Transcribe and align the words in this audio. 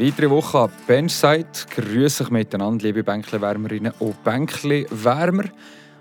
Weitere 0.00 0.30
Woche 0.30 0.60
an 0.60 0.70
Benchside. 0.86 1.48
Grüße 1.74 2.22
euch 2.22 2.30
miteinander, 2.30 2.84
liebe 2.84 3.02
Bänkli-Wärmerinnen 3.02 3.92
und 3.98 4.22
Bänkli-Wärmer. 4.22 5.46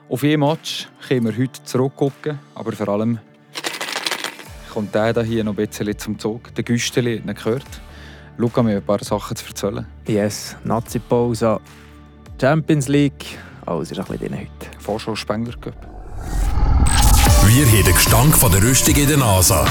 Auf 0.07 0.21
jeden 0.21 0.41
Match 0.41 0.87
können 1.07 1.25
wir 1.25 1.35
heute 1.35 1.63
zurückgucken, 1.63 2.37
aber 2.53 2.73
vor 2.73 2.89
allem 2.89 3.17
kommt 4.71 4.93
der 4.93 5.23
hier 5.23 5.43
noch 5.43 5.57
ein 5.57 5.67
bisschen 5.67 5.97
zum 5.97 6.19
Zug. 6.19 6.53
Der 6.53 6.63
Güsteli 6.63 7.17
hat 7.17 7.25
ihn 7.25 7.33
gehört. 7.33 7.65
Luca, 8.37 8.61
mir 8.61 8.75
ein 8.75 8.83
paar 8.83 9.03
Sachen 9.03 9.35
zu 9.35 9.47
erzählen. 9.47 9.87
Yes, 10.07 10.55
Nazi-Pause, 10.63 11.59
Champions 12.39 12.87
League, 12.89 13.25
alles 13.65 13.89
ist 13.89 13.97
ein 13.97 14.05
bisschen 14.05 14.27
drin 14.27 14.41
heute. 14.41 14.77
Vorschau 14.77 15.15
Spengler 15.15 15.55
Cup. 15.59 15.73
Wir 17.47 17.65
haben 17.65 17.83
den 17.83 17.93
Gestank 17.95 18.37
von 18.37 18.51
der 18.51 18.61
Rüstung 18.61 18.93
in 18.93 19.07
der 19.07 19.17
Nase. 19.17 19.65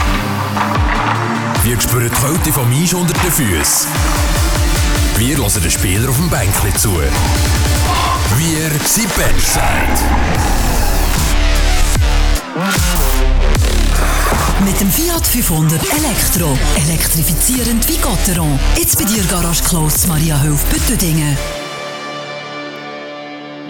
Wir 1.62 1.80
spüren 1.80 2.08
die 2.08 2.14
Kälte 2.14 2.52
vom 2.52 2.73
Eis 2.73 2.95
unter 2.95 3.12
den 3.12 3.30
Füßen. 3.30 4.16
Wir 5.19 5.38
hören 5.38 5.62
den 5.62 5.70
Spieler 5.70 6.11
auf 6.11 6.16
dem 6.19 6.29
Bänkchen 6.29 6.77
zu. 6.77 6.91
Wir 8.37 8.70
sind 8.84 9.16
Benchside. 9.16 9.62
Mit 14.62 14.79
dem 14.79 14.91
Fiat 14.91 15.27
500 15.27 15.80
Elektro. 15.80 16.59
Elektrifizierend 16.87 17.88
wie 17.88 17.97
Gotteron. 17.97 18.59
Jetzt 18.77 18.98
bei 18.98 19.05
dir 19.05 19.23
Garage 19.24 19.65
Close 19.65 20.07
Maria 20.07 20.38
Höf 20.43 20.62
Büttedingen. 20.66 21.38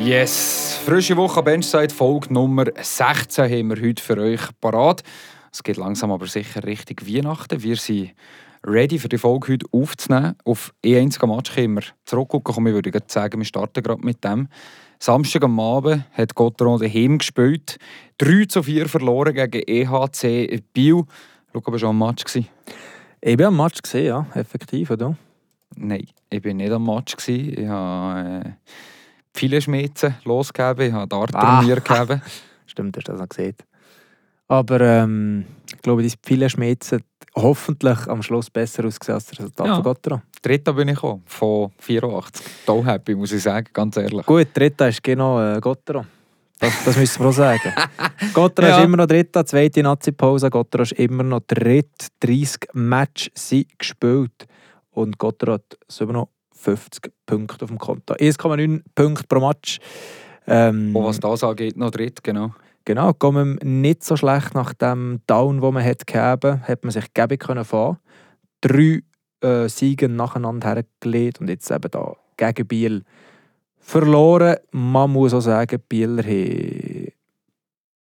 Yes, 0.01 0.81
frische 0.85 1.17
Woche 1.17 1.45
Benchside, 1.45 1.95
Folge 1.95 2.35
Nummer 2.35 2.65
16 2.75 3.45
haben 3.45 3.69
wir 3.71 3.89
heute 3.89 4.03
für 4.03 4.19
euch 4.19 4.41
parat. 4.61 5.05
Es 5.53 5.63
geht 5.63 5.77
langsam 5.77 6.11
aber 6.11 6.27
sicher 6.27 6.65
Richtung 6.65 6.97
Weihnachten. 7.07 7.63
Wir 7.63 7.77
sind 7.77 8.11
ready 8.67 8.99
für 8.99 9.09
die 9.09 9.19
Folge 9.19 9.53
heute 9.53 9.67
aufzunehmen. 9.73 10.35
Auf 10.45 10.75
ein 10.85 10.97
einzigen 10.97 11.29
Match 11.35 11.55
können 11.55 11.75
wir 11.75 11.83
zurückgucken. 12.05 12.67
Ich 12.67 12.75
würde 12.75 13.03
sagen, 13.07 13.39
wir 13.39 13.45
starten 13.45 13.83
gerade 13.83 14.05
mit 14.05 14.23
dem. 14.25 14.49
Samstag 14.99 15.45
am 15.45 15.61
Abend 15.61 16.05
hat 16.13 16.35
Gotteron 16.35 16.81
daheim 16.81 17.19
gespielt. 17.19 17.79
3 18.19 18.47
zu 18.47 18.63
4 18.63 18.89
verloren 18.89 19.35
gegen 19.35 19.63
EHC 19.67 20.63
Biel. 20.73 21.05
Schau, 21.53 21.61
bist 21.61 21.83
du 21.83 21.89
am 21.89 21.99
Match? 21.99 22.25
Gewesen? 22.25 22.49
Ich 23.21 23.37
bin 23.37 23.47
am 23.47 23.57
Match 23.57 23.81
gesehen, 23.83 24.07
ja, 24.07 24.27
effektiv, 24.35 24.91
oder? 24.91 25.17
Nein, 25.77 26.07
ich 26.31 26.43
bin 26.43 26.57
nicht 26.59 26.73
am 26.73 26.85
Match. 26.87 27.17
Gewesen. 27.17 27.59
Ich 27.63 27.69
habe 27.69 28.45
äh, 28.47 28.51
viele 29.35 29.61
Schmerzen 29.61 30.15
losgegeben, 30.25 30.87
ich 30.89 30.93
habe 30.93 31.09
Dart 31.09 31.35
Ah. 31.35 31.63
mir 31.63 31.77
gegeben. 31.81 32.23
Stimmt, 32.67 32.97
hast 32.97 33.09
du 33.09 33.13
das 33.13 33.21
noch 33.21 33.29
gesehen. 33.29 33.55
Aber 34.49 34.81
ähm, 34.81 35.45
ich 35.75 35.83
glaube, 35.83 36.03
die 36.03 36.13
viele 36.25 36.49
Schmerzen 36.49 37.03
hoffentlich 37.35 38.07
am 38.07 38.23
Schluss 38.23 38.49
besser 38.51 38.85
ausgesehen 38.85 39.15
als 39.17 39.27
das 39.27 39.39
Resultat 39.39 39.67
Ja. 39.67 39.75
von 39.75 39.83
Gotteron. 39.85 40.23
Dritter 40.43 40.73
bin 40.73 40.89
ich 40.89 40.95
gekommen, 40.95 41.23
von 41.27 41.71
84. 41.79 42.47
Toll 42.65 42.85
happy, 42.85 43.15
muss 43.15 43.33
ich 43.33 43.43
sagen, 43.43 43.67
ganz 43.73 43.97
ehrlich. 43.97 44.25
Gut, 44.25 44.49
dritter 44.55 44.89
ist 44.89 45.03
genau 45.03 45.41
äh, 45.41 45.61
Gotteron. 45.61 46.07
Das, 46.59 46.73
das 46.85 46.97
müssen 46.97 47.21
wir 47.23 47.29
auch 47.29 47.33
sagen. 47.33 47.73
Gotteron 48.33 48.71
Ja. 48.71 48.79
ist 48.79 48.85
immer 48.85 48.97
noch 48.99 49.07
dritter, 49.07 49.45
zweite 49.45 49.83
Nazi-Pause. 49.83 50.49
Gotteron 50.49 50.85
ist 50.85 50.93
immer 50.93 51.23
noch 51.25 51.41
dritt. 51.47 51.91
30 52.21 52.69
Matches 52.73 53.31
sind 53.35 53.79
gespielt. 53.79 54.47
Und 54.93 55.19
Gotteron 55.19 55.55
hat 55.57 55.77
sogar 55.89 56.15
noch 56.15 56.29
50 56.55 57.13
Punkte 57.27 57.65
auf 57.65 57.71
dem 57.71 57.79
Konto. 57.79 58.15
1,9 58.15 58.81
Punkte 58.95 59.25
pro 59.29 59.47
Match. 59.47 59.79
Ähm, 60.47 60.95
Und 60.97 61.05
was 61.05 61.21
das 61.21 61.45
angeht, 61.45 61.77
noch 61.77 61.91
dritt, 61.91 62.23
genau. 62.25 62.55
Genau, 62.87 63.13
kommen 63.15 63.59
nicht 63.65 64.05
so 64.05 64.17
schlecht 64.17 64.55
nach 64.55 64.73
dem 64.73 65.21
Down, 65.27 65.61
den 65.61 65.75
man 65.75 65.85
hat 65.85 66.07
gegeben 66.07 66.63
hat, 66.63 66.85
man 66.85 66.93
sich 66.93 67.13
geben 67.13 67.37
können 67.37 67.65
fahren. 67.65 67.99
Drei 68.61 69.03
äh, 69.41 69.69
Siege 69.69 70.09
nacheinander 70.09 70.69
hergelegt 70.69 71.41
und 71.41 71.49
jetzt 71.49 71.69
eben 71.69 71.91
da 71.91 72.15
gegen 72.37 72.69
Biel 72.69 73.03
verloren. 73.77 74.59
Man 74.71 75.11
muss 75.11 75.35
auch 75.35 75.41
sagen, 75.41 75.83
Bieler 75.89 76.23
haben, 76.23 77.09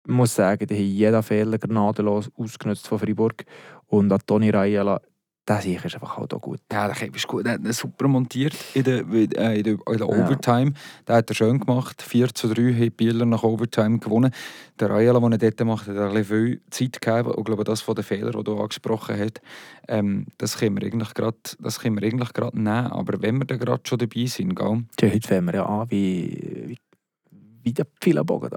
muss 0.07 0.35
sagen, 0.35 0.67
die 0.67 0.75
haben 0.75 0.85
jeden 0.85 1.23
Fehler 1.23 1.57
gnadenlos 1.57 2.31
ausgenutzt 2.37 2.87
von 2.87 2.99
Freiburg. 2.99 3.47
Und 3.87 4.13
an 4.13 4.21
Toni 4.27 4.51
Raiela, 4.51 5.01
der 5.47 5.61
Sieg 5.61 5.85
ist 5.85 5.95
einfach 5.95 6.17
halt 6.17 6.33
auch 6.33 6.41
gut. 6.41 6.61
Ja, 6.73 6.87
der 6.87 6.97
Kevin 6.97 7.15
ist 7.15 7.27
gut. 7.29 7.45
Der 7.45 7.55
hat 7.55 7.75
super 7.75 8.09
montiert 8.09 8.55
in 8.75 8.85
der, 8.85 9.01
äh, 9.11 9.25
in 9.25 9.29
der, 9.31 9.73
in 9.75 9.83
der 9.85 9.97
Ja. 9.99 10.05
Overtime. 10.07 10.73
Der 11.07 11.17
hat 11.17 11.31
er 11.31 11.35
schön 11.35 11.61
gemacht. 11.61 12.01
4 12.01 12.35
zu 12.35 12.49
3 12.49 12.63
haben 12.73 12.81
die 12.81 12.91
Bieler 12.91 13.27
nach 13.27 13.43
Overtime 13.43 13.99
gewonnen. 13.99 14.33
Der 14.81 14.91
Rayala, 14.91 15.21
den 15.21 15.33
er 15.33 15.39
dort 15.39 15.61
macht, 15.67 15.87
hat 15.87 15.97
ein 15.97 16.15
bisschen 16.15 16.25
viel 16.25 16.63
Zeit 16.71 17.01
gegeben. 17.01 17.31
Und 17.31 17.39
ich 17.39 17.45
glaube, 17.45 17.65
das 17.65 17.83
von 17.83 17.95
den 17.95 18.05
Fehlern, 18.05 18.33
die 18.33 18.45
du 18.45 18.59
angesprochen 18.59 19.19
hast, 19.19 19.41
ähm, 19.89 20.27
das 20.39 20.59
können 20.59 20.81
wir 20.81 20.87
eigentlich 20.87 21.13
gerade 21.13 21.37
das 21.59 21.79
nehmen. 22.55 22.69
Aber 22.69 23.21
wenn 23.21 23.39
wir 23.39 23.45
da 23.45 23.57
gerade 23.57 23.83
schon 23.87 23.99
dabei 23.99 24.27
sind, 24.27 24.55
gell? 24.55 24.85
Tja, 24.97 25.11
heute 25.11 25.29
fangen 25.29 25.47
wir 25.47 25.55
ja 25.57 25.67
an 25.67 25.91
wie, 25.91 26.69
wie, 26.69 26.79
wie 27.63 27.73
der 27.73 27.87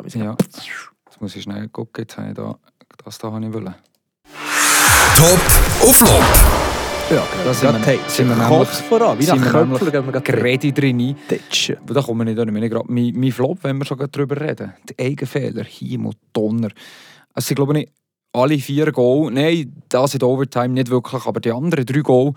sind 0.09 0.23
Ja. 0.23 0.37
Jetzt 0.39 1.21
muss 1.21 1.35
ich 1.35 1.43
schnell 1.43 1.67
gucken. 1.69 2.03
Jetzt 2.03 2.17
habe 2.17 2.29
ich 2.29 2.33
da, 2.35 2.57
das 3.03 3.17
ich 3.47 3.53
wollen. 3.53 3.75
Top 5.15 5.87
auf 5.87 5.95
Flop. 5.95 6.23
Ja, 7.09 7.23
Da 7.45 7.53
sind 7.53 7.73
wir- 7.73 7.85
hey, 7.85 7.99
sind 8.07 8.27
wir 8.29 8.35
nämlich- 8.35 8.67
voran, 8.69 9.17
wie 9.17 9.23
sind 9.23 9.39
nach 9.41 9.51
Köpfler 9.51 9.91
gehen 9.91 10.05
wir 10.13 10.21
gerade 10.21 10.71
drin. 10.73 11.15
Tätschen. 11.27 11.77
Da 11.85 12.01
kommen 12.01 12.27
wir 12.27 12.33
nicht 12.33 12.71
gerade 12.71 12.91
mein, 12.91 13.13
mein 13.15 13.31
Flop, 13.31 13.59
wenn 13.63 13.77
wir 13.77 13.85
schon 13.85 13.97
gerade 13.97 14.11
drüber 14.11 14.39
reden. 14.41 14.73
Die 14.89 14.99
Eigenfehler, 15.03 15.63
Himmel, 15.63 16.13
Donner. 16.33 16.69
Es 17.33 17.45
sind, 17.47 17.55
glaube 17.55 17.73
ich, 17.73 17.79
nicht 17.85 17.93
alle 18.33 18.57
vier 18.59 18.91
Goal. 18.91 19.31
Nein, 19.31 19.73
das 19.89 20.15
in 20.15 20.21
Overtime 20.23 20.69
nicht 20.69 20.89
wirklich, 20.89 21.25
aber 21.25 21.39
die 21.39 21.51
anderen 21.51 21.85
drei 21.85 21.99
Goal 22.01 22.33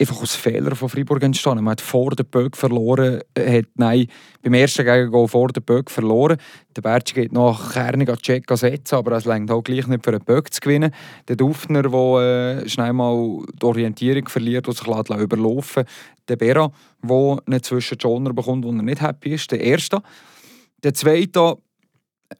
einfach 0.00 0.22
aus 0.22 0.34
Fehlern 0.34 0.74
von 0.74 0.88
Freiburg 0.88 1.22
entstanden. 1.22 1.62
Man 1.62 1.72
hat 1.72 1.80
vor 1.80 2.10
der 2.10 2.24
Böck 2.24 2.56
verloren, 2.56 3.20
äh, 3.34 3.58
hat 3.58 3.66
nein, 3.74 4.06
beim 4.42 4.54
ersten 4.54 4.84
Gegengoal 4.84 5.28
vor 5.28 5.48
der 5.48 5.60
Böck 5.60 5.90
verloren. 5.90 6.38
Der 6.74 6.80
Bertsch 6.80 7.14
geht 7.14 7.32
noch 7.32 7.72
Kernig 7.72 8.08
an 8.08 8.16
Check 8.16 8.50
setzen, 8.50 8.94
aber 8.94 9.12
es 9.12 9.26
längt 9.26 9.50
auch 9.50 9.62
gleich 9.62 9.86
nicht 9.86 10.04
für 10.04 10.10
einen 10.10 10.24
Böck 10.24 10.52
zu 10.52 10.60
gewinnen. 10.60 10.92
Der 11.28 11.36
Dufner, 11.36 11.82
der 11.82 12.62
äh, 12.62 12.68
schnell 12.68 12.92
mal 12.92 13.44
die 13.60 13.66
Orientierung 13.66 14.28
verliert 14.28 14.66
und 14.68 14.76
sich 14.76 14.86
lässt 14.86 15.10
überlaufen 15.10 15.84
Der 16.28 16.36
Bera, 16.36 16.72
der 17.02 17.38
einen 17.46 17.62
Zwischenjoner 17.62 18.32
bekommt, 18.32 18.64
wo 18.64 18.70
er 18.70 18.82
nicht 18.82 19.02
happy 19.02 19.34
ist. 19.34 19.50
Der 19.50 19.60
Erste. 19.60 20.00
Der 20.82 20.94
Zweite 20.94 21.58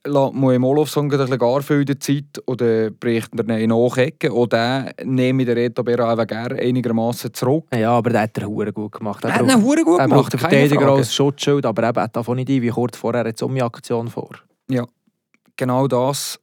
lässt 0.05 0.33
Moe 0.33 0.59
Olofsson 0.59 1.05
ein 1.05 1.09
bisschen 1.09 1.37
gar 1.37 1.61
viel 1.61 1.81
in 1.81 1.85
der 1.85 1.99
Zeit 1.99 2.41
oder 2.45 2.89
bricht 2.89 3.29
er 3.37 3.59
ihn 3.59 3.69
nachecken. 3.69 4.31
Und 4.31 4.53
den 4.53 4.91
nehme 5.03 5.43
ich 5.43 5.47
den 5.47 5.57
Reto 5.57 5.83
Bera 5.83 6.11
einfach 6.11 6.27
gerne 6.27 6.59
einigermaßen 6.59 7.33
zurück. 7.33 7.65
Ja, 7.73 7.91
aber 7.91 8.11
der 8.11 8.21
hat 8.21 8.37
er 8.37 8.47
hure 8.47 8.71
gut 8.71 8.93
gemacht. 8.93 9.23
Er 9.23 9.35
hat 9.35 9.41
ihn 9.41 9.63
hure 9.63 9.83
gut 9.83 9.99
er 9.99 10.05
gemacht, 10.05 10.21
braucht 10.21 10.33
den 10.33 10.39
Verteidiger 10.39 10.87
als 10.89 11.13
Schutzschild, 11.13 11.65
aber 11.65 11.89
eben 11.89 12.01
hat 12.01 12.15
davon 12.15 12.37
nicht 12.37 12.49
wie 12.49 12.69
kurz 12.69 12.97
vorher 12.97 13.25
jetzt 13.25 13.41
um 13.41 13.53
die 13.53 13.63
Aktion 13.63 14.07
vor. 14.07 14.29
Genau 15.57 15.87
das. 15.87 16.39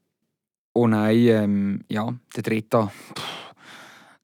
Und 0.73 0.93
dann, 0.93 1.11
ähm, 1.11 1.85
ja, 1.89 2.09
der 2.37 2.43
dritte, 2.43 2.89
pff, 3.17 3.48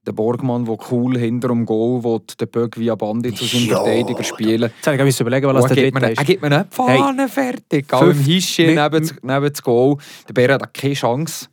der 0.07 0.13
Borgmann, 0.13 0.65
der 0.65 0.77
cool 0.91 1.19
hinter 1.19 1.49
dem 1.49 1.65
Goal 1.65 2.03
will, 2.05 2.21
den 2.39 2.49
Böck 2.49 2.79
via 2.79 2.95
Bandit 2.95 3.37
zu 3.37 3.45
seinem 3.45 3.67
Ja. 3.69 3.77
Verteidiger 3.83 4.23
spielen. 4.25 4.71
Jetzt 4.77 4.87
habe 4.87 5.09
ich 5.09 5.21
überlegen, 5.21 5.47
Oh, 5.47 5.55
was 5.55 5.71
er 5.71 5.75
der 5.75 5.85
mir 5.85 5.91
dritte 5.93 6.07
nicht- 6.07 6.19
er 6.19 6.23
ist. 6.23 6.27
gibt 6.27 6.43
mir 6.43 6.51
nicht 6.51 6.65
die 6.73 6.77
Fahne 6.77 7.29
fertig. 7.29 7.93
Auch 7.93 8.03
im 8.03 8.09
mit- 8.09 8.27
neben, 8.59 8.77
das- 9.03 9.15
neben 9.23 9.53
das 9.53 9.63
Goal. 9.63 9.97
Der 10.29 10.33
Bär 10.35 10.55
hat 10.55 10.75
keine 10.75 10.95
Chance. 10.95 11.47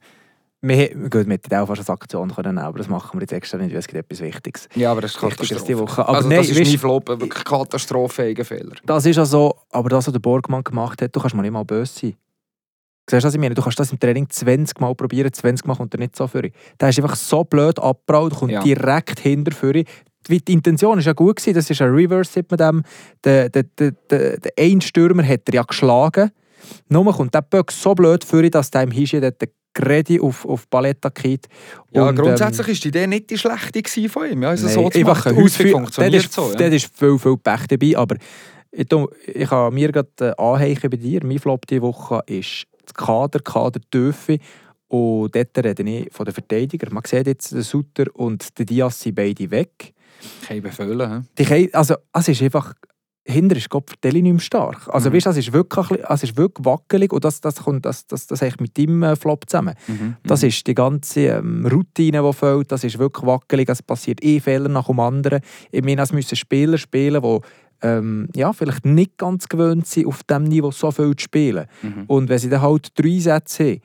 Wir 0.64 0.76
hätten- 0.76 1.10
gut, 1.10 1.26
wir 1.26 1.34
hätten 1.34 1.56
auch 1.56 1.66
fast 1.66 1.90
eine 1.90 1.94
Aktion 1.96 2.36
können 2.36 2.60
aber 2.60 2.78
das 2.78 2.88
machen 2.88 3.20
wir 3.20 3.22
jetzt 3.22 3.32
extra 3.34 3.58
nicht, 3.58 3.72
weil 3.72 3.80
es 3.80 3.88
gibt 3.88 3.98
etwas 4.12 4.22
Wichtiges. 4.22 4.70
Ja, 4.76 4.92
aber 4.92 5.02
das 5.02 5.12
ist 5.12 5.20
Katastrophe. 5.20 5.56
ist 5.56 5.68
die 5.68 5.78
Woche. 5.78 6.02
Aber 6.08 6.18
also, 6.18 6.30
nein, 6.30 6.38
das 6.38 6.50
ist 6.50 6.58
weißt- 6.60 6.70
mein 6.70 6.78
Flop, 6.78 7.08
wirklich 7.08 7.44
Katastrophe, 7.44 8.22
Eigenfehler. 8.24 8.76
Das 8.86 9.06
ist 9.08 9.18
also, 9.18 9.56
aber 9.72 9.90
das, 9.90 10.06
was 10.06 10.12
der 10.14 10.20
Borgmann 10.20 10.64
gemacht 10.64 11.02
hat, 11.02 11.16
du 11.16 11.20
kannst 11.20 11.36
mal 11.36 11.42
nicht 11.42 11.52
mal 11.52 11.64
böse 11.66 11.92
sein. 12.00 12.14
Siehst 13.12 13.24
du, 13.26 13.28
was 13.28 13.34
ich 13.34 13.40
meine? 13.42 13.54
Du 13.56 13.62
kannst 13.62 13.78
das 13.78 13.92
im 13.92 14.00
Training 14.00 14.30
20 14.30 14.80
Mal 14.80 14.96
probieren, 14.96 15.32
20 15.34 15.68
Mal 15.68 15.76
kommt 15.76 15.94
er 15.94 16.00
nicht 16.00 16.16
so 16.16 16.28
für. 16.28 16.44
Der 16.80 16.90
ist 16.90 16.98
einfach 16.98 17.18
so 17.18 17.44
blöd 17.44 17.78
abgebraut, 17.78 18.34
kommt 18.36 18.54
Ja. 18.54 18.64
direkt 18.64 19.20
hinter 19.20 19.52
für. 19.52 19.74
Die 19.74 19.86
die 20.30 20.54
Intention 20.54 20.96
war 20.98 21.04
ja 21.04 21.12
gut, 21.14 21.36
gewesen. 21.38 21.56
das 21.56 21.70
ist 21.70 21.82
ein 21.82 21.90
Reverse 21.90 22.42
mit 22.50 22.60
dem. 22.60 22.84
Der, 23.24 23.50
der, 23.50 23.64
der, 23.64 23.92
der, 24.10 24.38
der 24.38 24.52
ein 24.58 24.80
Stürmer 24.80 25.28
hat 25.28 25.42
er 25.48 25.56
ja 25.56 25.64
geschlagen. 25.64 26.32
Nur 26.88 27.14
kommt 27.14 27.34
der 27.34 27.42
Böck 27.42 27.72
so 27.72 27.94
blöd 27.94 28.24
für, 28.24 28.50
dass 28.50 28.72
der 28.72 28.84
im 28.84 28.92
Hischi 28.92 29.20
dort 29.20 29.44
Gredi 29.74 30.20
auf, 30.20 30.46
auf 30.46 30.70
Paletta 30.70 31.10
geht. 31.10 31.48
Ja, 31.92 32.04
Und, 32.04 32.10
ähm, 32.20 32.24
grundsätzlich 32.26 32.68
war 32.68 32.74
die 32.76 32.88
Idee 32.88 33.08
nicht 33.08 33.30
die 33.30 33.38
schlechte 33.38 34.10
von 34.10 34.30
ihm. 34.32 34.44
Ja, 34.44 34.50
also 34.50 34.66
Nein, 34.68 34.76
so 34.76 34.90
zu 34.90 35.00
einfach 35.00 35.26
machen. 35.26 35.50
funktioniert 35.72 36.26
ist, 36.26 36.34
so. 36.34 36.52
Ja. 36.52 36.58
Dort 36.58 36.74
ist 36.74 36.98
viel, 36.98 37.20
viel 37.20 37.38
Pech 37.38 37.68
dabei, 37.68 37.98
aber 37.98 38.16
ich, 38.72 38.88
ich 39.28 39.50
kann 39.50 39.74
mir 39.74 39.92
gerade 39.92 40.10
äh, 40.20 40.34
anheichen 40.42 40.90
bei 40.90 40.98
dir. 40.98 41.22
Mein 41.26 41.40
Flop 41.40 41.66
diese 41.68 41.82
Woche 41.82 42.22
ist 42.26 42.68
das 42.94 43.06
Kader, 43.06 43.40
Kadertiefe. 43.40 44.40
Und 44.88 45.36
dort 45.36 45.58
rede 45.58 45.84
ich 45.84 46.12
von 46.12 46.26
den 46.26 46.34
Verteidigern. 46.34 46.94
Man 46.94 47.04
sieht 47.06 47.28
jetzt, 47.28 47.54
der 47.54 47.64
Sutter 47.64 48.06
und 48.14 48.58
der 48.60 48.66
Diaz 48.66 49.00
sind 49.00 49.16
beide 49.16 49.50
weg. 49.50 49.94
Keine 50.46 50.62
Befehle. 50.62 51.24
Die 51.38 51.46
können, 51.46 51.70
also, 51.74 51.96
es 52.14 52.28
ist 52.28 52.42
einfach 52.42 52.74
hinter 53.24 53.56
ist 53.56 53.70
Gott 53.70 53.92
nicht 54.04 54.24
mehr 54.24 54.40
stark. 54.40 54.88
Also 54.88 55.10
Mhm. 55.10 55.16
weißt, 55.16 55.26
das 55.28 55.38
ist 55.38 55.54
wirklich, 55.54 56.00
es 56.10 56.24
ist 56.24 56.38
wirklich 56.38 56.66
wackelig 56.66 57.14
und 57.14 57.24
das, 57.24 57.40
das 57.40 57.56
kommt 57.64 57.86
das, 57.86 58.08
das, 58.08 58.26
das 58.28 58.42
hängt 58.42 58.60
mit 58.60 58.78
deinem 58.78 59.04
äh, 59.04 59.16
Flop 59.16 59.48
zusammen. 59.48 59.76
Mhm. 59.88 60.16
Das 60.24 60.44
ist 60.44 60.66
die 60.66 60.74
ganze 60.74 61.22
ähm, 61.28 61.66
Routine, 61.66 62.24
die 62.24 62.34
fehlt. 62.34 62.72
Das 62.72 62.84
ist 62.84 62.98
wirklich 62.98 63.26
wackelig. 63.26 63.70
Es 63.70 63.84
passiert 63.84 64.24
eh 64.24 64.40
Fehler 64.40 64.70
nach 64.70 64.88
dem 64.88 65.00
anderen. 65.00 65.42
Ich 65.72 65.84
meine, 65.84 66.02
es 66.02 66.12
müssen 66.12 66.36
Spieler 66.36 66.78
spielen, 66.78 67.22
die 67.22 67.40
ähm, 67.82 68.28
ja, 68.36 68.54
vielleicht 68.54 68.86
nicht 68.86 69.18
ganz 69.18 69.50
gewöhnt 69.50 69.88
sind, 69.88 70.08
auf 70.08 70.24
diesem 70.24 70.44
Niveau 70.44 70.72
so 70.72 70.92
viel 70.92 71.16
zu 71.16 71.24
spielen. 71.24 71.66
Mhm. 71.82 72.04
Und 72.08 72.30
wenn 72.30 72.40
sie 72.40 72.50
dann 72.50 72.62
halt 72.62 72.98
drei 72.98 73.20
Sätze 73.20 73.64
haben, 73.64 73.82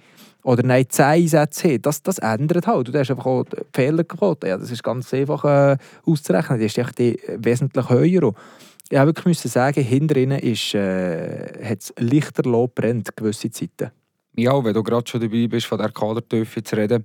oder 0.46 0.62
nein, 0.62 0.84
zehn 0.88 1.26
Sätze 1.26 1.70
haben, 1.70 1.82
das, 1.82 2.02
das 2.04 2.19
ändert 2.19 2.69
halt. 2.69 2.87
Du 2.87 2.96
hast 2.96 3.10
einfach 3.10 3.26
auch 3.26 3.44
die 3.44 3.56
Fehlerquote. 3.75 4.46
Ja, 4.46 4.56
das 4.56 4.70
ist 4.70 4.84
ganz 4.84 5.12
einfach 5.12 5.44
äh, 5.44 5.76
auszurechnen. 6.04 6.60
Die 6.60 6.66
ist 6.66 6.78
echt 6.78 6.98
die 6.98 7.19
wesentlich 7.38 7.90
höher. 7.90 8.32
Ich 8.88 8.96
habe 8.96 9.08
wirklich 9.08 9.26
müssen 9.26 9.48
sagen, 9.48 9.82
hinter 9.82 10.16
ihnen 10.16 10.38
ist, 10.38 10.72
äh, 10.75 11.69
hat 11.69 11.81
es 11.81 11.94
Lichterloh 11.99 12.69
brennt, 12.69 13.16
gewisse 13.16 13.50
Zeiten. 13.50 13.90
Ja, 14.37 14.62
wenn 14.62 14.72
du 14.72 14.84
gerade 14.84 15.10
schon 15.10 15.20
dabei 15.20 15.49
bist, 15.49 15.66
von 15.66 15.78
der 15.78 15.90
Kadertiefe 15.90 16.62
zu 16.62 16.76
reden. 16.76 17.04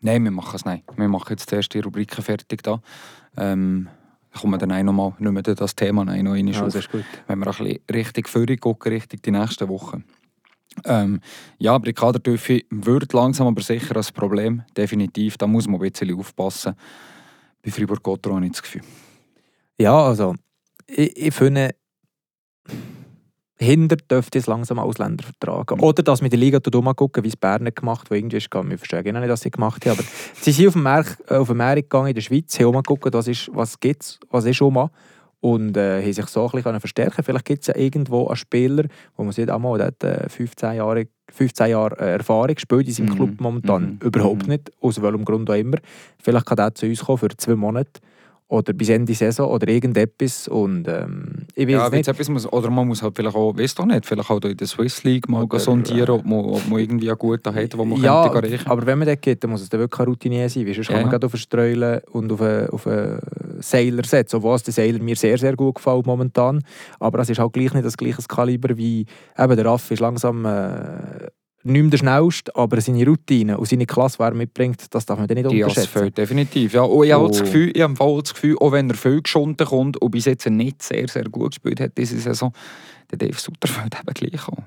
Nein, 0.00 0.22
wir 0.24 0.30
machen 0.30 0.56
es 0.56 0.66
nicht. 0.66 0.84
Wir 0.98 1.08
machen 1.08 1.36
jetzt 1.38 1.72
die 1.72 1.80
Rubriken 1.80 2.22
fertig 2.22 2.62
da. 2.62 2.82
Ähm, 3.38 3.88
kommen 4.40 4.54
wir 4.54 4.58
dann 4.58 4.72
auch 4.72 4.82
noch 4.82 4.92
mal, 4.92 5.14
nicht 5.18 5.32
mehr 5.32 5.54
das 5.54 5.74
Thema 5.74 6.04
noch 6.04 6.12
einmal 6.12 6.38
Ja, 6.38 6.66
auf, 6.66 6.74
wenn 6.74 7.38
wir 7.38 7.46
ein 7.46 7.52
bisschen 7.52 7.78
richtig 7.92 8.28
vorher 8.28 8.56
gucken, 8.56 8.92
richtig 8.92 9.22
die 9.22 9.30
nächsten 9.30 9.68
Wochen. 9.68 10.04
Ähm, 10.84 11.20
ja, 11.58 11.74
aber 11.74 11.86
die 11.86 11.92
Kadertiefe 11.92 12.62
wird 12.70 13.12
langsam 13.12 13.46
aber 13.46 13.62
sicher 13.62 13.96
ein 13.96 14.04
Problem. 14.12 14.62
Definitiv, 14.76 15.38
da 15.38 15.46
muss 15.46 15.68
man 15.68 15.80
ein 15.80 15.90
bisschen 15.90 16.18
aufpassen. 16.18 16.74
Bei 17.62 17.70
Fribourg-Gotteron 17.70 18.36
habe 18.38 18.46
ich 18.46 18.52
das 18.52 18.62
Gefühl. 18.62 18.82
Ja, 19.78 20.04
also, 20.04 20.34
ich, 20.86 21.16
ich 21.16 21.34
finde, 21.34 21.74
hinter 23.56 23.96
dürfte 23.96 24.38
es 24.38 24.46
langsam 24.46 24.78
Ausländer 24.78 25.24
vertragen. 25.24 25.80
Oder 25.80 26.02
dass 26.02 26.22
wir 26.22 26.28
die 26.28 26.36
Liga 26.36 26.58
gucken, 26.58 27.22
wie 27.24 27.28
es 27.28 27.36
Bern 27.36 27.66
hat 27.66 27.76
gemacht 27.76 28.10
wo 28.10 28.14
irgendwie 28.14 28.36
ist 28.38 28.50
gegangen. 28.50 28.70
Wir 28.70 28.78
verstehen 28.78 29.04
nicht, 29.18 29.28
was 29.28 29.40
sie 29.42 29.50
gemacht 29.50 29.84
haben. 29.86 29.92
Aber 29.98 30.02
sie 30.40 30.52
sind 30.52 30.68
auf 30.68 30.72
den 30.74 30.82
Markt, 30.82 31.18
äh, 31.30 31.36
auf 31.36 31.48
den 31.48 31.56
Markt 31.56 31.82
gegangen 31.82 32.08
in 32.08 32.14
der 32.14 32.22
Schweiz, 32.22 32.58
haben 32.58 32.72
geguckt, 32.72 33.12
was, 33.12 33.28
ist, 33.28 33.50
was 33.52 33.76
es, 33.82 34.18
was 34.30 34.44
ist 34.44 34.60
mal. 34.60 34.90
Und 35.40 35.76
äh, 35.76 36.02
haben 36.02 36.12
sich 36.12 36.26
so 36.26 36.46
ein 36.46 36.50
bisschen 36.52 36.80
verstärken 36.80 37.22
Vielleicht 37.22 37.44
gibt 37.44 37.60
es 37.60 37.66
ja 37.66 37.76
irgendwo 37.76 38.26
einen 38.28 38.36
Spieler, 38.36 38.84
wo 39.16 39.24
man 39.24 39.32
sieht, 39.32 39.50
einmal, 39.50 39.76
der 39.76 39.88
hat 39.88 40.02
äh, 40.02 40.28
15 40.28 40.72
Jahre, 40.72 41.06
15 41.30 41.68
Jahre 41.68 41.98
äh, 41.98 42.12
Erfahrung, 42.14 42.56
spielt 42.56 42.88
in 42.88 42.94
seinem 42.94 43.08
Mhm. 43.10 43.14
Club 43.14 43.40
momentan 43.40 43.82
Mhm. 43.82 43.98
überhaupt 44.06 44.44
Mhm. 44.44 44.52
nicht, 44.54 44.72
aus 44.80 45.02
welchem 45.02 45.24
Grund 45.24 45.50
auch 45.50 45.54
immer. 45.54 45.76
Vielleicht 46.22 46.46
kann 46.46 46.56
der 46.56 46.74
zu 46.74 46.86
uns 46.86 47.04
kommen 47.04 47.18
für 47.18 47.28
zwei 47.36 47.56
Monate 47.56 48.00
oder 48.54 48.72
bis 48.72 48.88
Ende 48.88 49.14
Saison 49.14 49.50
oder 49.50 49.68
irgendetwas. 49.68 50.48
Und 50.48 50.86
ähm, 50.88 51.46
ich 51.54 51.66
weiß 51.66 51.72
Ja, 51.72 51.88
nicht. 51.90 52.08
etwas 52.08 52.28
muss, 52.28 52.50
oder 52.52 52.70
man 52.70 52.86
muss 52.86 53.02
halt 53.02 53.14
vielleicht 53.16 53.36
auch, 53.36 53.56
weißt 53.56 53.78
du 53.78 53.84
nicht, 53.86 54.06
vielleicht 54.06 54.30
auch 54.30 54.40
in 54.42 54.56
der 54.56 54.66
Swiss 54.66 55.04
League 55.04 55.28
mal 55.28 55.44
Oder, 55.44 55.58
sondieren, 55.58 56.10
ob 56.10 56.24
man, 56.24 56.38
ob 56.44 56.68
man 56.68 56.78
irgendwie 56.80 57.08
einen 57.10 57.18
guten 57.18 57.54
hat, 57.54 57.76
wo 57.76 57.84
man 57.84 58.00
ja, 58.00 58.28
könnte 58.28 58.48
erreichen 58.48 58.70
aber 58.70 58.86
wenn 58.86 58.98
man 58.98 59.08
dort 59.08 59.22
geht, 59.22 59.42
dann 59.42 59.50
muss 59.50 59.62
es 59.62 59.68
dann 59.68 59.80
wirklich 59.80 60.00
eine 60.00 60.08
Routine 60.08 60.48
sein. 60.48 60.66
Weil 60.66 60.74
sonst 60.74 60.86
kann 60.88 60.96
Ja, 60.96 61.02
man 61.02 61.06
ja. 61.06 61.10
gerade 61.18 61.26
auf 61.26 61.34
einen 61.34 61.40
Streulen 61.40 62.00
und 62.12 62.32
auf 62.32 62.40
einen, 62.40 62.68
auf 62.70 62.86
einen 62.86 63.20
Sailer 63.60 64.04
setzen. 64.04 64.36
Obwohl 64.36 64.58
der 64.58 64.72
Sailer 64.72 65.02
mir 65.02 65.16
sehr, 65.16 65.38
sehr 65.38 65.56
gut 65.56 65.74
gefällt 65.76 66.06
momentan. 66.06 66.62
Aber 67.00 67.18
es 67.20 67.30
ist 67.30 67.38
halt 67.38 67.52
gleich 67.52 67.72
nicht 67.74 67.84
das 67.84 67.96
gleiche 67.96 68.22
Kaliber 68.28 68.76
wie 68.76 69.06
eben 69.38 69.56
der 69.56 69.64
Raff 69.66 69.90
ist 69.90 70.00
langsam 70.00 70.44
äh, 70.44 71.28
nicht 71.64 71.80
mehr 71.82 71.90
der 71.90 71.98
schnellste, 71.98 72.54
aber 72.54 72.80
seine 72.80 73.06
Routine 73.06 73.56
und 73.58 73.66
seine 73.68 73.86
Klasse, 73.86 74.18
die 74.18 74.22
er 74.24 74.34
mitbringt, 74.34 74.84
das 74.94 75.06
darf 75.06 75.18
man 75.18 75.26
dann 75.26 75.36
nicht 75.38 75.50
Die 75.50 75.62
unterschätzen. 75.62 75.88
fehlt 75.88 76.18
definitiv. 76.18 76.74
Ja, 76.74 76.82
und 76.82 77.04
ich 77.06 77.12
habe 77.12 77.24
Oh. 77.24 77.28
das 77.28 77.40
Gefühl, 77.40 77.70
ich 77.74 77.82
habe 77.82 77.96
Fall 77.96 78.20
das 78.22 78.34
Gefühl, 78.34 78.56
auch 78.60 78.72
wenn 78.72 78.90
er 78.90 78.96
viel 78.96 79.22
geschunden 79.22 79.66
kommt 79.66 79.96
und 80.00 80.10
bis 80.10 80.26
jetzt 80.26 80.46
nicht 80.48 80.82
sehr, 80.82 81.08
sehr 81.08 81.24
gut 81.24 81.52
gespielt 81.52 81.80
hat 81.80 81.92
diese 81.96 82.18
Saison, 82.18 82.52
der 83.10 83.18
Dave 83.18 83.38
Sutter 83.38 83.66
fällt 83.68 83.94
eben 83.98 84.14
gleich 84.30 84.48
an. 84.48 84.64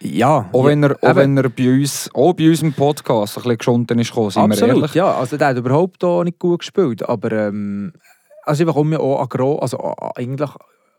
Ja, 0.00 0.48
Auch, 0.52 0.62
ja, 0.62 0.70
wenn, 0.70 0.82
er, 0.84 0.96
auch 1.02 1.08
eben. 1.08 1.16
wenn 1.16 1.36
er 1.38 1.48
bei 1.48 1.72
uns, 1.72 2.08
auch 2.14 2.32
bei 2.32 2.48
uns 2.48 2.62
im 2.62 2.72
Podcast 2.72 3.36
ein 3.36 3.42
bisschen 3.42 3.58
geschunden 3.58 3.98
ist 3.98 4.08
gekommen, 4.10 4.30
sind 4.30 4.42
wir 4.42 4.52
Absolut, 4.52 4.76
ehrlich. 4.76 4.94
ja. 4.94 5.12
Also 5.14 5.36
der 5.36 5.48
hat 5.48 5.56
überhaupt 5.56 6.04
auch 6.04 6.22
nicht 6.22 6.38
gut 6.38 6.60
gespielt. 6.60 7.08
Aber 7.08 7.32
ähm, 7.32 7.92
also 8.44 8.64
ich 8.64 8.72
komme 8.72 8.92
ja 8.96 9.00
auch 9.00 9.28
an, 9.28 9.40
also 9.60 9.94
eigentlich 10.14 10.50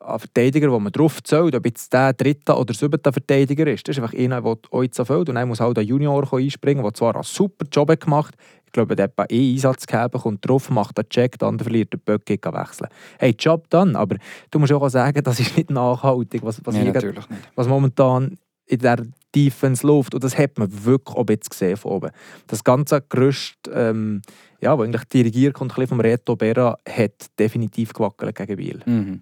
an 0.10 0.20
Verteidiger, 0.20 0.72
wo 0.72 0.80
man 0.80 0.92
drauf 0.92 1.22
zählt, 1.24 1.56
ob 1.56 1.66
jetzt 1.66 1.92
der 1.94 2.14
dritte 2.14 2.56
oder 2.56 2.74
siebte 2.74 3.12
Verteidiger 3.12 3.68
ist. 3.68 3.88
Das 3.88 3.98
ist 3.98 4.04
einfach 4.04 4.18
einer, 4.18 4.42
der 4.42 4.58
euch 4.72 4.90
fehlt. 4.94 5.30
Und 5.30 5.36
dann 5.36 5.48
muss 5.48 5.60
halt 5.60 5.78
ein 5.78 5.86
Junior 5.86 6.28
einspringen, 6.34 6.84
der 6.84 6.94
zwar 6.94 7.16
einen 7.16 7.24
super 7.24 7.66
Job 7.72 7.90
hat 7.90 8.02
gemacht 8.02 8.36
ich 8.70 8.74
glaube, 8.74 8.96
der 8.96 9.06
hat 9.06 9.16
bei 9.16 9.26
eh 9.30 9.54
Einsatz 9.54 9.88
gegeben, 9.88 10.22
kommt 10.22 10.48
drauf, 10.48 10.70
macht 10.70 11.00
einen 11.00 11.10
Check, 11.10 11.40
der 11.40 11.48
andere 11.48 11.66
verliert 11.70 11.92
den 11.92 12.02
Böck, 12.02 12.24
geht 12.28 12.46
wechseln. 12.46 12.88
Hey, 13.18 13.36
Job 13.38 13.66
dann, 13.72 13.96
aber 13.96 14.18
du 14.52 14.60
musst 14.60 14.72
auch 14.72 14.88
sagen, 14.90 15.24
das 15.24 15.40
ist 15.40 15.58
nicht 15.58 15.72
nachhaltig, 15.72 16.44
was, 16.44 16.62
was, 16.64 16.76
Nee, 16.76 16.84
nicht. 16.84 17.28
was 17.56 17.68
momentan 17.68 18.38
in 18.68 18.78
der 18.78 19.08
Defense 19.36 19.86
läuft. 19.86 20.14
Und 20.14 20.24
das 20.24 20.38
hat 20.38 20.60
man 20.60 20.86
wirklich 20.86 21.18
auch 21.18 21.26
jetzt 21.28 21.50
gesehen 21.50 21.78
von 21.78 21.94
oben. 21.94 22.12
Das 22.46 22.64
ganze 22.64 23.02
Gerüst, 23.10 23.58
ähm, 23.74 24.22
ja, 24.62 24.78
wo 24.78 24.84
eigentlich 24.84 25.06
dirigiert 25.06 25.56
bisschen 25.58 25.88
vom 25.88 26.00
Reto 26.00 26.36
Berra, 26.36 26.78
hat 26.88 27.26
definitiv 27.40 27.94
gewackelt 27.94 28.36
gegen 28.36 28.56
Biel. 28.56 28.80
Mhm. 28.86 29.22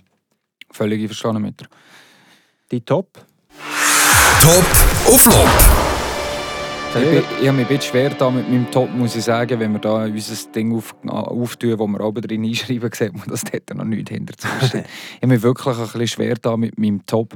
Völlig 0.72 1.02
einverstanden 1.02 1.42
mit 1.42 1.60
dir. 1.60 1.68
Die 2.72 2.81
Top. 2.81 3.25
Top 4.42 4.66
auf 5.06 5.22
Flop. 5.22 5.88
Ich, 6.96 7.10
bin, 7.10 7.24
ich 7.42 7.48
habe 7.48 7.58
mich 7.58 7.68
ein 7.68 7.78
bisschen 7.78 7.81
schwer 7.81 8.10
da 8.10 8.31
mit 8.31 8.50
meinem 8.50 8.72
Top, 8.72 8.90
muss 8.92 9.16
ich 9.16 9.24
sagen, 9.24 9.60
wenn 9.60 9.74
wir 9.74 9.80
da 9.80 10.06
unser 10.06 10.52
Ding 10.52 10.74
auf, 10.74 10.96
auftun, 11.06 11.78
wo 11.78 11.86
wir 11.88 12.00
oben 12.02 12.22
drin 12.22 12.44
einschreiben, 12.44 12.90
sieht 12.94 13.14
man, 13.14 13.28
dass 13.28 13.44
dort 13.44 13.74
noch 13.75 13.84
nichts 13.84 14.10
hinter 14.10 14.34
steht. 14.34 14.86
ich 14.86 15.22
habe 15.22 15.28
mich 15.28 15.44
wirklich 15.44 15.78
ein 15.78 15.84
bisschen 15.84 16.08
schwer 16.08 16.36
da 16.42 16.58
mit 16.58 16.78
meinem 16.80 17.06
Top, 17.06 17.36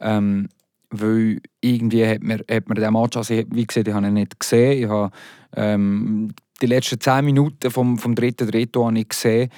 ähm, 0.00 0.48
weil 0.90 1.40
irgendwie 1.60 2.06
hat 2.06 2.22
mir, 2.22 2.38
hat 2.50 2.68
mir 2.68 2.74
der 2.74 2.90
Match, 2.90 3.16
also 3.16 3.34
ich, 3.34 3.46
wie 3.50 3.66
gesagt, 3.66 3.88
ich 3.88 3.94
habe 3.94 4.06
ihn 4.06 4.14
nicht 4.14 4.38
gesehen, 4.38 4.84
ich 4.84 4.88
habe 4.88 5.10
ähm, 5.56 6.32
die 6.60 6.66
letzten 6.66 7.00
10 7.00 7.24
Minuten 7.24 7.70
vom, 7.70 7.98
vom 7.98 8.14
dritten 8.14 8.50
Drittel 8.50 8.84
habe 8.84 8.98
ich 8.98 9.08
gesehen 9.08 9.50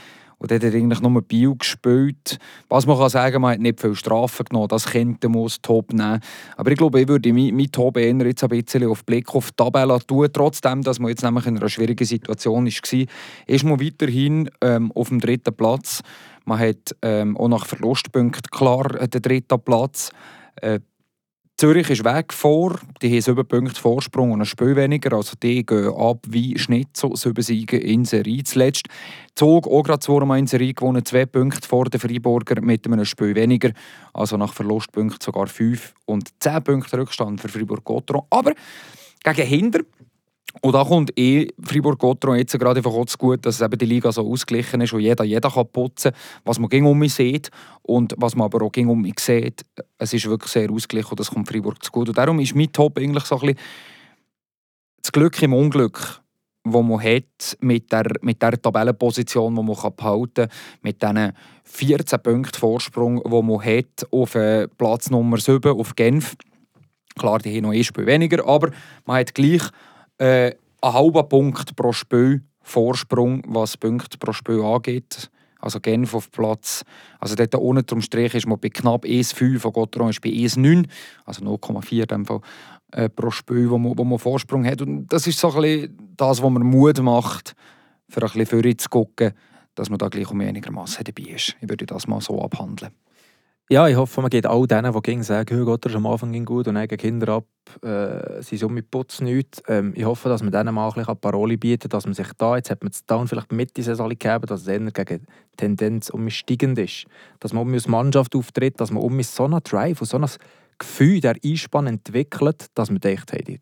und 0.44 0.50
dort 0.50 0.62
hat 0.62 0.75
eigentlich 0.75 1.00
nur 1.00 1.23
Bio 1.23 1.55
gespielt. 1.55 2.38
Was 2.69 2.85
man 2.85 2.99
kann 2.99 3.08
sagen, 3.08 3.41
man 3.41 3.52
hat 3.55 3.61
nicht 3.61 3.81
viel 3.81 3.94
Strafen 3.94 4.44
genommen, 4.44 4.69
das 4.69 4.85
könnte 4.85 5.31
man 5.31 5.44
als 5.44 5.62
Top 5.62 5.91
nehmen. 5.94 6.20
Aber 6.58 6.70
ich 6.70 6.76
glaube, 6.76 7.00
ich 7.00 7.08
würde 7.08 7.32
mein, 7.32 7.56
mein 7.56 7.73
Top 7.73 7.96
eher 7.96 8.14
jetzt 8.14 8.44
ein 8.44 8.50
bisschen 8.50 8.87
auf 8.87 9.06
Blick 9.06 9.35
auf 9.35 9.52
die 9.52 9.56
Tabelle 9.56 9.99
tun, 10.06 10.29
trotzdem, 10.31 10.82
dass 10.82 10.99
man 10.99 11.08
jetzt 11.08 11.23
nämlich 11.23 11.46
in 11.46 11.56
einer 11.56 11.70
schwierigen 11.70 12.05
Situation 12.05 12.67
war. 12.67 13.06
Ist 13.46 13.64
man 13.64 13.81
weiterhin 13.81 14.50
ähm, 14.61 14.93
auf 14.93 15.08
dem 15.08 15.19
dritten 15.19 15.56
Platz. 15.56 16.02
Man 16.44 16.58
hat 16.58 16.94
ähm, 17.00 17.38
auch 17.38 17.49
nach 17.49 17.64
Verlustpunkten 17.64 18.50
klar 18.50 19.00
äh, 19.00 19.08
den 19.08 19.23
dritten 19.23 19.61
Platz. 19.62 20.11
Äh, 20.56 20.81
Zürich 21.56 21.88
ist 21.88 22.04
weg 22.04 22.32
vor, 22.32 22.80
die 23.00 23.10
haben 23.10 23.20
sieben 23.20 23.46
Punkte 23.46 23.80
Vorsprung 23.80 24.32
und 24.32 24.40
ein 24.40 24.44
Spiel 24.44 24.74
weniger, 24.74 25.12
also 25.16 25.34
die 25.40 25.64
gehen 25.64 25.94
ab 25.94 26.18
wie 26.26 26.58
Schnitzel, 26.58 27.14
sieben 27.14 27.42
Siege 27.42 27.76
in 27.78 28.04
Serie. 28.04 28.42
Zuletzt 28.42 28.88
Zug 29.36 29.68
auch 29.68 29.84
gerade 29.84 30.00
zweimal 30.00 30.40
in 30.40 30.49
Serie 30.49 30.75
gewonnen, 30.75 31.04
zwei 31.04 31.26
Punkte 31.26 31.68
vor 31.68 31.84
den 31.84 32.00
Freiburger 32.00 32.61
mit 32.61 32.84
einem 32.87 33.04
Spiel 33.04 33.37
weniger, 33.37 33.70
also 34.12 34.37
nach 34.37 34.52
Verlustpunkten 34.52 35.20
sogar 35.23 35.46
fünf 35.46 35.94
und 36.06 36.28
zehn 36.40 36.61
Punkte 36.64 36.99
Rückstand 36.99 37.40
für 37.40 37.49
Fribourg-Gotteron. 37.49 38.25
Aber 38.30 38.52
gegen 39.23 39.46
Hinder 39.46 39.80
und 40.62 40.73
da 40.73 40.84
kommt 40.84 41.18
eh 41.18 41.49
Fribourg-Gotteron 41.62 42.37
jetzt 42.37 42.58
gerade 42.58 42.78
einfach 42.78 42.92
auch 42.92 43.06
zu 43.06 43.18
gut, 43.18 43.44
dass 43.44 43.61
eben 43.61 43.78
die 43.78 43.87
Liga 43.87 44.12
so 44.12 44.30
ausgeglichen 44.30 44.80
ist 44.80 44.92
und 44.92 45.00
jeder, 45.00 45.25
jeder 45.25 45.50
kann 45.50 45.66
putzen, 45.70 46.12
was 46.44 46.58
man 46.58 46.68
gegen 46.68 46.87
um 46.87 46.99
mich 46.99 47.14
sieht 47.14 47.50
und 47.82 48.14
was 48.16 48.37
man 48.37 48.46
aber 48.46 48.64
auch 48.64 48.73
gegen 48.73 48.88
um 48.88 49.02
mich 49.02 49.18
sieht. 49.18 49.64
Es 49.99 50.12
ist 50.12 50.26
wirklich 50.28 50.52
sehr 50.52 50.70
ausgeglichen 50.70 51.11
und 51.11 51.20
das 51.20 51.30
kommt 51.30 51.49
Fribourg 51.49 51.82
zu 51.82 51.90
gut. 51.90 52.08
Und 52.08 52.16
darum 52.16 52.38
ist 52.40 52.54
mein 52.54 52.73
Top 52.73 52.99
eigentlich 52.99 53.25
so 53.25 53.37
ein 53.37 53.40
bisschen 53.40 53.58
das 55.02 55.12
Glück 55.12 55.42
im 55.42 55.52
Unglück, 55.52 56.23
wo 56.64 56.82
man 56.82 57.02
hat 57.02 57.58
mit 57.61 57.92
der, 57.92 58.06
mit 58.23 58.40
der 58.40 58.61
Tabellenposition, 58.61 59.54
die 59.54 59.62
man 59.62 59.76
kann 59.76 59.94
behalten 59.94 60.34
kann, 60.34 60.49
mit 60.80 61.02
diesen 61.02 61.32
14 61.64 62.23
Punkten 62.23 62.58
Vorsprung, 62.58 63.20
wo 63.25 63.42
man 63.42 63.62
hat 63.62 64.06
auf 64.11 64.34
äh, 64.34 64.66
Platz 64.68 65.11
Nummer 65.11 65.38
7 65.38 65.78
auf 65.78 65.94
Genf. 65.94 66.37
Klar, 67.16 67.40
die 67.40 67.54
haben 67.54 67.64
noch 67.64 67.73
ein 67.73 67.84
Spiel 67.84 68.06
weniger, 68.06 68.46
aber 68.46 68.70
man 69.04 69.18
hat 69.18 69.34
gleich 69.34 69.62
äh, 70.18 70.52
einen 70.80 70.94
halben 70.94 71.28
Punkt 71.28 71.76
pro 71.76 71.92
Spiel 71.92 72.42
Vorsprung, 72.64 73.42
was 73.47 73.76
Punkte 73.76 74.18
pro 74.18 74.33
Spiel 74.33 74.62
angeht. 74.62 75.30
Also 75.61 75.80
Genf 75.80 76.14
auf 76.14 76.30
Platz, 76.30 76.85
also 77.18 77.35
dort 77.37 77.54
unten 77.54 77.87
drum 77.87 78.02
Strich 78.02 78.35
ist 78.35 78.47
man 78.47 78.61
bei 78.61 78.68
knapp 78.68 79.04
1,5 79.04 79.64
und 79.64 79.73
Gotteron 79.73 80.11
ist 80.11 80.21
bei 80.21 80.28
1,9, 80.28 80.87
also 81.25 81.42
0,4 81.42 82.02
in 82.02 82.06
dem 82.06 82.26
Fall, 82.26 82.40
äh, 82.92 83.09
pro 83.09 83.30
Spiel, 83.30 83.71
wo 83.71 83.78
man, 83.78 83.97
wo 83.97 84.04
man 84.04 84.18
Vorsprung 84.18 84.66
hat. 84.66 84.83
Und 84.83 85.06
das 85.09 85.26
ist 85.26 85.38
so 85.38 85.50
ein 85.52 85.62
bisschen 85.62 86.14
das, 86.18 86.42
was 86.42 86.50
man 86.50 86.64
Mut 86.64 87.00
macht, 87.00 87.54
für 88.11 88.21
ein 88.21 88.26
bisschen 88.26 88.47
vorher 88.47 88.76
zu 88.76 88.90
gucken, 88.90 89.33
dass 89.75 89.88
man 89.88 89.99
da 89.99 90.09
gleich 90.09 90.30
um 90.30 90.40
einigermaßen 90.40 91.02
dabei 91.02 91.30
ist. 91.30 91.56
Ich 91.62 91.68
würde 91.68 91.87
das 91.87 92.06
mal 92.06 92.21
so 92.21 92.42
abhandeln. 92.42 92.92
Ja, 93.71 93.88
ich 93.88 93.97
hoffe, 93.97 94.21
man 94.21 94.28
geht 94.28 94.44
all 94.44 94.66
denen, 94.66 94.92
die 94.92 95.23
sagen, 95.23 95.62
oh 95.62 95.64
Gott, 95.64 95.87
das 95.87 95.92
ist 95.92 95.97
am 95.97 96.04
Anfang 96.04 96.33
ging 96.33 96.44
gut 96.44 96.68
und 96.68 96.75
dann 96.75 96.87
gegen 96.87 97.00
Kinder 97.00 97.33
ab, 97.33 97.47
äh, 97.83 98.42
sie 98.42 98.59
so 98.59 98.68
mit 98.68 98.90
Putz 98.90 99.23
nichts. 99.23 99.62
Ähm, 99.68 99.94
ich 99.97 100.04
hoffe, 100.04 100.28
dass 100.28 100.42
man 100.42 100.52
denen 100.52 100.75
mal 100.75 100.87
ein 100.87 100.92
bisschen 100.94 101.18
Parole 101.18 101.56
bieten 101.56 101.88
dass 101.88 102.04
man 102.04 102.12
sich 102.12 102.28
da, 102.37 102.56
jetzt 102.56 102.68
hat 102.68 102.83
man 102.83 102.90
es 102.90 103.06
Down 103.06 103.26
vielleicht 103.26 103.52
mit 103.52 103.75
dieser 103.75 103.92
Saison 103.92 104.11
gegeben, 104.11 104.44
dass 104.47 104.61
es 104.61 104.66
eher 104.66 104.80
gegen 104.80 105.25
Tendenz 105.56 106.11
um 106.11 106.25
mich 106.25 106.37
steigend 106.37 106.78
ist. 106.78 107.06
Dass 107.40 107.54
man 107.54 107.62
um 107.62 107.73
als 107.73 107.88
Mannschaft 107.88 108.37
auftritt, 108.37 108.78
dass 108.80 108.90
man 108.90 109.02
um 109.02 109.23
so 109.23 109.47
einen 109.47 109.61
Drive 109.62 110.02
und 110.02 110.09
so 110.09 110.18
ein 110.18 110.28
Gefühl, 110.78 111.21
der 111.21 111.37
Einspann 111.42 111.87
entwickelt, 111.87 112.66
dass 112.75 112.90
man 112.90 113.00
denkt, 113.00 113.33
hey, 113.33 113.42
die 113.42 113.61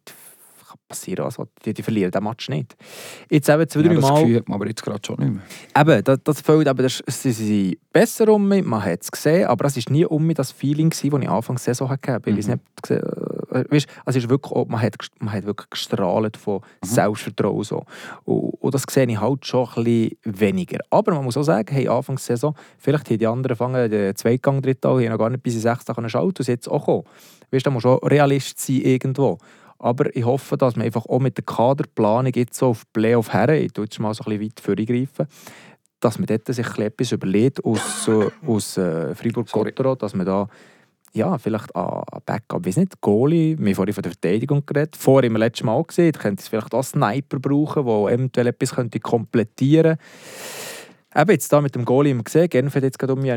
passieren, 0.93 1.25
also 1.25 1.47
die, 1.65 1.75
die 1.75 1.83
verlieren 1.83 2.11
den 2.11 2.23
Match 2.25 2.49
nicht. 2.49 2.77
Jetzt 3.31 3.49
eben 3.49 3.69
zwei, 3.69 3.81
Ja, 3.81 3.89
drei 3.89 3.95
das 3.97 4.03
Mal... 4.11 4.21
Gefühl 4.21 4.37
hat 4.37 4.49
man 4.49 4.55
aber 4.57 4.69
jetzt 4.69 4.83
gerade 4.83 5.01
schon 5.05 5.17
nicht 5.19 5.33
mehr. 5.35 5.43
Eben, 5.97 6.05
das, 6.05 6.19
das 6.25 6.41
fehlt, 6.41 6.69
aber 6.69 6.83
das, 6.85 7.03
sie 7.07 7.33
sind 7.33 7.77
besser 7.93 8.29
um 8.29 8.49
mich, 8.49 8.65
man 8.65 8.83
hat 8.85 9.03
es 9.03 9.11
gesehen, 9.11 9.47
aber 9.47 9.67
es 9.67 9.77
war 9.77 9.93
nie 9.93 10.05
um 10.07 10.27
mich 10.27 10.37
das 10.37 10.53
Feeling, 10.53 10.91
das 10.91 11.03
ich 11.05 11.13
Anfang 11.13 11.57
der 11.57 11.61
Saison 11.75 11.91
hatte. 11.91 12.21
Ich 12.27 12.33
Mhm. 12.33 12.53
nicht, 12.53 12.59
gesehen, 12.83 13.03
äh, 13.51 13.65
weißt, 13.71 13.87
also 14.05 14.19
ist 14.19 14.29
wirklich, 14.31 14.67
man, 14.69 14.81
hat, 14.81 14.97
man 15.19 15.33
hat 15.35 15.45
wirklich 15.45 15.69
gestrahlt 15.71 16.37
von 16.37 16.61
Mhm. 16.83 16.87
Selbstvertrauen. 16.87 17.65
So. 17.65 17.85
Und, 18.25 18.55
und 18.61 18.75
das 18.75 18.85
sehe 18.91 19.07
ich 19.07 19.21
halt 19.21 19.45
schon 19.47 19.69
ein 19.77 19.85
bisschen 19.85 20.17
weniger. 20.25 20.79
Aber 20.91 21.15
man 21.15 21.25
muss 21.25 21.37
auch 21.37 21.43
sagen, 21.43 21.73
hey, 21.75 21.89
Anfang 21.89 22.17
der 22.17 22.23
Saison, 22.23 22.55
vielleicht 22.79 23.11
haben 23.11 23.19
die 23.19 23.27
anderen 23.27 23.57
fangen 23.57 23.91
den 23.91 24.15
Zweitgang, 24.17 24.63
Drittal, 24.63 24.99
die 24.99 25.07
haben 25.07 25.13
noch 25.13 25.19
gar 25.19 25.31
nicht 25.31 25.43
bis 25.43 25.55
in 25.55 25.61
sechs 25.61 25.85
Tage 25.85 26.09
schalten 26.09 26.29
und 26.39 26.45
sie 26.45 26.53
jetzt 26.53 26.69
auch 26.69 26.81
gekommen. 26.81 27.05
Weißt, 27.51 27.67
da 27.67 27.71
muss 27.71 27.85
auch 27.85 27.99
Realist 28.03 28.59
sein 28.59 28.77
irgendwo. 28.77 29.39
Aber 29.83 30.15
ich 30.15 30.25
hoffe, 30.25 30.57
dass 30.57 30.77
man 30.77 30.87
einfach 30.87 31.07
auch 31.07 31.19
mit 31.19 31.37
der 31.37 31.45
Kaderplanung 31.45 32.33
jetzt 32.35 32.57
so 32.57 32.69
auf 32.69 32.85
Playoff 32.93 33.33
her, 33.33 33.49
ich 33.61 33.73
tue 33.73 33.85
jetzt 33.85 33.99
mal 33.99 34.15
so 34.15 34.25
ein 34.25 34.39
bisschen 34.39 34.77
weit 34.77 34.79
vorgreifen, 34.79 35.27
dass 35.99 36.19
man 36.19 36.27
dort 36.27 36.47
sich 36.47 36.79
ein 36.79 36.83
etwas 36.83 37.11
überlegt 37.11 37.65
aus, 37.65 38.09
aus 38.47 38.77
äh, 38.79 39.13
Fribourg-Gottero, 39.15 39.97
dass 39.97 40.15
man 40.15 40.25
da 40.25 40.49
ja, 41.15 41.37
vielleicht 41.37 41.75
an 41.75 42.05
Backup, 42.25 42.65
weiß 42.65 42.77
nicht, 42.79 43.01
Goalie, 43.01 43.59
wir 43.59 43.67
haben 43.67 43.75
vorhin 43.75 43.93
von 43.93 44.03
der 44.03 44.13
Verteidigung 44.13 44.65
geredet, 44.65 44.97
vorher 44.97 45.27
im 45.27 45.37
letzten 45.37 45.67
Mal 45.67 45.83
gesehen, 45.83 46.13
könnte 46.13 46.41
es 46.41 46.49
vielleicht 46.49 46.73
auch 46.73 46.85
Sniper 46.85 47.39
brauchen, 47.39 47.85
der 47.85 48.15
eventuell 48.15 48.47
etwas 48.47 48.75
könnte 48.75 49.01
komplettieren 49.01 49.99
könnte. 49.99 51.23
Eben 51.23 51.31
jetzt 51.33 51.53
da 51.53 51.61
mit 51.61 51.75
dem 51.75 51.85
Goalie 51.85 52.13
haben 52.13 52.21
wir 52.21 52.25
gesehen, 52.25 52.49
Genf 52.49 52.75
hat 52.75 52.85
jetzt 52.85 52.99
gerade 52.99 53.13
um 53.13 53.21
mich 53.21 53.33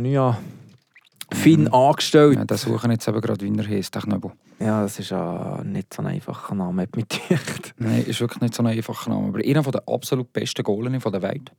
Finn 1.32 1.67
angestellt. 1.67 2.36
Ja, 2.38 2.46
das 2.46 2.62
suchen 2.62 2.91
jetzt 2.91 3.08
eben 3.08 3.22
gerade, 3.22 3.46
wie 3.46 3.58
er 3.58 3.67
heisst, 3.67 3.96
der 3.96 4.01
Knöbel. 4.01 4.32
Ja, 4.60 4.84
das 4.84 5.00
ist 5.00 5.10
ja 5.10 5.62
nicht 5.63 5.94
so 5.94 6.01
ein 6.01 6.08
einfacher 6.08 6.55
Name, 6.55 6.84
hat 6.84 6.96
mich 6.96 7.08
gedacht. 7.08 7.74
Nein, 7.77 8.05
ist 8.05 8.20
wirklich 8.22 8.41
nicht 8.41 8.55
so 8.55 8.63
ein 8.63 8.67
einfacher 8.67 9.10
Name. 9.10 9.27
Aber 9.27 9.39
einer 9.39 9.62
der 9.62 9.84
absolut 9.88 10.32
besten 10.32 10.63
Goalen 10.63 11.01
von 11.01 11.12
der 11.12 11.22
Welt. 11.22 11.51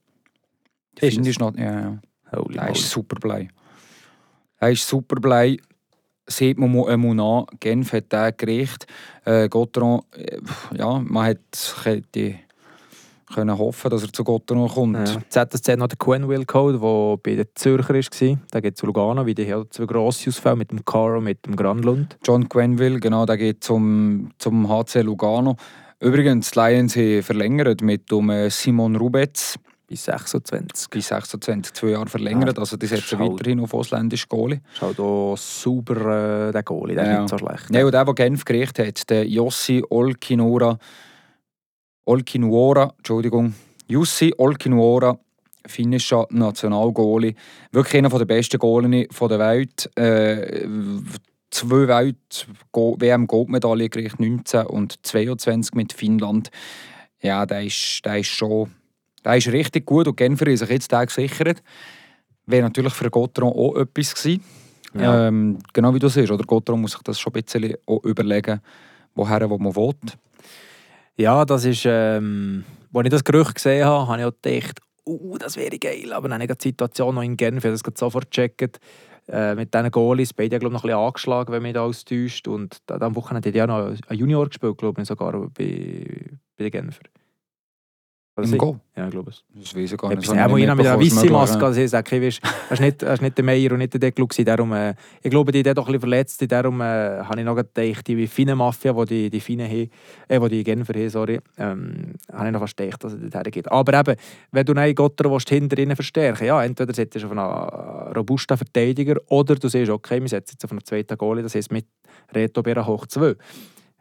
Ist 0.98 1.14
Finde 1.14 1.28
es? 1.28 1.36
ich 1.36 1.38
noch, 1.38 1.54
ja, 1.56 1.80
ja. 1.80 1.98
Holy 2.34 2.56
Er 2.56 2.70
ist 2.70 2.88
super 2.88 3.16
blei. 3.20 3.48
Er 4.58 4.70
ist 4.70 4.86
super 4.86 5.20
blei. 5.20 5.58
Sieht 6.28 6.58
man 6.58 6.74
mal 6.74 6.88
einmal 6.90 7.20
an. 7.20 7.46
Genf 7.60 7.92
hat 7.92 8.12
den 8.12 8.32
gerichtet. 8.36 8.88
Äh, 9.24 9.48
Gotteron, 9.48 10.02
äh, 10.12 10.38
ja, 10.76 10.98
man 10.98 11.26
hat 11.26 11.76
hätte 11.84 12.38
können 13.34 13.58
hoffen, 13.58 13.90
dass 13.90 14.02
er 14.02 14.12
zu 14.12 14.24
Gotteron 14.24 14.68
kommt. 14.68 15.08
Ja. 15.34 15.46
ZSC 15.48 15.72
hat 15.72 15.78
noch 15.78 15.88
den 15.88 15.98
Quenville 15.98 16.44
Code, 16.44 16.78
der 16.78 17.16
bei 17.22 17.34
den 17.36 17.46
Zürcher 17.54 17.94
war. 17.94 18.38
Der 18.52 18.62
geht 18.62 18.76
zu 18.76 18.86
Lugano, 18.86 19.26
weil 19.26 19.34
die 19.34 19.52
haben 19.52 19.66
zwei 19.70 19.84
grosse 19.86 20.30
Ausfälle 20.30 20.56
mit 20.56 20.70
dem 20.70 20.84
Caro 20.84 21.20
mit 21.20 21.44
dem 21.46 21.56
Granlund. 21.56 22.16
John 22.24 22.48
Quenville, 22.48 23.00
genau, 23.00 23.26
der 23.26 23.36
geht 23.36 23.64
zum, 23.64 24.30
zum 24.38 24.68
HC 24.68 25.02
Lugano. 25.02 25.56
Übrigens, 26.00 26.50
die 26.50 26.58
Lions 26.58 26.96
haben 26.96 27.22
verlängert 27.22 27.80
mit 27.82 28.12
um 28.12 28.30
äh, 28.30 28.50
Simon 28.50 28.96
Rubetz 28.96 29.56
Bis 29.88 30.04
26. 30.04 30.90
bis 30.90 31.08
26, 31.08 31.72
zwei 31.72 31.88
Jahre 31.88 32.06
verlängert. 32.06 32.56
Ja, 32.56 32.60
also 32.60 32.76
die 32.76 32.86
setzen 32.86 33.16
schau. 33.18 33.32
weiterhin 33.32 33.60
auf 33.60 33.72
ausländische 33.72 34.26
Goalie. 34.28 34.60
Ist 34.74 34.82
halt 34.82 35.00
auch 35.00 35.36
sauber, 35.38 36.48
äh, 36.48 36.52
der 36.52 36.62
Goalie, 36.64 36.94
der 36.96 37.04
ist 37.04 37.10
Ja. 37.10 37.20
nicht 37.22 37.30
so 37.30 37.38
schlecht. 37.38 37.70
Nein, 37.70 37.84
und 37.86 37.92
der, 37.94 38.04
der 38.04 38.14
Genf 38.14 38.44
gerichtet 38.44 38.86
hat, 38.88 39.10
der 39.10 39.26
Jossi 39.26 39.82
Olkinora, 39.88 40.78
Olkinuora, 42.06 42.94
Entschuldigung, 42.96 43.54
Jussi 43.88 44.32
Olkinuora, 44.38 45.18
finnischer 45.66 46.26
Nationalgoalie, 46.30 47.34
wirklich 47.72 47.98
einer 47.98 48.08
der 48.08 48.24
besten 48.24 48.58
Goalien 48.58 49.06
von 49.10 49.28
der 49.28 49.38
Welt. 49.38 49.90
Äh, 49.96 50.66
zwei 51.50 51.88
Welt 51.88 52.46
WM 52.72 53.26
Goldmedaillen 53.26 53.90
gekriegt, 53.90 54.20
19 54.20 54.66
und 54.66 55.04
22 55.04 55.74
mit 55.74 55.92
Finnland. 55.92 56.50
Ja, 57.22 57.44
der 57.44 57.64
ist, 57.64 58.02
der 58.04 58.18
ist 58.18 58.28
schon, 58.28 58.70
der 59.24 59.36
ist 59.36 59.48
richtig 59.48 59.86
gut 59.86 60.06
und 60.06 60.16
Genfer 60.16 60.46
ist 60.46 60.60
sich 60.60 60.70
jetzt 60.70 60.92
den 60.92 61.06
gesichert. 61.06 61.62
Wäre 62.46 62.62
natürlich 62.62 62.92
für 62.92 63.10
Gotteron 63.10 63.52
auch 63.52 63.76
etwas 63.76 64.14
gewesen. 64.14 64.44
Ja. 64.94 65.26
Ähm, 65.26 65.58
genau 65.72 65.92
wie 65.94 65.98
du 65.98 66.08
siehst, 66.08 66.30
oder 66.30 66.44
Gotteron 66.44 66.80
muss 66.80 66.92
sich 66.92 67.02
das 67.02 67.18
schon 67.18 67.34
ein 67.34 67.42
bisschen 67.42 67.74
auch 67.86 68.02
überlegen, 68.04 68.60
woher 69.14 69.50
wo 69.50 69.58
man 69.58 69.74
will. 69.74 69.94
Ja, 71.18 71.46
das 71.46 71.64
ist, 71.64 71.84
ähm, 71.86 72.64
als 72.92 73.06
ich 73.06 73.10
das 73.10 73.24
Gerücht 73.24 73.54
gesehen 73.54 73.86
habe, 73.86 74.06
habe 74.06 74.20
ich 74.20 74.26
auch 74.26 74.32
gedacht, 74.42 74.80
uh, 75.06 75.38
das 75.38 75.56
wäre 75.56 75.78
geil. 75.78 76.12
Aber 76.12 76.28
dann 76.28 76.42
habe 76.42 76.52
ich 76.52 76.58
die 76.58 76.68
Situation 76.68 77.14
noch 77.14 77.22
in 77.22 77.36
Genf, 77.38 77.64
ich 77.64 77.70
habe 77.70 77.78
das 77.78 77.98
sofort 77.98 78.30
gecheckt. 78.30 78.80
Äh, 79.28 79.54
mit 79.54 79.74
diesen 79.74 79.90
Goalies, 79.90 80.34
beide 80.34 80.58
glaube 80.58 80.76
ich 80.76 80.82
noch 80.82 80.84
ein 80.84 80.88
bisschen 80.88 81.04
angeschlagen, 81.04 81.52
wenn 81.52 81.62
mich 81.62 81.72
da 81.72 81.84
alles 81.84 82.04
täuscht. 82.04 82.46
Und 82.46 82.80
am 82.88 83.16
Wochenende 83.16 83.48
hat 83.48 83.56
ja 83.56 83.66
noch 83.66 83.94
ein 84.08 84.18
Junior 84.18 84.46
gespielt, 84.46 84.78
glaube 84.78 85.00
ich, 85.00 85.08
sogar 85.08 85.32
bei, 85.32 86.04
bei 86.56 86.64
den 86.64 86.70
Genfer. 86.70 87.04
Oder 88.36 88.48
Im? 88.48 88.58
Goal? 88.58 88.80
Ja, 88.94 89.06
ich 89.06 89.10
glaube 89.12 89.30
es. 89.30 89.42
Das 89.54 89.74
weiß 89.74 89.92
ich 89.92 89.98
gar 89.98 90.10
nicht. 90.10 90.28
Wo 90.28 90.56
ich 90.58 90.66
nicht 90.66 90.76
mit 90.76 90.86
einer 90.86 91.00
weißen 91.00 91.32
Maske 91.32 91.58
ja. 91.58 91.66
also 91.66 91.80
ich 91.80 91.90
sage, 91.90 92.26
ist 92.26 92.42
nicht, 92.80 93.02
ist 93.02 93.22
nicht 93.22 93.38
der 93.38 93.44
Meier 93.44 93.72
und 93.72 93.78
nicht 93.78 93.94
der 93.94 94.00
Deckel 94.00 94.26
gewesen, 94.26 94.44
darum, 94.44 94.72
äh, 94.74 94.94
ich 95.22 95.30
glaube, 95.30 95.52
die 95.52 95.62
sind 95.62 95.78
doch 95.78 95.86
ein 95.86 95.92
bisschen 95.92 96.00
verletzt, 96.00 96.52
darum 96.52 96.82
äh, 96.82 96.84
habe 96.84 97.40
ich 97.40 97.46
noch 97.46 97.56
gedacht, 97.56 98.06
die 98.06 98.26
feine 98.26 98.54
Mafia, 98.54 98.92
die 98.92 99.06
die, 99.06 99.30
die 99.30 99.40
feine 99.40 99.64
haben, 99.64 99.90
äh, 100.28 100.40
die 100.40 100.48
die 100.48 100.64
Genfer 100.64 100.92
haben, 100.92 101.08
sorry, 101.08 101.40
ähm, 101.56 102.12
habe 102.30 102.46
ich 102.46 102.52
noch 102.52 102.60
fast 102.60 102.76
gedacht, 102.76 103.04
dass 103.04 103.14
es 103.14 103.30
dorthin 103.30 103.52
geht. 103.52 103.72
Aber 103.72 103.98
eben, 103.98 104.16
wenn 104.52 104.66
du 104.66 104.74
einen 104.74 104.94
Gotter 104.94 105.30
willst, 105.30 105.48
hinter 105.48 105.78
ihnen 105.78 105.96
verstärken 105.96 106.46
ja, 106.46 106.62
entweder 106.62 106.92
setzt 106.92 107.16
du 107.16 107.24
auf 107.24 107.30
einen 107.30 108.16
robusten 108.16 108.58
Verteidiger 108.58 109.16
oder 109.28 109.54
du 109.54 109.68
siehst, 109.68 109.90
okay, 109.90 110.20
wir 110.20 110.28
setzen 110.28 110.56
jetzt 110.56 110.64
auf 110.64 110.72
einen 110.72 110.84
zweiten 110.84 111.16
Goalie, 111.16 111.42
das 111.42 111.54
heisst 111.54 111.72
mit 111.72 111.86
Reto 112.34 112.62
Bera 112.62 112.86
hoch 112.86 113.06
2. 113.06 113.34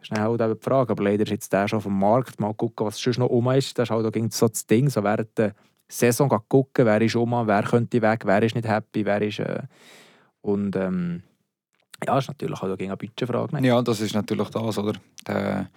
Ist 0.02 0.10
dann 0.12 0.20
halt 0.20 0.40
eben 0.40 0.54
die 0.54 0.64
Frage, 0.64 0.92
aber 0.92 1.04
leider 1.04 1.24
ist 1.24 1.30
jetzt 1.30 1.52
der 1.52 1.66
schon 1.68 1.78
auf 1.78 1.84
dem 1.84 1.98
Markt. 1.98 2.38
Mal 2.38 2.54
gucken, 2.54 2.86
was 2.86 2.98
sonst 2.98 3.18
noch 3.18 3.28
um 3.28 3.50
ist. 3.50 3.78
Das 3.78 3.88
ist 3.88 3.90
halt 3.90 4.06
auch 4.06 4.30
so 4.30 4.48
das 4.48 4.66
Ding, 4.66 4.88
so 4.88 5.02
während 5.02 5.36
der 5.36 5.54
Saison 5.88 6.28
gucken, 6.48 6.84
wer 6.86 7.00
ist 7.00 7.16
um, 7.16 7.32
wer 7.46 7.62
könnte 7.62 8.02
weg, 8.02 8.22
wer 8.24 8.42
ist 8.42 8.54
nicht 8.54 8.68
happy, 8.68 9.04
wer 9.04 9.22
ist... 9.22 9.38
Äh, 9.38 9.62
und 10.42 10.76
ähm, 10.76 11.22
ja, 12.06 12.18
ist 12.18 12.28
natürlich 12.28 12.60
auch 12.60 12.78
eine 12.78 12.96
Budgetfrage. 12.96 13.56
ne? 13.56 13.66
Ja, 13.66 13.82
das 13.82 14.00
ist 14.00 14.14
natürlich 14.14 14.48
das, 14.48 14.78
oder? 14.78 14.92
Der 15.26 15.70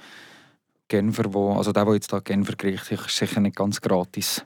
Genfer, 0.88 1.34
wo, 1.34 1.54
also 1.54 1.72
der, 1.72 1.86
der 1.86 1.94
jetzt 1.96 2.12
da 2.12 2.20
Genfer 2.20 2.56
kriegt, 2.56 2.92
ist 2.92 3.16
sicher 3.16 3.40
nicht 3.40 3.56
ganz 3.56 3.80
gratis 3.80 4.46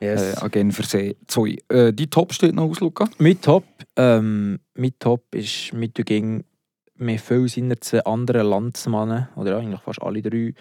Yes. 0.00 0.34
äh, 0.34 0.40
an 0.40 0.50
Genfer 0.50 0.82
See. 0.82 1.16
Sorry. 1.26 1.58
Äh, 1.68 1.92
die 1.92 2.08
Top 2.08 2.32
steht 2.34 2.54
noch 2.54 2.68
aus, 2.68 2.80
Luca? 2.80 3.08
Mein 3.18 3.40
Top, 3.40 3.64
ähm, 3.96 4.58
mein 4.74 4.92
Top 4.98 5.34
ist 5.34 5.72
mit 5.72 5.94
gegen 5.94 6.44
mir 6.98 7.18
viel 7.18 7.48
seiner 7.48 7.80
zwei 7.80 8.04
anderen 8.04 8.48
Landsmannen, 8.48 9.28
oder 9.36 9.58
eigentlich 9.58 9.80
fast 9.80 10.02
alle 10.02 10.22
drei, 10.22 10.54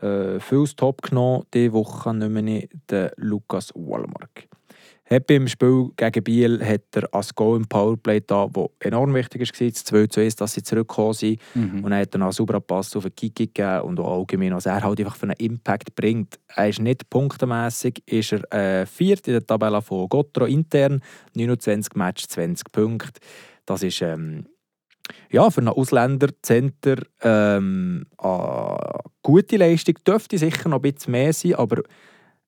äh, 0.00 0.40
viel 0.40 0.58
aufs 0.58 0.76
Top 0.76 1.02
genommen. 1.02 1.44
Diese 1.52 1.72
Woche 1.72 2.14
nehme 2.14 2.58
ich 2.58 2.70
den 2.90 3.10
Lukas 3.16 3.72
Wallmark. 3.74 4.48
Hat 5.10 5.26
beim 5.26 5.48
Spiel 5.48 5.90
gegen 5.96 6.22
Biel 6.22 6.64
hat 6.64 6.82
er 6.94 7.12
als 7.12 7.34
Goal 7.34 7.56
im 7.56 7.66
Powerplay 7.66 8.20
da, 8.24 8.46
wo 8.52 8.70
enorm 8.78 9.12
wichtig 9.12 9.40
war, 9.40 9.68
das 9.68 9.84
2 9.84 10.06
zu 10.06 10.20
1, 10.20 10.36
dass 10.36 10.52
sie 10.52 10.62
zurückgekommen 10.62 11.14
sind. 11.14 11.40
Mhm. 11.54 11.82
Und 11.82 11.90
er 11.90 12.02
hat 12.02 12.14
dann 12.14 12.22
auch 12.22 12.26
einen 12.26 12.32
sauberen 12.32 12.62
Pass 12.62 12.94
auf 12.94 13.02
den 13.02 13.16
Kiki 13.16 13.48
gegeben 13.48 13.80
und 13.88 13.98
auch 13.98 14.18
allgemein, 14.18 14.54
was 14.54 14.66
er 14.66 14.80
halt 14.80 15.00
einfach 15.00 15.16
für 15.16 15.24
einen 15.24 15.34
Impact 15.38 15.96
bringt. 15.96 16.38
Er 16.54 16.68
ist 16.68 16.80
nicht 16.80 17.10
punktemässig, 17.10 18.04
ist 18.06 18.34
er 18.34 18.82
äh, 18.82 18.86
viert 18.86 19.26
in 19.26 19.32
der 19.32 19.44
Tabelle 19.44 19.82
von 19.82 20.08
Gotro 20.08 20.44
intern, 20.44 21.02
29 21.34 21.96
Match, 21.96 22.28
20 22.28 22.70
Punkte. 22.70 23.20
Das 23.66 23.82
ist 23.82 24.02
ähm, 24.02 24.46
ja, 25.30 25.50
für 25.50 25.60
einen 25.60 25.68
Ausländer, 25.68 26.28
Center, 26.42 26.96
ähm, 27.22 28.06
eine 28.18 29.00
gute 29.22 29.56
Leistung. 29.56 29.96
Dürfte 30.06 30.38
sicher 30.38 30.68
noch 30.68 30.78
ein 30.78 30.92
bisschen 30.92 31.12
mehr 31.12 31.32
sein, 31.32 31.54
aber 31.54 31.82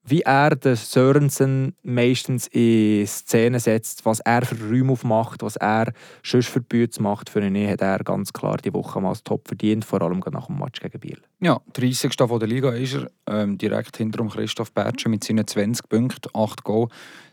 wie 0.05 0.23
er 0.23 0.57
den 0.57 0.75
Sörensen 0.75 1.77
meistens 1.83 2.49
in 2.49 3.07
Szene 3.07 3.61
setzt, 3.61 4.05
was 4.05 4.21
er 4.21 4.45
für 4.45 4.57
Räume 4.57 4.93
aufmacht, 4.93 5.43
was 5.43 5.57
er 5.57 5.93
sonst 6.25 6.49
für 6.49 6.61
Bütze 6.61 7.01
macht 7.01 7.31
für 7.31 7.45
ihn, 7.45 7.69
hat 7.69 7.83
er 7.83 7.99
ganz 7.99 8.33
klar 8.33 8.57
die 8.57 8.75
Woche 8.75 9.01
mal 9.01 9.11
als 9.11 9.23
Top 9.23 9.47
verdient, 9.47 9.85
vor 9.85 10.03
allem 10.03 10.21
nach 10.33 10.47
dem 10.47 10.59
Match 10.59 10.81
gegen 10.81 10.99
Biel. 10.99 11.19
Ja, 11.41 11.61
30. 11.75 12.13
von 12.17 12.41
der 12.41 12.49
Liga 12.49 12.73
ist 12.73 12.95
er, 12.95 13.11
ähm, 13.29 13.59
direkt 13.59 13.97
hinter 13.97 14.27
Christoph 14.27 14.73
Bertsche 14.73 15.09
mit 15.09 15.23
seinen 15.23 15.47
20 15.47 15.89
Punkten, 15.89 16.31
8 16.35 16.65
Goal, 16.65 16.89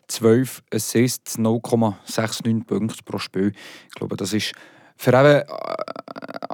12 0.08 0.64
Assists, 0.72 1.40
0,69 1.40 2.66
Punkte 2.66 3.04
pro 3.04 3.18
Spiel. 3.18 3.54
Ich 3.88 3.96
glaube, 3.96 4.16
das 4.16 4.34
ist 4.34 4.54
für 5.00 5.12
eben, 5.14 5.26
äh, 5.26 5.46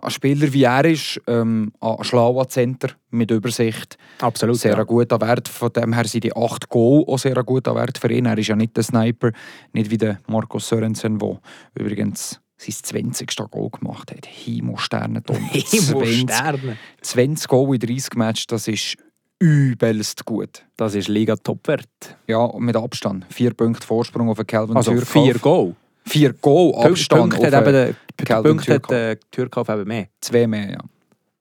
einen 0.02 0.12
Spieler 0.12 0.54
wie 0.54 0.64
er 0.64 0.86
ist, 0.86 1.20
ähm, 1.26 1.72
ein 1.82 2.04
schlauer 2.04 2.48
Center 2.48 2.90
mit 3.10 3.32
Übersicht, 3.32 3.98
Absolut. 4.22 4.58
sehr 4.58 4.74
ja. 4.74 4.80
ein 4.80 4.86
guter 4.86 5.20
Wert. 5.20 5.48
Von 5.48 5.74
dem 5.74 5.94
her 5.94 6.06
sind 6.06 6.24
die 6.24 6.36
8 6.36 6.70
Goal 6.70 7.04
auch 7.08 7.18
sehr 7.18 7.36
ein 7.38 7.46
guter 7.46 7.74
Wert 7.76 7.98
für 7.98 8.12
ihn. 8.12 8.28
Er 8.28 8.38
ist 8.38 8.48
ja 8.48 8.56
nicht 8.56 8.78
der 8.78 8.84
Sniper, 8.84 9.32
nicht 9.74 9.90
wie 9.90 9.98
der 9.98 10.20
Markus 10.28 10.68
Sörensen, 10.68 11.18
der 11.18 11.40
übrigens 11.74 12.40
sein 12.58 12.76
20. 13.14 13.36
Goal 13.50 13.70
gemacht 13.72 14.12
hat. 14.12 14.26
Himo 14.28 14.78
Sternenton. 14.78 15.38
Himo 15.52 16.04
20, 16.04 16.22
Sterne. 16.22 16.78
20 17.02 17.48
Goal 17.48 17.74
in 17.76 17.80
30 17.80 18.14
Matches, 18.16 18.46
das 18.48 18.68
ist 18.68 18.96
übelst 19.40 20.24
gut. 20.26 20.64
Das 20.78 20.94
ist 20.94 21.08
Liga 21.08 21.36
Topwert. 21.36 21.90
Ja, 22.28 22.48
mit 22.60 22.76
Abstand. 22.76 23.26
Vier 23.30 23.54
Punkte 23.54 23.86
Vorsprung 23.86 24.30
auf 24.30 24.38
den 24.38 24.48
Calvin 24.48 24.78
Also 24.78 24.92
Türkauf. 24.92 25.10
vier 25.10 25.40
Goal. 25.40 25.76
Vier 26.08 26.34
Goal 26.34 26.74
Abstand 26.86 27.32
Punkte 27.32 27.52
hat 27.52 27.68
eben 27.68 27.96
der 28.28 28.42
Punkte 28.42 28.74
hat 28.74 28.84
Türkauf. 28.84 28.90
der 28.90 29.20
Türkauf 29.32 29.70
eben 29.70 29.88
mehr. 29.88 30.08
Zwei 30.22 30.48
mehr, 30.48 30.72
ja. 30.72 30.80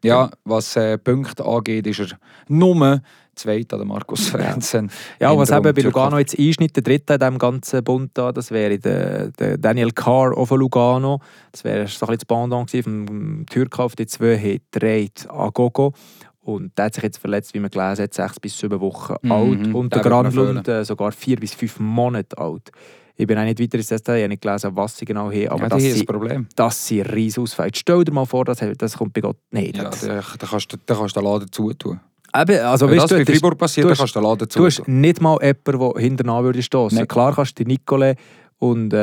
Ja, 0.03 0.31
was 0.45 0.77
äh, 0.77 0.99
Punkte 0.99 1.45
angeht, 1.45 1.87
ist 1.87 2.01
er 2.01 2.19
nur 2.49 3.01
Zweiter, 3.35 3.79
der 3.79 3.87
Markus 3.87 4.29
Frenzen. 4.29 4.91
Ja, 5.19 5.37
was 5.37 5.51
eben 5.51 5.75
bei. 5.75 5.83
Lugano 5.83 6.19
jetzt 6.19 6.39
einschnitt, 6.39 6.77
der 6.77 6.83
dritte 6.83 7.15
in 7.15 7.19
diesem 7.21 7.39
ganzen 7.39 7.83
Bund 7.83 8.11
da, 8.15 8.31
das 8.31 8.51
wäre 8.51 8.79
der, 8.79 9.31
der 9.31 9.59
Daniel 9.59 9.91
Carr 9.91 10.47
von 10.47 10.61
Lugano. 10.61 11.21
Das 11.51 11.65
wäre 11.65 11.87
so 11.89 12.07
ein 12.07 12.15
bisschen 12.15 12.19
das 12.19 12.25
Pendant 12.27 12.71
gewesen 12.71 13.07
vom 13.07 13.47
Türkauf. 13.47 13.97
Die 13.97 14.07
zwei 14.07 14.39
haben 14.39 14.61
drei 14.71 15.09
Agogo. 15.29 15.95
Und 16.43 16.77
der 16.77 16.85
hat 16.87 16.95
sich 16.95 17.03
jetzt 17.03 17.19
verletzt, 17.19 17.55
wie 17.55 17.61
man 17.61 17.71
gelesen 17.71 18.03
hat, 18.03 18.13
sechs 18.15 18.39
bis 18.39 18.59
sieben 18.59 18.81
Wochen 18.81 19.15
Mhm, 19.23 19.33
alt. 19.33 19.75
Und 19.75 19.95
der 19.95 20.03
Granlund 20.03 20.69
äh, 20.69 20.85
sogar 20.85 21.11
vier 21.13 21.37
bis 21.37 21.55
fünf 21.55 21.81
Monate 21.81 22.37
alt. 22.37 22.71
Ich 23.17 23.27
bin 23.29 23.39
auch 23.39 23.45
nicht 23.45 23.61
weiter 23.61 23.79
ins 23.79 23.87
Detail, 23.89 24.17
ich 24.17 24.23
habe 24.25 24.29
nicht 24.31 24.43
gelesen, 24.43 24.71
was 24.75 24.97
sie 24.97 25.05
genau 25.05 25.31
haben, 25.31 25.49
aber 25.49 25.63
ja, 25.63 25.69
das, 25.69 25.79
das 25.79 25.83
ist 25.85 25.91
das 25.91 25.97
sind, 25.99 26.07
Problem. 26.09 26.47
das 26.57 26.87
sind 26.89 27.03
riesen 27.15 27.43
Ausfälle. 27.45 27.71
Stell 27.75 28.05
dir 28.05 28.13
mal 28.13 28.25
vor, 28.25 28.45
das, 28.45 28.59
das 28.77 28.97
kommt 28.99 29.13
bei 29.13 29.21
Gott... 29.21 29.37
Nein, 29.51 29.71
Ja, 29.75 29.85
das... 29.85 30.01
da, 30.01 30.21
da 30.39 30.47
kannst 30.47 30.73
du 30.73 30.77
da 30.85 30.95
kannst 30.97 31.15
du 31.17 31.21
den 31.21 31.29
Laden 31.31 31.53
zutun. 31.53 32.01
Eben, 32.37 32.59
also, 32.65 32.87
Wenn 32.91 32.97
weißt 32.99 33.13
das 33.13 33.19
du, 33.19 33.23
ist- 33.23 33.31
Fribourg 33.31 33.57
passiert, 33.57 33.89
dann 33.89 33.97
kannst 33.97 34.17
du 34.17 34.21
den 34.21 34.29
Laden 34.29 34.49
Du 34.49 34.67
hast 34.67 34.75
zutun. 34.79 35.01
nicht 35.01 35.21
mal 35.21 35.39
jemanden, 35.41 35.93
der 35.95 36.03
hinterher 36.03 36.43
würde 36.43 36.63
stoßen. 36.63 36.99
Nein. 36.99 37.07
Klar 37.07 37.33
kannst 37.35 37.57
du 37.59 37.63
die 37.65 37.71
Nicole 37.71 38.17
und 38.59 38.93
äh, 38.93 38.97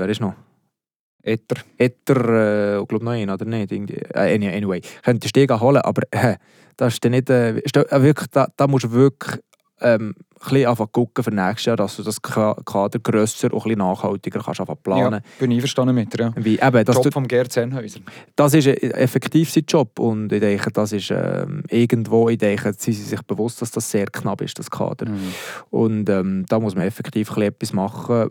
wer 0.00 0.08
ist 0.10 0.20
noch? 0.20 0.34
Etter. 1.22 1.56
Etter, 1.78 2.78
äh, 2.80 2.84
glaube 2.86 3.04
noch 3.04 3.12
einen, 3.12 3.30
oder 3.30 3.44
nicht? 3.46 3.72
Äh, 3.72 4.34
any- 4.34 4.48
anyway, 4.54 4.80
könntest 5.02 5.34
du 5.34 5.46
den 5.46 5.60
holen, 5.60 5.78
aber 5.82 6.02
äh, 6.10 6.36
das 6.76 6.94
ist 6.94 7.04
dann 7.04 7.12
nicht, 7.12 7.28
äh, 7.30 7.56
äh, 7.58 8.02
wirklich, 8.02 8.28
da, 8.30 8.46
da 8.56 8.66
musst 8.66 8.84
du 8.84 8.90
wirklich 8.92 9.40
ähm, 9.80 10.14
ein 10.40 10.50
bisschen 10.50 10.92
gucken 10.92 11.24
für 11.24 11.30
nächstes 11.30 11.64
Jahr, 11.66 11.76
dass 11.76 11.96
du 11.96 12.02
das 12.02 12.22
Ka- 12.22 12.56
Kader 12.64 12.98
grösser 13.00 13.52
und 13.52 13.60
ein 13.60 13.62
bisschen 13.64 13.78
nachhaltiger 13.78 14.40
kannst 14.40 14.60
planen. 14.82 15.14
Ja, 15.14 15.20
bin 15.38 15.52
einverstanden 15.52 15.94
mit. 15.94 16.18
Ja. 16.18 16.32
Wie, 16.36 16.58
eben, 16.60 16.84
Job 16.96 17.02
du, 17.04 17.10
vom 17.10 17.26
Gerd 17.26 17.52
Sennhäuser. 17.52 18.00
das 18.36 18.54
ist 18.54 18.66
äh, 18.66 18.74
effektiv 18.92 19.50
sein 19.50 19.64
Job 19.66 19.98
und 19.98 20.32
ich 20.32 20.40
denke, 20.40 20.70
das 20.70 20.92
ist 20.92 21.10
ähm, 21.10 21.64
irgendwo, 21.68 22.28
ich 22.28 22.38
denke, 22.38 22.72
sind 22.72 22.78
sie 22.78 22.92
sich 22.92 23.22
bewusst, 23.22 23.60
dass 23.62 23.70
das 23.72 23.90
sehr 23.90 24.06
knapp 24.06 24.40
ist, 24.40 24.58
das 24.58 24.70
Kader. 24.70 25.08
Mhm. 25.08 25.34
Und 25.70 26.08
ähm, 26.08 26.46
da 26.48 26.60
muss 26.60 26.74
man 26.74 26.86
effektiv 26.86 27.36
etwas 27.36 27.72
machen, 27.72 28.30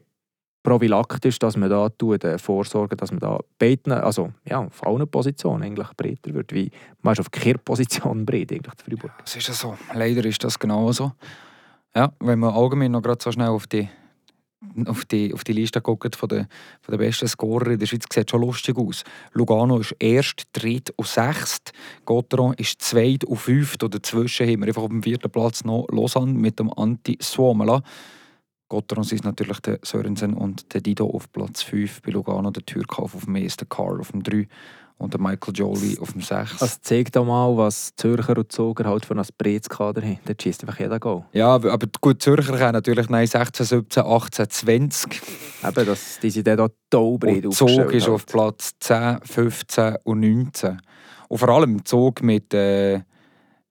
prophylaktisch, 0.67 1.39
dass 1.39 1.55
man 1.55 1.69
da 1.69 1.87
tut, 1.87 2.25
äh, 2.25 2.37
vorsorgen, 2.37 2.97
dass 2.97 3.11
man 3.11 3.21
da 3.21 3.39
beiden, 3.57 3.93
also 3.93 4.33
ja, 4.43 4.59
auf 4.59 4.85
allen 4.85 5.07
Positionen 5.07 5.63
eigentlich 5.63 5.87
breiter 5.95 6.33
wird, 6.33 6.53
wie 6.53 6.69
man 7.01 7.17
auf 7.17 7.31
Kehrposition 7.31 8.25
breit 8.25 8.51
eigentlich 8.51 8.75
zu 8.75 8.83
Freiburg. 8.83 9.13
Das 9.23 9.37
ist 9.37 9.47
ja 9.47 9.53
so. 9.53 9.77
Leider 9.93 10.25
ist 10.25 10.43
das 10.43 10.59
genau 10.59 10.91
so. 10.91 11.13
Ja, 11.95 12.11
wenn 12.19 12.39
man 12.39 12.53
allgemein 12.53 12.91
noch 12.91 13.01
gerade 13.01 13.23
so 13.23 13.31
schnell 13.31 13.47
auf 13.47 13.65
die, 13.67 13.87
auf 14.85 15.05
die, 15.05 15.33
auf 15.33 15.45
die 15.45 15.53
Liste 15.53 15.79
guckt 15.79 16.17
von 16.17 16.27
den, 16.27 16.47
von 16.81 16.91
den 16.91 16.99
besten 16.99 17.29
Scorer 17.29 17.67
in 17.67 17.79
der 17.79 17.85
Schweiz, 17.85 18.03
sieht 18.13 18.29
schon 18.29 18.41
lustig 18.41 18.77
aus. 18.77 19.05
Lugano 19.31 19.77
ist 19.77 19.95
erst, 19.99 20.49
dritt 20.51 20.91
und 20.97 21.07
sechst. 21.07 21.71
Gotteron 22.03 22.55
ist 22.55 22.81
zweit 22.81 23.23
und 23.23 23.37
fünft. 23.37 23.83
Und 23.83 23.95
dazwischen 23.95 24.45
haben 24.45 24.59
wir 24.59 24.67
einfach 24.67 24.83
auf 24.83 24.89
dem 24.89 25.01
vierten 25.01 25.31
Platz 25.31 25.63
noch 25.63 25.87
Lausanne 25.93 26.33
mit 26.33 26.59
dem 26.59 26.69
Anti 26.73 27.17
Suomela. 27.21 27.81
Gotteron 28.69 29.03
sind 29.03 29.23
natürlich 29.23 29.59
der 29.61 29.79
Sörensen 29.83 30.33
und 30.33 30.73
der 30.73 30.81
Dido 30.81 31.09
auf 31.09 31.31
Platz 31.31 31.61
5. 31.63 32.01
Bei 32.01 32.11
Lugano 32.11 32.51
der 32.51 32.65
Türkauf 32.65 33.15
auf 33.15 33.25
dem 33.25 33.35
ersten, 33.35 33.69
Carl 33.69 33.99
auf 33.99 34.11
dem 34.11 34.23
3 34.23 34.47
und 34.97 35.13
der 35.13 35.21
Michael 35.21 35.53
Jolie 35.53 35.97
auf 35.99 36.11
dem 36.11 36.21
6. 36.21 36.57
Das 36.57 36.81
zeigt 36.81 37.15
auch 37.17 37.25
mal, 37.25 37.55
was 37.55 37.95
Zürcher 37.95 38.37
und 38.37 38.51
Zoger 38.51 38.85
halt 38.85 39.05
für 39.05 39.15
ein 39.15 39.25
Breitskader 39.37 40.01
haben. 40.01 40.19
Da 40.25 40.33
schießt 40.39 40.63
einfach 40.63 40.79
jeder 40.79 40.99
Goal. 40.99 41.23
Ja, 41.33 41.53
aber 41.53 41.87
gut, 42.01 42.21
Zürcher 42.21 42.57
können 42.57 42.73
natürlich 42.73 43.07
nein, 43.09 43.27
16, 43.27 43.65
17, 43.65 44.03
18, 44.03 44.49
20. 44.49 45.21
Eben, 45.63 45.85
das, 45.85 46.19
die 46.21 46.29
sind 46.29 46.47
dann 46.47 46.57
da 46.57 46.67
taubreit 46.89 47.45
Und 47.45 47.53
Zug 47.53 47.69
ist 47.69 47.79
aufgestellt 47.79 48.09
auf 48.09 48.21
halt. 48.21 48.27
Platz 48.27 48.73
10, 48.79 49.19
15 49.23 49.95
und 50.03 50.19
19. 50.19 50.81
Und 51.29 51.37
vor 51.37 51.49
allem 51.49 51.85
Zug 51.85 52.23
mit, 52.23 52.53
äh, 52.53 53.01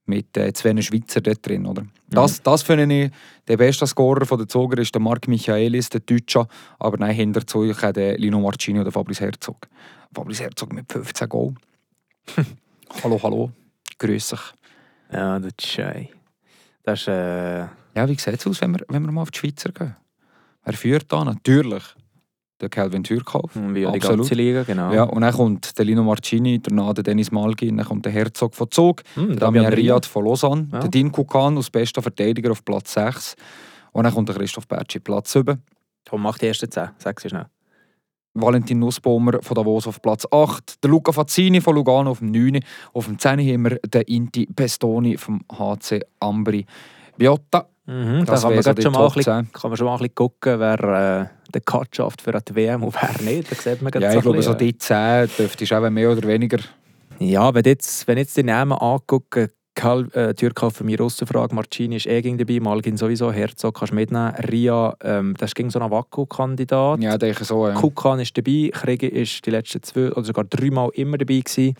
mit 0.07 0.37
äh, 0.37 0.53
zwei 0.53 0.81
Schweizer 0.81 1.21
dort 1.21 1.47
drin. 1.47 1.67
Oder? 1.67 1.85
Das, 2.09 2.43
das 2.43 2.63
finde 2.63 3.05
ich, 3.05 3.11
der 3.49 3.57
beste 3.57 3.87
Scorer 3.87 4.27
von 4.27 4.39
der 4.39 4.49
Zoger 4.49 4.79
ist 4.79 4.95
der 4.95 5.01
Marc 5.03 5.29
Michaelis, 5.29 5.91
der 5.91 6.01
Deutsche. 6.01 6.47
Aber 6.79 6.97
nein, 6.97 7.15
hinter 7.15 7.47
Zug 7.47 7.83
hat 7.83 7.97
der 7.97 8.19
Lino 8.19 8.41
Marcini 8.41 8.81
oder 8.81 8.93
Fabrice 8.93 9.21
Herzog. 9.21 9.69
Fabrice 10.15 10.41
Herzog 10.41 10.73
mit 10.73 10.91
15 10.91 11.29
Goal. 11.29 11.55
hallo, 13.03 13.21
hallo. 13.23 13.51
Grüß 13.99 14.29
dich. 14.29 14.41
Ja, 15.13 15.39
das 15.39 15.53
ist 15.59 15.67
schön. 15.67 16.09
Das 16.83 17.01
ist... 17.01 17.09
Äh, 17.09 17.67
Ja, 17.95 18.09
wie 18.09 18.15
sieht 18.15 18.39
es 18.41 18.47
aus, 18.47 18.61
wenn 18.61 18.73
wir, 18.73 18.85
wenn 18.89 19.05
wir 19.05 19.13
mal 19.13 19.23
auf 19.23 19.31
die 19.31 19.39
Schweizer 19.39 19.73
gehen? 19.73 19.97
Wer 20.65 20.75
führt 20.75 21.13
da? 21.13 21.25
Natürlich 21.25 21.85
der 22.61 22.69
Kelvin 22.69 23.05
Türkauf. 23.05 23.51
wie 23.55 23.81
ja 23.81 23.91
die 23.91 23.97
Absolut. 23.99 24.19
ganze 24.21 24.35
Liga, 24.35 24.63
genau. 24.63 24.93
Ja, 24.93 25.03
und 25.05 25.21
dann 25.21 25.33
kommt 25.35 25.79
der 25.79 25.85
Lino 25.85 26.03
Marcini, 26.03 26.59
danach 26.61 26.95
der 26.95 27.05
Dennis 27.05 27.31
Malgin, 27.31 27.77
dann 27.77 27.87
kommt 27.87 28.05
der 28.07 28.13
Herzog 28.13 28.55
von 28.55 28.71
Zug, 28.71 29.03
Hm, 29.15 29.29
der 29.29 29.37
Damian 29.37 29.67
Riad 29.73 30.07
von 30.07 30.25
Lausanne, 30.25 30.69
Ja. 30.73 30.81
der 30.81 30.89
Dean 30.91 31.13
Kukan 31.13 31.57
als 31.57 31.71
bester 31.71 32.01
Verteidiger 32.03 32.51
auf 32.53 32.65
Platz 32.65 32.95
6 32.95 33.37
und 33.93 34.05
dann 34.05 34.13
kommt 34.15 34.29
der 34.29 34.37
Christoph 34.37 34.67
Bertschi 34.67 35.01
Platz 35.01 35.33
7, 35.33 35.63
Komm, 36.09 36.23
mach 36.23 36.39
die 36.39 36.47
ersten 36.47 36.71
10. 36.71 36.91
Sag 36.99 37.21
sie 37.21 37.29
schnell. 37.29 37.47
Valentin 38.35 38.79
Nussbaumer 38.79 39.39
von 39.43 39.55
Davos 39.55 39.87
auf 39.87 40.01
Platz 40.03 40.27
8, 40.31 40.83
der 40.85 40.91
Luca 40.91 41.11
Fazzini 41.11 41.61
von 41.61 41.75
Lugano 41.75 42.11
auf 42.11 42.19
dem 42.19 42.31
9, 42.31 42.61
auf 42.93 43.07
dem 43.07 43.19
10 43.19 43.41
haben 43.41 43.65
wir 43.65 43.79
den 43.87 44.03
Inti 44.03 44.47
Pestoni 44.47 45.17
vom 45.17 45.41
HC 45.51 46.01
Ambri 46.21 46.67
Viotta. 47.17 47.67
Mhm, 47.87 48.25
da 48.27 48.33
Das 48.33 48.43
kann 48.43 48.55
man, 48.55 48.63
so 48.63 48.73
die 48.75 48.83
schon 48.83 48.93
mal 48.93 49.07
bisschen, 49.09 49.23
10. 49.47 49.53
kann 49.53 49.71
man 49.71 49.77
schon 49.79 49.87
mal 49.87 49.93
ein 49.95 49.99
bisschen 50.01 50.15
gucken, 50.15 50.61
wer 50.61 50.81
äh, 50.81 51.27
den 51.55 51.65
Cut 51.65 51.95
schafft 51.95 52.23
für 52.23 52.33
die 52.33 52.55
WM 52.55 52.83
und 52.83 52.95
wer 52.95 53.23
nicht. 53.23 53.51
Da 53.51 53.57
sieht 53.57 53.83
man 53.83 53.93
Ja, 54.01 54.13
so 54.13 54.19
ich 54.19 54.23
glaube, 54.23 54.43
so 54.43 54.55
die 54.55 54.77
10 54.77 55.31
dürfte 55.39 55.65
ich 55.65 55.75
auch 55.75 55.89
mehr 55.91 56.11
oder 56.11 56.27
weniger. 56.27 56.59
Ja, 57.19 57.55
wenn 57.55 57.63
du 57.63 57.71
jetzt, 57.71 58.07
wenn 58.07 58.17
du 58.17 58.23
jetzt 58.23 58.37
die 58.37 58.43
Namen 58.43 58.73
angucken, 58.73 59.49
Kal 59.75 60.09
äh, 60.15 60.33
Türkau 60.33 60.71
für 60.71 60.85
mich 60.85 60.99
Russenfrage, 60.99 61.55
Marcini 61.55 61.97
ist 61.97 62.07
eh 62.07 62.23
gegen 62.23 62.39
dabei, 62.39 62.61
Malgin 62.61 62.97
sowieso, 62.97 63.31
Herzog 63.31 63.79
kannst 63.79 63.93
du 63.93 63.95
mitnehmen, 63.95 64.35
Ria, 64.51 64.97
ähm, 65.03 65.35
das 65.39 65.51
ist 65.51 65.55
gegen 65.55 65.69
so 65.69 65.79
einen 65.79 65.91
Waku-Kandidat. 65.91 67.03
Ja, 67.03 67.19
denke 67.19 67.43
ich 67.43 67.47
so. 67.47 67.69
Ja. 67.69 67.75
Kukan 67.75 68.19
ist 68.19 68.37
dabei, 68.37 68.71
Krieger 68.73 69.13
ist 69.13 69.45
die 69.45 69.51
letzten 69.51 69.83
zwei 69.83 70.11
oder 70.13 70.25
sogar 70.25 70.45
dreimal 70.45 70.91
immer 70.95 71.19
dabei 71.19 71.41
gewesen. 71.41 71.75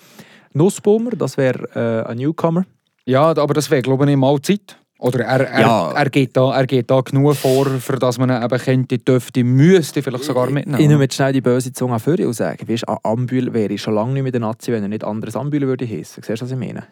Nussbaumer, 0.53 1.11
das 1.11 1.39
wäre 1.39 2.05
äh, 2.07 2.11
ein 2.11 2.19
Newcomer. 2.19 2.65
Ja, 3.07 3.29
aber 3.29 3.55
das 3.55 3.71
wäre, 3.71 3.83
glaube 3.83 4.11
ich, 4.11 4.17
mal 4.17 4.41
Zeit. 4.43 4.79
Oder 4.99 5.25
er, 5.25 5.41
er, 5.51 5.61
Ja. 5.61 5.93
er, 5.93 6.09
geht 6.11 6.37
da, 6.37 6.55
er 6.57 6.67
geht 6.67 6.91
da 6.91 7.01
genug 7.03 7.35
vor, 7.37 7.67
für 7.67 7.97
dass 7.99 8.17
man 8.19 8.31
ihn 8.31 8.43
eben 8.43 8.59
könnte, 8.59 8.99
dürfte, 8.99 9.45
müsste 9.45 10.03
vielleicht 10.03 10.25
sogar 10.25 10.49
Ich 10.49 10.55
mitnehmen. 10.55 10.87
nehme 10.89 11.03
jetzt 11.03 11.17
schnell 11.17 11.35
die 11.35 11.43
böse 11.43 11.73
Zunge 11.73 11.99
für 12.01 12.17
und 12.27 12.33
sagen, 12.33 12.67
weißt, 12.67 12.89
ein 12.89 12.97
Ambül 13.03 13.53
wäre 13.53 13.77
schon 13.77 13.95
lange 13.95 14.15
nicht 14.15 14.23
mit 14.23 14.33
der 14.35 14.41
Nazi, 14.41 14.73
wenn 14.73 14.83
er 14.83 14.89
nicht 14.89 15.05
anderes 15.05 15.37
Ambül 15.37 15.63
würde 15.67 15.87
heißen. 15.87 16.23
Siehst 16.23 16.41
du, 16.41 16.45
was 16.47 16.51
ich 16.51 16.57
meine? 16.57 16.85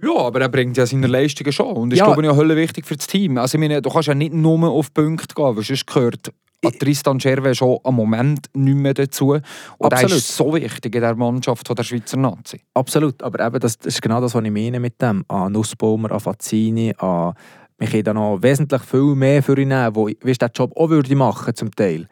Ja, 0.00 0.16
aber 0.16 0.40
er 0.40 0.48
bringt 0.48 0.76
ja 0.76 0.86
seine 0.86 1.08
Leistungen 1.08 1.50
schon. 1.50 1.74
Und 1.74 1.92
ist, 1.92 1.98
Ja. 1.98 2.04
glaube 2.06 2.22
ich, 2.22 2.28
auch 2.28 2.36
hölle 2.36 2.54
wichtig 2.54 2.86
für 2.86 2.96
das 2.96 3.08
Team. 3.08 3.36
Also, 3.38 3.58
ich 3.58 3.60
meine, 3.60 3.82
du 3.82 3.90
kannst 3.90 4.06
ja 4.06 4.14
nicht 4.14 4.32
nur 4.32 4.68
auf 4.70 4.94
Punkte 4.94 5.34
gehen, 5.34 5.56
weil 5.56 5.64
sonst 5.64 5.86
gehört 5.88 6.28
an 6.28 6.34
Tristan 6.60 7.20
Scherwe 7.20 7.54
schon 7.54 7.78
am 7.84 7.94
Moment 7.94 8.46
nicht 8.54 8.76
mehr 8.76 8.94
dazu. 8.94 9.30
Und 9.30 9.42
er 9.80 9.92
Absolut. 9.92 10.16
ist 10.16 10.36
so 10.36 10.52
wichtig 10.54 10.94
in 10.94 11.00
der 11.00 11.14
Mannschaft 11.14 11.66
von 11.66 11.76
der 11.76 11.84
Schweizer 11.84 12.16
Nazi. 12.16 12.60
Absolut, 12.74 13.22
aber 13.22 13.46
eben, 13.46 13.60
das, 13.60 13.78
das 13.78 13.94
ist 13.94 14.02
genau 14.02 14.20
das, 14.20 14.34
was 14.34 14.44
ich 14.44 14.50
meine 14.50 14.80
mit 14.80 15.00
dem. 15.00 15.24
An 15.28 15.52
Nussbaumer, 15.52 16.12
an 16.12 16.20
Fazzini, 16.20 16.94
an... 16.98 17.34
Wir 17.80 17.86
können 17.86 18.02
da 18.02 18.12
noch 18.12 18.42
wesentlich 18.42 18.82
viel 18.82 19.14
mehr 19.14 19.40
für 19.40 19.56
ihn 19.56 19.68
nehmen, 19.68 19.94
wo 19.94 20.08
ich 20.08 20.16
weißt, 20.20 20.42
den 20.42 20.48
Job 20.52 20.76
auch 20.76 20.90
würde 20.90 21.14
machen 21.14 21.54
zum 21.54 21.70
Teil. 21.70 22.08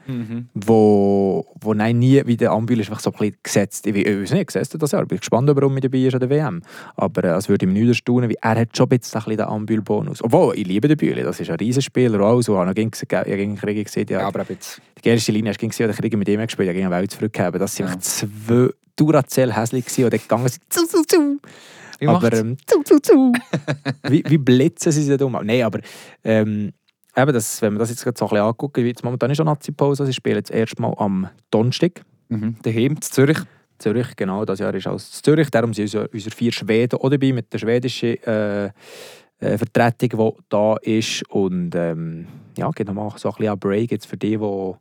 Wo, 0.55 1.44
wo 1.61 1.74
nein, 1.74 1.98
nie 1.98 2.22
wie 2.24 2.37
der 2.37 2.52
Ambül 2.52 2.79
ist 2.81 2.88
einfach 2.88 3.00
so 3.00 3.11
ein 3.11 3.18
bisschen 3.18 3.37
gesetzt. 3.42 3.87
Ich 3.87 3.94
weiß 3.94 4.31
nicht, 4.33 4.46
gesetzt 4.46 4.76
das 4.79 4.92
Jahr. 4.92 5.02
Ich 5.02 5.09
bin 5.09 5.18
gespannt, 5.18 5.50
ob 5.50 5.61
er 5.61 5.68
mit 5.68 5.83
dabei 5.83 5.98
ist 5.98 6.14
an 6.14 6.20
der 6.20 6.31
WM. 6.31 6.62
Aber 6.94 7.24
äh, 7.24 7.37
es 7.37 7.48
würde 7.48 7.66
mich 7.66 7.81
nicht 7.81 7.88
erstaunen, 7.88 8.31
wie 8.31 8.37
er 8.40 8.61
hat 8.61 8.76
schon 8.76 8.87
ein 8.90 8.98
bisschen 8.98 9.31
den 9.37 9.40
Ambül-Bonus. 9.40 10.22
Obwohl, 10.22 10.57
ich 10.57 10.66
liebe 10.66 10.87
den 10.88 10.96
Bühle, 10.96 11.22
das 11.24 11.40
ist 11.40 11.50
ein 11.50 11.57
Riesenspieler. 11.57 12.20
alles. 12.20 12.48
Und 12.48 12.55
ich 12.55 12.61
habe 12.61 12.74
gegen, 12.74 12.90
gegen 13.24 13.57
Krieg 13.57 13.85
gesehen, 13.85 14.07
ja, 14.09 14.20
Ja, 14.20 14.26
aber 14.29 14.46
jetzt. 14.48 14.81
die 15.05 15.09
erste 15.09 15.33
Linie 15.33 15.50
hast 15.50 15.61
du 15.61 15.66
gesehen, 15.68 15.88
der 15.88 15.96
Krieg 15.96 16.16
mit 16.16 16.29
ihm 16.29 16.40
gespielt, 16.40 16.68
der 16.68 16.74
gegen 16.74 16.90
Welt 16.90 17.11
zurückgegeben. 17.11 17.59
Das 17.59 17.79
waren 17.81 17.88
einfach 17.88 18.00
zwei 18.00 20.05
und 20.05 20.12
dann 20.12 20.20
gegangen 20.20 20.48
sind. 20.48 20.62
Wie 21.98 22.09
aber 22.09 22.32
ähm, 22.32 22.56
zu, 22.66 22.82
zu, 22.82 23.00
zu. 23.00 23.32
wie, 24.09 24.22
wie 24.26 24.38
blitzen 24.38 24.92
sie 24.92 25.02
sich 25.02 25.16
da 25.16 25.24
um? 25.24 25.32
Nein, 25.32 25.62
aber 25.62 25.80
ähm, 26.24 26.72
eben 27.16 27.32
das, 27.32 27.62
wenn 27.62 27.74
man 27.74 27.80
das 27.80 27.90
jetzt 27.90 28.04
gerade 28.04 28.18
so 28.18 28.26
ein 28.26 28.30
bisschen 28.30 28.44
anguckt, 28.44 28.76
wie 28.76 28.82
jetzt 28.82 29.04
momentan 29.04 29.30
ist 29.30 29.38
schon 29.38 29.46
Nazi-Pause, 29.46 30.06
sie 30.06 30.12
spielen 30.12 30.37
jetzt 30.37 30.50
erst 30.50 30.78
mal 30.78 30.94
am 30.98 31.28
Donnerstag. 31.50 32.02
Mhm. 32.28 32.56
Daheim, 32.62 33.00
zu 33.00 33.11
Zürich. 33.11 33.38
Zürich, 33.78 34.16
genau, 34.16 34.44
das 34.44 34.59
Jahr 34.59 34.74
ist 34.74 34.87
aus 34.87 35.22
Zürich, 35.22 35.50
darum 35.50 35.74
sind 35.74 35.85
unsere, 35.85 36.09
unsere 36.09 36.35
vier 36.35 36.52
Schweden 36.52 36.98
auch 36.98 37.11
dabei, 37.11 37.32
mit 37.32 37.52
der 37.52 37.59
schwedischen 37.59 38.22
äh, 38.24 38.70
äh, 39.38 39.59
Vertretung, 39.59 40.18
die 40.18 40.42
da 40.48 40.76
ist 40.80 41.28
und 41.28 41.74
ähm, 41.74 42.26
ja, 42.56 42.70
geht 42.70 42.87
nochmal 42.87 43.12
so 43.16 43.28
ein 43.28 43.35
bisschen 43.37 43.52
ein 43.52 43.59
Break 43.59 43.90
jetzt 43.90 44.06
für 44.06 44.16
die, 44.16 44.38
die 44.38 44.72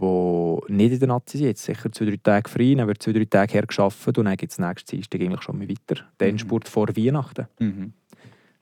die 0.00 0.72
nicht 0.72 0.92
in 0.92 0.98
der 0.98 1.08
Nazi 1.08 1.38
sind, 1.38 1.46
jetzt 1.48 1.64
sicher 1.64 1.90
zwei, 1.92 2.06
drei 2.06 2.18
Tage 2.22 2.48
frei, 2.50 2.74
dann 2.76 2.88
wird 2.88 3.02
zwei, 3.02 3.12
drei 3.12 3.24
Tage 3.24 3.52
hergeschafft 3.54 4.18
und 4.18 4.24
dann 4.24 4.36
gibt 4.36 4.52
es 4.52 4.58
nächsten 4.58 4.90
Dienstag 4.96 5.20
eigentlich 5.20 5.42
schon 5.42 5.58
mal 5.58 5.68
weiter. 5.68 6.02
Den 6.20 6.26
Mhm. 6.26 6.30
Endspurt 6.30 6.68
vor 6.68 6.88
Weihnachten. 6.88 7.46
Mhm. 7.58 7.92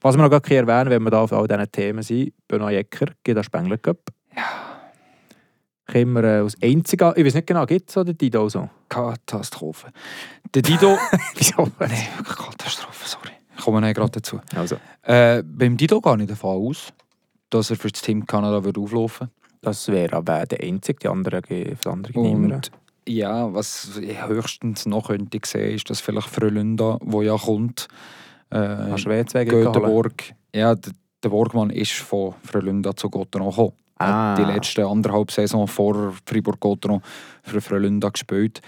Was 0.02 0.16
wir 0.16 0.22
noch 0.22 0.30
gerade 0.30 0.54
erwähnen, 0.54 0.90
wenn 0.90 1.02
wir 1.02 1.10
da 1.10 1.20
auf 1.22 1.32
all 1.32 1.46
diesen 1.46 1.70
Themen 1.72 2.02
sind, 2.02 2.32
Benoit 2.48 2.74
Ecker 2.74 3.12
geht 3.22 3.36
an 3.36 3.44
Spengler 3.44 3.78
Cup. 3.78 3.98
Ja. 4.34 4.42
Können 5.86 6.12
wir 6.12 6.24
äh, 6.24 6.38
als 6.40 6.56
einziger, 6.62 7.16
ich 7.16 7.24
weiß 7.24 7.34
nicht 7.34 7.46
genau, 7.46 7.66
gibt 7.66 7.90
es 7.90 7.96
oder 7.96 8.12
Dido 8.14 8.48
so? 8.48 8.68
Katastrophe. 8.88 9.88
Der 10.54 10.62
Dido... 10.62 10.96
Wieso? 11.36 11.68
Nein, 11.80 11.90
Katastrophe, 12.24 13.08
sorry. 13.08 13.30
Ich 13.58 13.64
komme 13.64 13.80
nicht 13.80 13.96
gerade 13.96 14.12
dazu. 14.12 14.40
Also, 14.54 14.76
Äh, 15.02 15.42
beim 15.42 15.76
Dido 15.76 16.00
gehe 16.00 16.16
ich 16.22 16.28
davon 16.28 16.68
aus, 16.68 16.92
dass 17.50 17.70
er 17.70 17.76
für 17.76 17.88
das 17.90 18.00
Team 18.02 18.24
Kanada 18.24 18.62
wird 18.64 18.78
auflaufen 18.78 19.28
das 19.60 19.88
wäre 19.88 20.16
aber 20.16 20.46
der 20.46 20.60
einzige, 20.62 20.98
die 21.00 21.08
anderen, 21.08 21.42
die 21.48 21.76
anderen. 21.86 22.16
Und 22.16 22.70
ja, 23.08 23.52
was 23.52 23.98
ich 24.00 24.26
höchstens 24.26 24.86
noch 24.86 25.08
könnte 25.08 25.38
sehen, 25.44 25.74
ist, 25.74 25.90
dass 25.90 26.00
vielleicht 26.00 26.28
Frölunda, 26.28 26.98
wo 27.02 27.22
ja 27.22 27.36
kommt, 27.36 27.88
äh? 28.50 29.44
Göteborg, 29.44 30.34
ja, 30.54 30.74
der, 30.74 31.28
Borgmann 31.28 31.70
ist 31.70 31.92
von 31.92 32.34
Frölunda 32.42 32.94
zu 32.96 33.10
Gotteron 33.10 33.50
gekommen. 33.50 33.72
Ah. 33.98 34.32
Hat 34.32 34.38
die 34.38 34.50
letzte 34.50 34.86
anderthalb 34.86 35.30
Saison 35.30 35.68
vor 35.68 36.14
Fribourg-Gotteron 36.24 37.02
für 37.42 37.60
Frölunda 37.60 38.08
gespielt. 38.08 38.62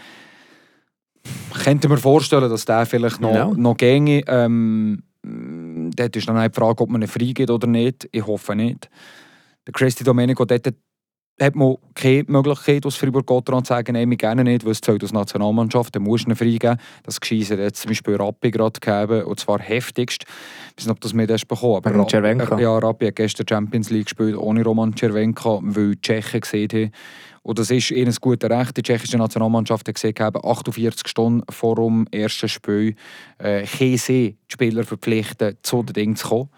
Könnte 1.65 1.89
mir 1.89 1.97
vorstellen, 1.97 2.51
dass 2.51 2.65
der 2.65 2.85
vielleicht 2.85 3.21
noch, 3.21 3.35
Ja. 3.35 3.47
noch 3.47 3.77
ginge. 3.77 4.23
Ähm, 4.27 5.03
dort 5.23 6.17
ist 6.17 6.29
dann 6.29 6.37
auch 6.37 6.47
die 6.47 6.55
Frage, 6.55 6.83
ob 6.83 6.91
man 6.91 7.03
ihn 7.03 7.09
freigeht 7.09 7.51
oder 7.51 7.67
nicht. 7.67 8.09
Ich 8.13 8.27
hoffe 8.27 8.55
nicht. 8.55 8.91
Der 9.67 9.73
Christy 9.73 10.05
Domenico, 10.05 10.45
dort 10.45 10.75
hat 11.41 11.55
man 11.55 11.77
keine 11.95 12.25
Möglichkeit, 12.29 12.85
aus 12.85 12.97
Fribourg-Gotteron 12.97 13.65
zu 13.65 13.71
sagen, 13.71 13.95
nein, 13.95 14.11
wir 14.11 14.17
gerne 14.17 14.45
nicht, 14.45 14.65
weil 14.65 14.73
es 14.73 14.81
zählt 14.81 15.03
als 15.03 15.13
Nationalmannschaft, 15.13 15.95
dann 15.97 16.03
muss 16.03 16.25
du 16.25 16.31
ihn 16.31 16.37
freigeben. 16.37 16.79
Das 17.05 17.21
Gescheissen 17.21 17.55
hat 17.57 17.65
jetzt 17.65 17.83
zum 17.83 17.91
Beispiel 17.91 18.17
Rappi 18.17 18.51
gerade 18.51 18.79
gegeben, 18.79 19.25
und 19.25 19.41
zwar 19.41 19.59
heftigst. 19.59 20.25
Ich 20.25 20.77
weiß 20.77 20.87
nicht, 20.87 20.93
ob 20.93 21.01
das 21.01 21.15
mit 21.15 21.31
hast 21.31 21.49
bekommen 21.49 21.77
aber 21.77 22.09
Cervenka? 22.09 22.59
Ja, 22.59 22.77
Rappi 22.79 23.07
hat 23.07 23.17
gestern 23.17 23.47
Champions 23.49 23.91
League 23.91 24.07
gespielt, 24.07 24.37
ohne 24.37 24.63
Roman 24.63 24.95
Cervenka, 24.97 25.59
weil 25.63 25.93
die 25.93 26.01
Tschechen 26.01 26.41
gesehen 26.41 26.69
haben, 26.73 26.91
und 27.45 27.59
das 27.59 27.73
ist 27.73 27.91
ihnen 27.91 28.09
ein 28.09 28.17
gutes 28.21 28.49
Recht. 28.49 28.77
Die 28.77 28.83
tschechische 28.83 29.19
Nationalmannschaft 29.19 29.89
hat 29.89 29.97
gesehen, 29.97 30.15
haben 30.21 30.41
48 30.45 31.09
Stunden 31.09 31.43
vor 31.51 31.75
dem 31.75 32.07
ersten 32.13 32.49
Spiel 32.49 32.95
äh, 33.39 33.67
können 33.67 33.97
sie 33.99 34.37
die 34.49 34.53
Spieler 34.53 34.85
verpflichten, 34.85 35.57
zu 35.63 35.83
den 35.83 35.93
Dingen 35.93 36.17
zu 36.17 36.29
kommen. 36.29 36.51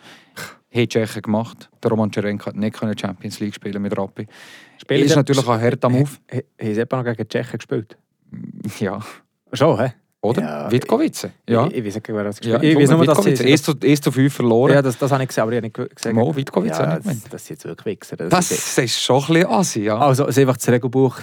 Haben 0.75 0.81
die 0.81 0.89
Tschechen 0.89 1.23
gemacht. 1.23 1.71
Der 1.83 1.91
Roman 1.91 2.11
Cervenka 2.13 2.47
hat 2.47 2.57
nicht 2.57 2.77
Champions 3.01 3.39
League 3.39 3.55
spielen 3.55 3.81
mit 3.81 3.97
Rappi. 3.97 4.27
Spielen 4.79 5.05
ist 5.05 5.15
natürlich 5.15 5.47
ein 5.49 5.61
harter 5.61 5.89
Move. 5.89 6.11
Haben 6.31 6.75
sie 6.75 6.85
noch 6.91 7.05
gegen 7.05 7.17
die 7.17 7.29
Tschechen 7.29 7.59
gespielt? 7.59 7.97
Ja. 8.81 8.99
Schon, 9.53 9.79
hä? 9.79 9.93
Oder? 10.21 10.41
Ja, 10.43 10.73
Witkowice. 10.73 11.29
Ja. 11.49 11.67
Ich, 11.67 11.75
ich 11.75 11.85
weiß 11.85 11.95
nicht, 11.97 12.09
wer 12.09 12.25
das 12.25 12.41
ja. 12.43 12.59
gespielt 12.59 12.77
hat. 12.77 12.83
Ich 12.83 12.89
weiß 12.89 12.97
nur, 12.97 13.05
dass 13.05 13.23
sie... 13.23 13.53
1 13.53 13.63
zu, 13.63 13.75
1 13.81 14.01
zu 14.01 14.11
5 14.11 14.35
verloren. 14.35 14.73
Ja, 14.73 14.83
das, 14.83 14.99
das 14.99 15.13
habe 15.13 15.23
ich 15.23 15.29
gesehen, 15.29 15.43
aber 15.43 15.53
ich 15.53 15.57
habe 15.59 15.67
nicht 15.67 15.97
gesehen. 15.97 16.17
Mo, 16.17 16.35
Witkowice 16.35 16.71
ja, 16.71 16.87
habe 16.87 17.01
ich 17.01 17.05
das, 17.05 17.31
das 17.31 17.47
sind 17.47 17.57
jetzt 17.57 17.65
wirklich 17.67 17.97
Wichser. 18.01 18.17
Das 18.17 18.31
das, 18.31 18.51
ist- 18.51 18.79
das 18.79 18.85
ist 18.85 19.01
schon 19.03 19.23
ein 19.23 19.27
bisschen 19.35 19.47
assi, 19.47 19.81
ja. 19.83 19.99
also, 19.99 20.25
es 20.25 20.31
ist 20.31 20.39
einfach 20.41 20.57
das 20.57 20.69
Regelbuch 20.69 21.21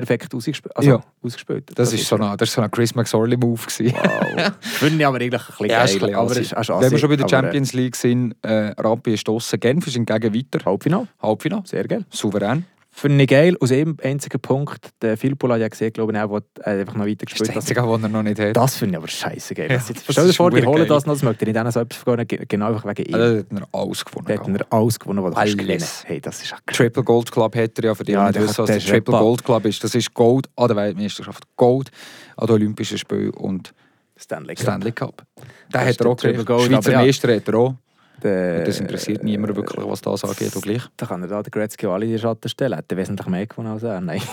perfekt 0.00 0.34
ausgespielt. 0.34 0.76
Also, 0.76 0.90
Ja. 0.90 1.00
ausgespielt. 1.22 1.70
das, 1.74 1.92
ist 1.92 2.06
so 2.06 2.16
ein, 2.16 2.36
das 2.36 2.48
ist 2.48 2.54
so 2.54 2.62
ein 2.62 2.70
Chris 2.70 2.94
McSorley-Move. 2.94 3.60
gewesen. 3.66 3.94
Wow. 3.94 4.52
Finde 4.60 4.96
ich 4.98 5.06
aber 5.06 5.16
eigentlich 5.20 5.40
ein 5.42 5.46
bisschen 5.46 5.66
Ja, 5.70 5.78
geil. 5.78 5.84
ist 5.84 5.94
ein 5.94 5.98
bisschen 6.00 6.14
aber 6.16 6.30
ist, 6.36 6.52
ist 6.52 6.68
Wenn 6.68 6.90
wir 6.90 6.98
schon 6.98 7.08
bei 7.10 7.16
der 7.16 7.26
äh, 7.26 7.28
Champions 7.28 7.72
League 7.74 7.96
sind, 7.96 8.34
äh, 8.42 8.74
Rappi 8.78 9.14
ist 9.14 9.28
draussen. 9.28 9.60
Genf 9.60 9.86
ist 9.86 9.94
hingegen 9.94 10.34
weiter. 10.34 10.64
Halbfinale, 10.64 11.08
Halbfinale. 11.22 11.62
sehr 11.66 11.86
geil. 11.86 12.04
Souverän. 12.10 12.64
Finde 12.94 13.24
ich 13.24 13.30
geil, 13.30 13.56
aus 13.58 13.72
einem 13.72 13.96
einzigen 14.02 14.38
Punkt. 14.38 14.90
Der 15.00 15.16
Philipp 15.16 15.42
hat 15.44 15.58
ja 15.58 15.66
gesehen, 15.68 15.94
glaube 15.94 16.12
ich, 16.12 16.18
auch, 16.18 16.30
will, 16.30 16.42
äh, 16.62 16.80
einfach 16.80 16.94
noch 16.94 17.06
weiter 17.06 17.24
Das 17.24 17.32
ist 17.32 17.40
das 17.40 17.48
gespielt. 17.48 17.56
Das, 17.56 17.64
Einzige, 17.64 17.88
was 17.88 18.02
er 18.02 18.08
noch 18.10 18.22
nicht 18.22 18.38
hat. 18.38 18.54
das 18.54 18.76
finde 18.76 18.92
ich 18.92 18.96
aber 18.98 19.08
scheiße 19.08 19.54
geil. 19.54 19.70
Ja, 19.72 19.80
stell 19.80 20.24
dir 20.24 20.30
ist 20.30 20.36
vor, 20.36 20.50
die 20.50 20.62
holen 20.64 20.76
geil. 20.76 20.86
das 20.86 21.06
noch, 21.06 21.14
das 21.14 21.22
möchte 21.22 21.46
ich 21.48 21.54
nicht 21.54 21.72
so 21.72 21.80
etwas 21.80 21.98
vergehen, 22.02 22.28
ge- 22.28 22.44
genau 22.46 22.68
einfach 22.68 22.84
wegen 22.84 23.06
ihm. 23.08 23.14
Also, 23.14 23.42
da 23.48 23.56
hat 23.56 23.62
er 23.72 23.80
alles 23.80 24.04
gewonnen. 24.04 24.26
Da 24.28 24.34
hat 24.34 24.46
er 24.60 24.66
alles 24.68 24.98
gewonnen, 25.00 25.24
was 25.24 25.34
Alles. 25.36 25.56
gewinnen 25.56 25.84
Hey, 26.04 26.20
das 26.20 26.42
ist. 26.42 26.54
Triple 26.66 27.02
Gold 27.02 27.32
Club 27.32 27.56
hat 27.56 27.78
er 27.78 27.84
ja, 27.84 27.94
für 27.94 28.04
die, 28.04 28.12
Ja, 28.12 28.26
die 28.26 28.32
der 28.34 28.42
wissen, 28.42 28.50
hat- 28.52 28.58
was 28.58 28.66
der 28.66 28.76
der 28.76 28.84
ist 28.84 28.88
Triple 28.90 29.18
Gold 29.18 29.44
Club 29.44 29.64
ist. 29.64 29.82
Das 29.84 29.94
ist 29.94 30.12
Gold 30.14 30.50
an 30.56 30.68
der 30.68 30.76
Weltmeisterschaft, 30.76 31.44
Gold 31.56 31.90
an 32.36 32.46
den 32.46 32.52
Olympischen 32.56 32.98
Spielen 32.98 33.30
und 33.30 33.72
Stanley 34.18 34.54
Cup. 34.54 34.62
Stanley 34.62 34.92
Cup. 34.92 35.16
Den 35.38 35.44
Das 35.70 35.82
hat 35.82 35.88
ist 35.88 36.00
er 36.02 36.06
auch 36.08 36.16
der 36.16 36.30
Triple 36.34 36.44
gekriegt. 36.44 36.84
Schweizer. 36.84 36.92
Meister 36.98 37.34
hat 37.36 37.48
er 37.48 37.54
auch. 37.54 37.74
Der- 38.22 38.58
Und 38.60 38.68
das 38.68 38.80
interessiert 38.80 39.22
niemand 39.24 39.54
wirklich, 39.56 39.84
was 39.86 40.00
das 40.00 40.24
angeht. 40.24 40.54
Und 40.54 40.62
gleich. 40.62 40.82
Da 40.96 41.06
kann 41.06 41.22
er 41.22 41.28
da 41.28 41.42
den 41.42 41.50
Gretzky 41.50 41.86
alle 41.86 42.04
in 42.04 42.10
den 42.12 42.18
Schatten 42.20 42.48
stellen. 42.48 42.76
Hat 42.76 42.84
er 42.90 42.96
wesentlich 42.96 43.26
mehr 43.28 43.46
gewonnen 43.46 43.72
als 43.72 43.82
er. 43.82 44.00
Nein. 44.00 44.20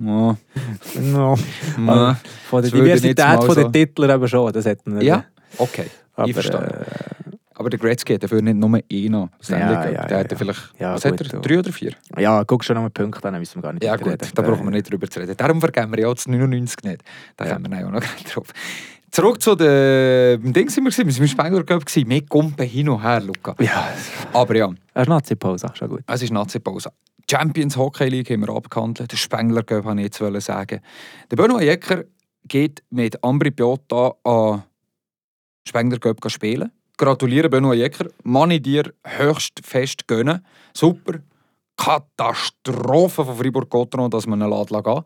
Ja. 0.00 0.36
no. 1.00 1.36
Ja. 1.78 2.16
Von 2.50 2.62
der 2.62 2.64
ich 2.68 2.72
Diversität 2.72 3.20
von 3.20 3.48
so- 3.54 3.54
den 3.54 3.72
Titeln 3.72 4.10
aber 4.10 4.26
schon. 4.26 4.52
Das 4.52 4.66
hat 4.66 4.78
er 4.86 5.02
ja, 5.02 5.24
okay. 5.56 5.86
aber, 6.16 6.26
Einverstanden. 6.26 6.70
äh, 6.80 7.36
Aber 7.54 7.70
der 7.70 7.78
Gretzky 7.78 8.14
hat 8.14 8.24
dafür 8.24 8.42
nicht 8.42 8.56
nur 8.56 8.68
einen 8.74 9.30
Stanley 9.40 9.72
Ja, 9.72 9.90
ja, 9.90 10.06
der 10.06 10.10
ja, 10.10 10.24
hat 10.24 10.32
ja. 10.32 10.36
vielleicht, 10.36 10.72
Ja, 10.80 10.94
was 10.94 11.02
gut, 11.04 11.20
hat 11.20 11.32
er, 11.32 11.40
drei 11.40 11.58
oder 11.60 11.72
vier? 11.72 11.92
ja, 12.18 12.42
guck 12.44 12.64
schon 12.64 12.74
noch 12.74 12.82
mal 12.82 12.90
Punkte, 12.90 13.20
dann 13.22 13.38
müssen 13.38 13.54
wir 13.58 13.62
gar 13.62 13.72
nicht 13.72 13.84
Ja 13.84 13.94
gut, 13.94 14.08
reden. 14.08 14.28
da 14.34 14.42
Äh, 14.42 14.46
brauchen 14.46 14.64
wir 14.64 14.70
nicht 14.72 14.90
drüber 14.90 15.08
zu 15.08 15.20
reden. 15.20 15.36
Darum 15.36 15.60
vergeben 15.60 15.92
wir 15.94 16.00
ja 16.02 16.12
das 16.12 16.26
99 16.26 16.76
nicht. 16.82 17.02
Da 17.36 17.46
Ja. 17.46 17.52
kommen 17.54 17.70
wir 17.70 17.86
auch 17.86 17.90
noch 17.92 18.00
drauf. 18.34 18.48
Zurück 19.14 19.40
zu 19.40 19.54
dem 19.54 20.52
Ding 20.52 20.68
sind 20.68 20.82
wir 20.82 20.90
gewesen. 20.90 21.06
Wir 21.06 21.14
waren 21.14 21.22
im 21.22 21.28
Spengler 21.28 21.62
Cup 21.62 21.86
gewesen. 21.86 22.10
Wir 22.10 22.26
kumpen 22.26 22.66
hin 22.66 22.88
und 22.88 23.00
her, 23.00 23.20
Luca. 23.20 23.54
Ja, 23.60 23.94
Aber 24.32 24.56
ja, 24.56 24.68
er 24.92 25.02
ist 25.02 25.08
Nazi-Pause, 25.08 25.68
schon 25.74 25.88
gut. 25.88 26.00
es 26.04 26.22
ist 26.22 26.32
Nazi-Pause. 26.32 26.90
Champions 27.30 27.76
Hockey 27.76 28.08
League 28.08 28.28
haben 28.30 28.40
wir 28.40 28.48
abgehandelt. 28.48 29.12
Der 29.12 29.16
Spengler 29.16 29.62
Cup 29.62 29.84
wollte 29.84 30.00
ich 30.00 30.18
jetzt 30.20 30.44
sagen. 30.44 30.80
Der 31.30 31.36
Benoit 31.36 31.62
Jecker 31.62 32.02
geht 32.48 32.82
mit 32.90 33.22
Ambri 33.22 33.52
Piotta 33.52 34.14
an 34.24 34.64
Spengler 35.64 36.00
Cup 36.00 36.18
spielen. 36.28 36.72
Gratuliere 36.96 37.48
Benoit 37.48 37.78
Jecker. 37.78 38.06
Mann 38.24 38.50
ich 38.50 38.62
dir 38.62 38.92
höchst 39.04 39.60
fest 39.62 40.08
gönnen. 40.08 40.44
Super. 40.76 41.20
Katastrophe 41.76 43.24
von 43.24 43.36
Fribourg-Gotteron, 43.36 44.10
dass 44.10 44.26
man 44.26 44.42
einen 44.42 44.50
Laden 44.50 44.82
gehen 44.82 45.04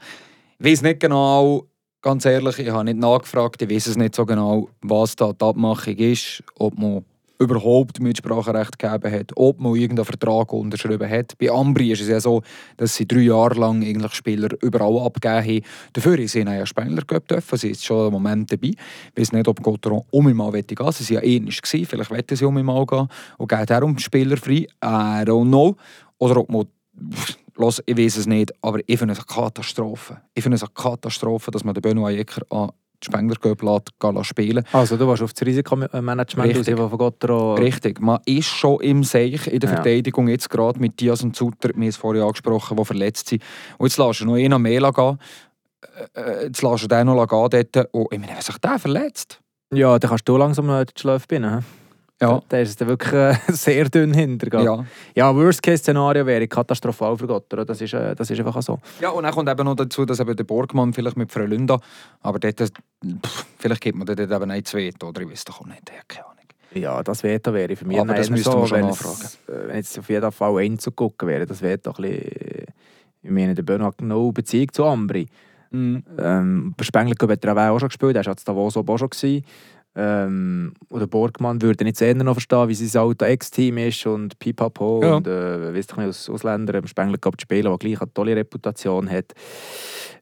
weiß 0.61 0.83
nicht 0.83 1.01
genau, 1.01 1.67
ganz 2.03 2.25
ehrlich, 2.25 2.59
ich 2.59 2.71
habe 2.71 2.85
nicht 2.85 2.99
nachgefragt, 2.99 3.63
ich 3.63 3.71
weiß 3.71 3.89
es 3.89 3.97
nicht 3.97 4.15
so 4.15 4.25
genau, 4.25 4.69
was 4.83 5.17
da 5.17 5.33
die 5.33 5.45
Abmachung 5.45 5.97
ist, 5.97 6.43
ob 6.59 6.79
man 6.79 7.05
überhaupt 7.39 8.01
Mitspracherecht 8.01 8.79
gegeben 8.79 9.13
hat, 9.13 9.33
ob 9.37 9.61
man 9.61 9.77
irgendeinen 9.77 10.05
Vertrag 10.05 10.53
unterschrieben 10.53 11.09
hat. 11.09 11.39
Bei 11.39 11.51
Ambri 11.51 11.93
ist 11.93 12.01
es 12.01 12.09
ja 12.09 12.21
so, 12.21 12.43
dass 12.77 12.97
sie 12.97 13.07
drei 13.07 13.21
Jahre 13.21 13.55
lang 13.55 13.83
eigentlich 13.83 14.13
Spieler 14.15 14.49
überall 14.61 15.07
abgegeben 15.07 15.45
haben. 15.45 15.65
Dafür 15.93 16.17
sind 16.17 16.29
sie 16.29 16.41
einen 16.41 16.67
Spengler 16.67 17.03
dürfen, 17.03 17.59
sie 17.59 17.71
ist 17.71 17.85
schon 17.85 18.03
einen 18.03 18.13
Moment 18.13 18.53
dabei. 18.53 18.71
Ich 18.71 19.21
weiß 19.21 19.33
nicht, 19.33 19.47
ob 19.47 19.63
Gotteron 19.63 20.03
um 20.11 20.25
mich 20.25 20.35
mal 20.35 20.51
gehen 20.51 20.65
will. 20.79 20.93
Sie 20.93 21.15
waren 21.15 21.25
ja 21.25 21.31
ähnlich, 21.31 21.61
vielleicht 21.63 22.11
wollen 22.11 22.25
sie 22.29 22.45
um 22.45 22.55
mich 22.55 22.65
mal 22.65 22.85
gehen 22.85 23.09
und 23.39 23.49
geben 23.49 23.67
darum 23.67 23.97
die 23.97 24.03
Spieler 24.03 24.37
frei. 24.37 24.67
I 24.85 25.25
don't 25.25 25.47
know. 25.47 25.77
Oder 26.19 26.39
ob 26.39 26.51
man 26.51 26.67
Los, 27.59 27.83
ich 27.87 27.97
weiß 27.99 28.17
es 28.19 28.27
nicht, 28.27 28.53
aber 28.63 28.79
ich 28.87 28.99
finde 28.99 29.13
es 29.13 29.19
eine 29.19 29.27
Katastrophe. 29.27 30.21
Ich 30.35 30.43
finde 30.43 30.57
es 30.57 30.63
eine 30.63 30.71
Katastrophe, 30.73 31.51
dass 31.51 31.65
man 31.65 31.75
den 31.75 31.83
Benoit 31.83 32.15
Jecker 32.17 32.43
an 32.51 32.71
Spengler 33.05 33.37
lässt, 33.43 34.27
spielen 34.27 34.65
Also, 34.73 34.97
du 34.97 35.07
warst 35.07 35.23
auf 35.23 35.33
das 35.33 35.47
Risikomanagement 35.47 36.57
Richtig. 36.57 36.79
raus, 36.79 36.89
von 36.91 36.99
Gottero. 36.99 37.55
Richtig, 37.55 38.01
man 38.01 38.19
ist 38.27 38.49
schon 38.49 38.81
im 38.81 39.05
Seich 39.05 39.47
in 39.49 39.61
der 39.61 39.71
Ja. 39.71 39.77
Verteidigung, 39.77 40.29
jetzt 40.29 40.49
gerade 40.51 40.81
mit 40.81 41.01
Diaz 41.01 41.23
und 41.23 41.37
Sutter, 41.37 41.69
wir 41.69 41.75
haben 41.75 41.83
es 41.85 41.97
vorhin 41.97 42.23
angesprochen, 42.23 42.77
die 42.77 42.85
verletzt 42.85 43.29
sind. 43.29 43.43
Und 43.79 43.87
jetzt 43.89 43.99
lässt 43.99 44.21
du 44.21 44.25
noch 44.27 44.35
einen 44.35 44.63
mehr 44.63 44.93
gehen. 44.93 45.19
Äh, 46.15 46.21
äh, 46.21 46.45
Jetzt 46.47 46.63
lässt 46.63 46.85
du 46.85 46.89
den 46.89 47.07
noch 47.07 47.27
gehen 47.27 47.71
dort. 47.73 47.89
Und 47.93 48.07
ich 48.13 48.19
meine, 48.19 48.33
wenn 48.33 48.41
sich 48.43 48.59
der 48.59 48.79
verletzt? 48.79 49.41
Ja, 49.73 49.99
dann 49.99 50.09
kannst 50.09 50.29
du 50.29 50.37
langsam 50.37 50.67
noch 50.67 50.85
die 50.85 50.93
Schläfe 51.01 51.27
binnen. 51.29 51.65
Ja. 52.21 52.43
Da 52.49 52.59
ist 52.59 52.71
es 52.71 52.77
dann 52.77 52.89
wirklich 52.89 53.13
äh, 53.13 53.35
sehr 53.49 53.85
dünn 53.89 54.13
hintergegangen. 54.13 54.67
Ja. 55.15 55.29
Ja, 55.31 55.35
Worst-Case-Szenario 55.37 56.27
wäre 56.27 56.49
katastrophal 56.49 57.17
für 57.17 57.27
Gottero. 57.27 57.65
Das 57.65 57.81
ist, 57.81 57.95
äh, 57.95 58.15
das 58.15 58.29
ist 58.31 58.39
einfach 58.41 58.61
so. 58.61 58.79
ja, 59.01 59.11
und 59.11 59.23
dann 59.23 59.33
kommt 59.33 59.49
eben 59.49 59.65
noch 59.65 59.77
dazu, 59.77 60.05
dass 60.05 60.19
eben 60.21 60.35
der 60.35 60.45
Borgmann 60.45 60.93
vielleicht 60.93 61.17
mit 61.17 61.31
Frölunda, 61.31 61.79
aber 62.21 62.39
dort, 62.41 62.59
pff, 62.61 63.47
vielleicht 63.59 63.81
gibt 63.81 63.97
man 63.99 64.07
dort 64.07 64.19
eben 64.21 64.51
ein 64.51 64.65
Zweite, 64.65 65.07
oder 65.07 65.21
ich 65.23 65.31
weiß 65.31 65.45
doch 65.45 65.61
auch 65.61 65.67
nicht, 65.67 65.93
keine 66.09 66.25
Ahnung. 66.27 66.35
Ja, 66.75 67.03
das 67.03 67.23
Veto 67.23 67.55
wäre 67.55 67.77
für 67.77 67.87
mich 67.87 67.99
Aber 67.99 68.13
das 68.15 68.27
eher 68.27 68.33
müssten 68.33 68.51
so, 68.51 68.61
wir 68.61 68.67
schon 68.67 68.79
wenn 68.79 68.87
nachfragen. 68.89 69.21
es, 69.23 69.35
äh, 69.49 69.69
wenn 69.69 69.77
jetzt 69.77 69.99
auf 69.99 70.09
jeden 70.09 70.33
Fall 70.33 70.59
einzugucken 70.59 71.29
wäre, 71.29 71.47
das 71.47 71.63
Veto 71.63 71.91
ein 71.93 72.03
bisschen... 72.03 72.23
äh, 72.33 72.67
Ich 73.23 73.31
meine, 73.31 73.55
der 73.55 73.63
Böhn 73.63 73.83
hat 73.83 74.01
no 74.01 74.33
Beziehung 74.33 74.73
zu 74.73 74.85
Ambri. 74.85 75.27
Mhm. 75.71 76.03
Ähm, 76.19 76.75
bei 76.77 76.85
Spengler 76.85 77.15
hat 77.29 77.45
er 77.45 77.71
auch 77.73 77.79
schon 77.79 77.89
gespielt, 77.89 78.17
er 78.17 78.25
war 78.25 78.33
jetzt 78.33 78.49
oben 78.49 78.59
auch 78.59 78.99
schon. 78.99 79.11
Gewesen. 79.11 79.45
Ähm, 80.01 80.75
oder 80.91 81.09
Borgmann 81.09 81.61
würde 81.61 81.83
nicht 81.83 82.01
eher 82.01 82.15
noch 82.15 82.35
verstehen, 82.35 82.69
wie 82.69 82.75
sein 82.75 83.03
Auto 83.03 83.25
Ex-Team 83.25 83.79
ist 83.79 84.07
und 84.07 84.39
Pipapo 84.39 85.01
Ja. 85.03 85.17
und 85.17 85.27
äh, 85.27 85.75
weiss 85.75 85.87
ich 85.91 85.97
nicht, 85.97 86.09
aus 86.09 86.31
Ausländern 86.31 86.77
im 86.77 86.87
Spengler 86.87 87.19
Cup 87.19 87.35
spielen, 87.41 87.65
der 87.65 87.77
gleich 87.79 88.01
eine 88.01 88.13
tolle 88.15 88.37
Reputation 88.37 89.11
hat. 89.11 89.35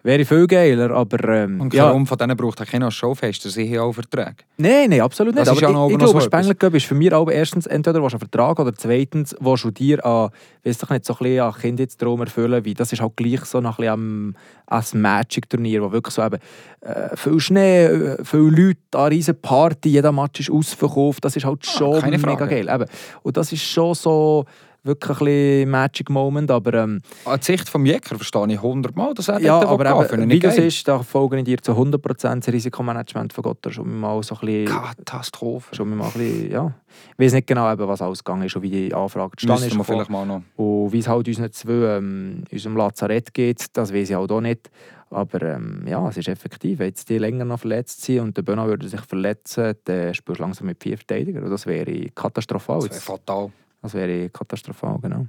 Wäre 0.02 0.24
viel 0.24 0.46
geiler, 0.46 0.92
aber 0.92 1.28
ähm, 1.28 1.60
Und 1.60 1.74
ja, 1.74 1.92
von 2.04 2.18
denen 2.18 2.36
braucht 2.36 2.60
er 2.60 2.66
keine 2.66 2.90
Showfester, 2.90 3.50
sie 3.50 3.68
haben 3.76 3.88
auch 3.88 3.92
Verträge. 3.92 4.36
Nein, 4.56 4.88
nein, 4.90 5.00
absolut 5.02 5.34
nicht. 5.34 5.46
Das 5.46 5.56
ist 5.56 5.62
aber 5.62 5.72
ich, 5.88 5.92
ich 5.92 5.92
so 5.92 6.06
glaube, 6.06 6.18
etwas. 6.18 6.24
Spengler 6.24 6.54
Cup 6.54 6.74
ist 6.74 6.86
für 6.86 6.94
mich 6.94 7.12
auch 7.12 7.28
erstens, 7.28 7.66
entweder 7.66 7.98
du 7.98 8.06
einen 8.06 8.18
Vertrag 8.18 8.58
oder 8.58 8.72
zweitens 8.74 9.36
willst 9.40 9.64
du 9.64 9.70
dir 9.72 10.06
an, 10.06 10.30
weiss 10.64 10.82
ich 10.82 10.88
nicht, 10.88 11.04
so 11.04 11.14
ein 11.14 11.18
bisschen 11.18 11.40
an 11.40 11.54
Kindheitstraum 11.54 12.20
erfüllen, 12.20 12.64
wie 12.64 12.72
das 12.74 12.92
ist 12.92 13.02
halt 13.02 13.16
gleich 13.16 13.44
so 13.44 13.58
ein 13.58 13.64
bisschen 13.64 13.88
am, 13.88 14.34
als 14.66 14.94
Magic-Turnier, 14.94 15.82
wo 15.82 15.92
wirklich 15.92 16.14
so 16.14 16.22
eben 16.24 16.38
äh, 16.80 17.16
viel 17.16 17.40
Schnee, 17.40 17.84
äh, 17.84 18.24
viele 18.24 18.50
Leute, 18.50 18.78
eine 18.94 19.10
riesen 19.10 19.40
Party, 19.40 19.90
jeder 19.90 20.12
Match 20.12 20.40
ist 20.40 20.50
ausverkauft, 20.50 21.24
das 21.24 21.36
ist 21.36 21.44
halt 21.44 21.64
schon 21.64 22.02
Ah, 22.02 22.08
mega 22.08 22.46
geil. 22.46 22.68
Eben. 22.68 22.86
Und 23.22 23.36
das 23.36 23.52
ist 23.52 23.62
schon 23.62 23.94
so 23.94 24.44
wirklich 24.86 25.20
ein 25.20 25.24
bisschen 25.24 25.70
Magic 25.70 26.10
Moment, 26.10 26.50
aber 26.50 26.74
ähm, 26.74 27.00
An 27.24 27.38
die 27.38 27.44
Sicht 27.44 27.68
vom 27.68 27.84
Jäger 27.84 28.16
verstehe 28.16 28.46
ich 28.48 28.62
hundertmal, 28.62 29.14
dass 29.14 29.28
er 29.28 29.40
ja, 29.40 29.60
aber 29.60 30.06
gehen 30.06 30.20
eben, 30.20 30.30
wie 30.30 30.38
geil. 30.38 30.52
siehst, 30.52 30.86
da 30.88 31.02
folge 31.02 31.38
ich 31.38 31.44
dir 31.44 31.58
zu 31.58 31.72
100% 31.72 32.36
das 32.36 32.48
Risikomanagement 32.48 33.32
von 33.32 33.42
Gott 33.42 33.58
schon 33.68 33.98
mal 33.98 34.22
so 34.22 34.34
ein 34.36 34.40
bisschen 34.40 34.66
Katastrophe. 34.66 35.74
schon 35.74 35.96
mal 35.96 36.06
ein 36.06 36.12
bisschen, 36.12 36.50
ja. 36.50 36.74
Ich 37.18 37.24
weiß 37.24 37.32
nicht 37.34 37.46
genau, 37.46 37.70
eben, 37.70 37.86
was 37.86 38.00
ausgegangen 38.00 38.44
ist 38.44 38.56
und 38.56 38.62
wie 38.62 38.70
die 38.70 38.94
Anfrage 38.94 39.32
wir 39.40 39.54
ist. 39.54 39.76
vielleicht 39.84 40.10
mal 40.10 40.24
noch. 40.24 40.42
Und 40.56 40.92
wie 40.92 40.98
es 40.98 41.08
halt 41.08 41.28
unseren 41.28 41.52
zwei 41.52 41.96
ähm, 41.96 42.44
unserem 42.50 42.76
Lazarett 42.76 43.34
geht, 43.34 43.66
das 43.74 43.92
weiß 43.92 44.10
ich 44.10 44.16
halt 44.16 44.30
auch 44.30 44.40
nicht. 44.40 44.70
Aber 45.10 45.40
ähm, 45.42 45.84
ja, 45.86 46.08
es 46.08 46.16
ist 46.16 46.28
effektiv. 46.28 46.78
Wenn 46.78 46.88
jetzt 46.88 47.08
die 47.08 47.18
länger 47.18 47.44
noch 47.44 47.60
verletzt 47.60 48.02
sind 48.02 48.20
und 48.20 48.36
der 48.36 48.42
Böhner 48.42 48.66
würde 48.66 48.88
sich 48.88 49.00
verletzen, 49.02 49.74
dann 49.84 50.14
spielst 50.14 50.38
du 50.38 50.42
langsam 50.42 50.66
mit 50.66 50.82
vier 50.82 50.96
Verteidigern. 50.96 51.48
Das 51.48 51.66
wäre 51.66 52.10
katastrophal. 52.10 52.80
Das 52.80 52.90
wäre 52.90 53.00
fatal. 53.00 53.50
Das 53.86 53.94
wäre 53.94 54.28
katastrophal, 54.30 54.98
genau. 55.00 55.26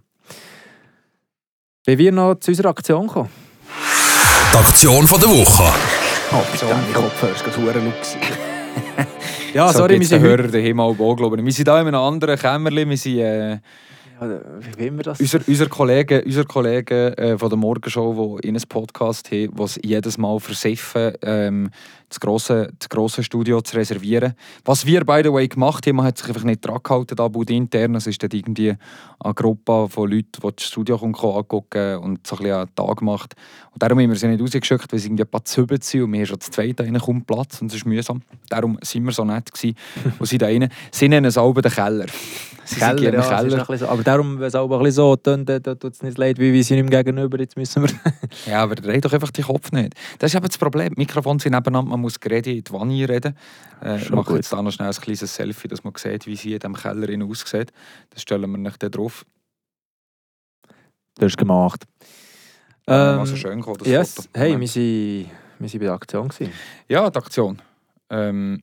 Wie 1.86 1.96
wir 1.96 2.12
noch 2.12 2.40
zu 2.40 2.50
unserer 2.50 2.70
Aktion 2.70 3.06
kommen. 3.06 3.30
Die 4.52 4.58
Aktion 4.58 5.06
von 5.06 5.20
der 5.20 5.30
Woche. 5.30 5.72
Oh, 6.32 6.44
bitte, 6.52 6.66
mein 6.66 6.92
Kopfhörer 6.92 7.36
ist 7.36 7.46
gerade. 7.46 7.94
Ja, 9.54 9.72
so 9.72 9.78
sorry, 9.78 10.00
wir 10.00 10.08
sind. 10.08 10.24
Hörer 10.24 10.48
daheim 10.48 10.80
auch, 10.80 10.96
glaube 10.96 11.38
ich. 11.38 11.46
Wir 11.46 11.54
sind 11.54 11.68
da 11.68 11.80
in 11.80 11.88
einem 11.88 12.02
anderen 12.02 12.36
Kämmerchen. 12.36 12.90
Wir 12.90 12.98
sind... 12.98 13.20
Äh, 13.20 13.60
Ja, 14.20 14.40
wie 14.60 14.84
wollen 14.84 14.98
wir 14.98 15.04
das? 15.04 15.20
Unser, 15.20 15.40
unser 15.48 15.68
Kollege, 15.68 16.24
unser 16.26 16.44
Kollege 16.44 17.16
äh, 17.18 17.38
von 17.38 17.50
der 17.50 17.58
Morgenshow, 17.58 18.40
der 18.40 18.50
in 18.50 18.56
einem 18.56 18.68
Podcast 18.68 19.32
hat, 19.32 19.50
was 19.54 19.80
jedes 19.84 20.18
Mal 20.18 20.40
versiffen, 20.40 21.14
ähm, 21.22 21.70
das 22.10 22.20
grosse, 22.20 22.72
das 22.80 22.90
grosse 22.90 23.24
Studio 23.24 23.62
zu 23.62 23.76
reservieren. 23.76 24.34
Was 24.66 24.86
wir, 24.86 25.06
by 25.06 25.22
the 25.24 25.32
way, 25.32 25.48
gemacht 25.48 25.86
haben, 25.86 25.98
man 25.98 26.06
hat 26.08 26.18
sich 26.18 26.28
einfach 26.30 26.46
nicht 26.46 26.66
dran 26.66 26.80
gehalten, 26.82 27.16
da 27.16 27.30
intern. 27.50 27.96
Es 27.96 28.08
ist 28.08 28.24
dann 28.24 28.32
irgendwie 28.32 28.74
eine 29.20 29.34
Gruppe 29.34 29.88
von 29.90 30.10
Leuten, 30.10 30.42
die 30.44 30.50
das 30.56 30.66
Studio 30.66 30.98
kommen, 30.98 31.14
angucken 31.16 31.98
und 31.98 32.26
so 32.26 32.38
ein 32.38 32.44
bisschen 32.44 32.58
einen 32.58 32.76
Tag 32.76 33.02
macht. 33.02 33.36
Und 33.72 33.84
darum 33.84 34.00
haben 34.00 34.10
wir 34.10 34.16
sie 34.16 34.28
nicht 34.28 34.42
rausgeschickt, 34.42 34.92
weil 34.92 35.00
sie 35.00 35.08
irgendwie 35.08 35.24
ein 35.24 35.30
paar 35.30 35.46
zu 35.46 35.68
sind 35.82 36.04
und 36.04 36.14
wir 36.14 36.20
haben 36.20 36.26
schon 36.26 36.40
zu 36.40 36.50
zweit 36.50 36.80
rein 36.80 36.98
kaum 36.98 37.24
Platz 37.24 37.62
und 37.62 37.68
es 37.68 37.76
ist 37.76 37.86
mühsam. 37.86 38.22
Darum 38.50 38.80
sind 38.82 39.04
wir 39.04 39.12
so 39.12 39.24
nett 39.26 39.54
gewesen 39.54 39.76
und 40.20 40.26
sind 40.26 40.42
da 40.42 40.48
rein. 40.48 40.70
Sie 40.92 41.08
nennen 41.08 41.26
es 41.26 41.38
auch 41.38 41.54
den 41.54 41.72
Keller. 41.72 42.08
Sie 42.68 42.80
sind 42.80 42.98
Keller, 42.98 43.14
ja, 43.14 43.20
es 43.20 43.46
ist 43.46 43.54
ein 43.54 43.60
bisschen 43.60 43.78
so. 43.78 43.88
Aber 43.88 44.04
darum, 44.04 44.40
wenn 44.40 44.48
es 44.48 44.56
auch 44.56 44.70
ein 44.70 44.80
bisschen 44.80 44.92
so 44.92 45.16
tönt, 45.16 45.48
dann 45.48 45.64
tut 45.64 45.94
es 45.94 46.04
nicht 46.04 46.18
leid, 46.18 46.38
wie 46.38 46.52
wir 46.52 46.64
sind 46.64 46.78
ihm 46.78 46.90
gegenüber. 46.90 47.40
Jetzt 47.40 47.56
müssen 47.56 47.84
wir... 47.84 47.90
Ja, 48.46 48.64
aber 48.64 48.76
dreh 48.76 49.00
doch 49.00 49.14
einfach 49.14 49.32
den 49.32 49.46
Kopf 49.46 49.72
nicht. 49.72 49.94
Das 50.20 50.32
ist 50.32 50.36
eben 50.36 50.48
das 50.48 50.58
Problem. 50.58 50.94
Mikrofone 50.98 51.40
sind 51.40 51.54
nebeneinander, 51.54 51.90
man 51.92 52.02
muss 52.02 52.20
gerade 52.20 52.52
in 52.52 52.64
die 52.64 52.74
Wanne 52.74 53.08
reden. 53.08 53.38
Äh, 53.82 53.98
ich 53.98 54.10
mache 54.10 54.36
jetzt 54.36 54.52
da 54.52 54.62
noch 54.62 54.72
schnell 54.72 54.90
ein 54.90 54.94
kleines 54.94 55.34
Selfie, 55.34 55.68
dass 55.68 55.84
man 55.84 55.94
sieht, 55.96 56.28
wie 56.28 56.36
sie 56.36 56.54
in 56.54 56.60
diesem 56.60 56.76
Keller 56.76 57.26
aussieht. 57.26 57.72
Das 58.10 58.22
stellen 58.22 58.52
wir 58.52 58.58
nicht 58.58 58.78
drauf. 58.96 59.26
Das 61.16 61.28
ist 61.28 61.38
gemacht. 61.38 61.84
Ähm, 62.88 63.20
Ähm, 63.20 63.26
so 63.26 63.36
schön 63.36 63.60
gekommen, 63.60 63.78
das 63.80 63.88
yes. 63.88 64.14
Foto. 64.16 64.30
Hey, 64.34 64.60
wir 64.60 64.68
sind, 64.68 65.30
wir 65.60 65.70
sind 65.70 65.80
bei 65.80 65.86
der 65.86 65.94
Aktion. 65.94 66.28
Gewesen. 66.28 66.54
Ja, 66.88 67.10
die 67.10 67.18
Aktion. 67.18 67.62
Ähm, 68.10 68.62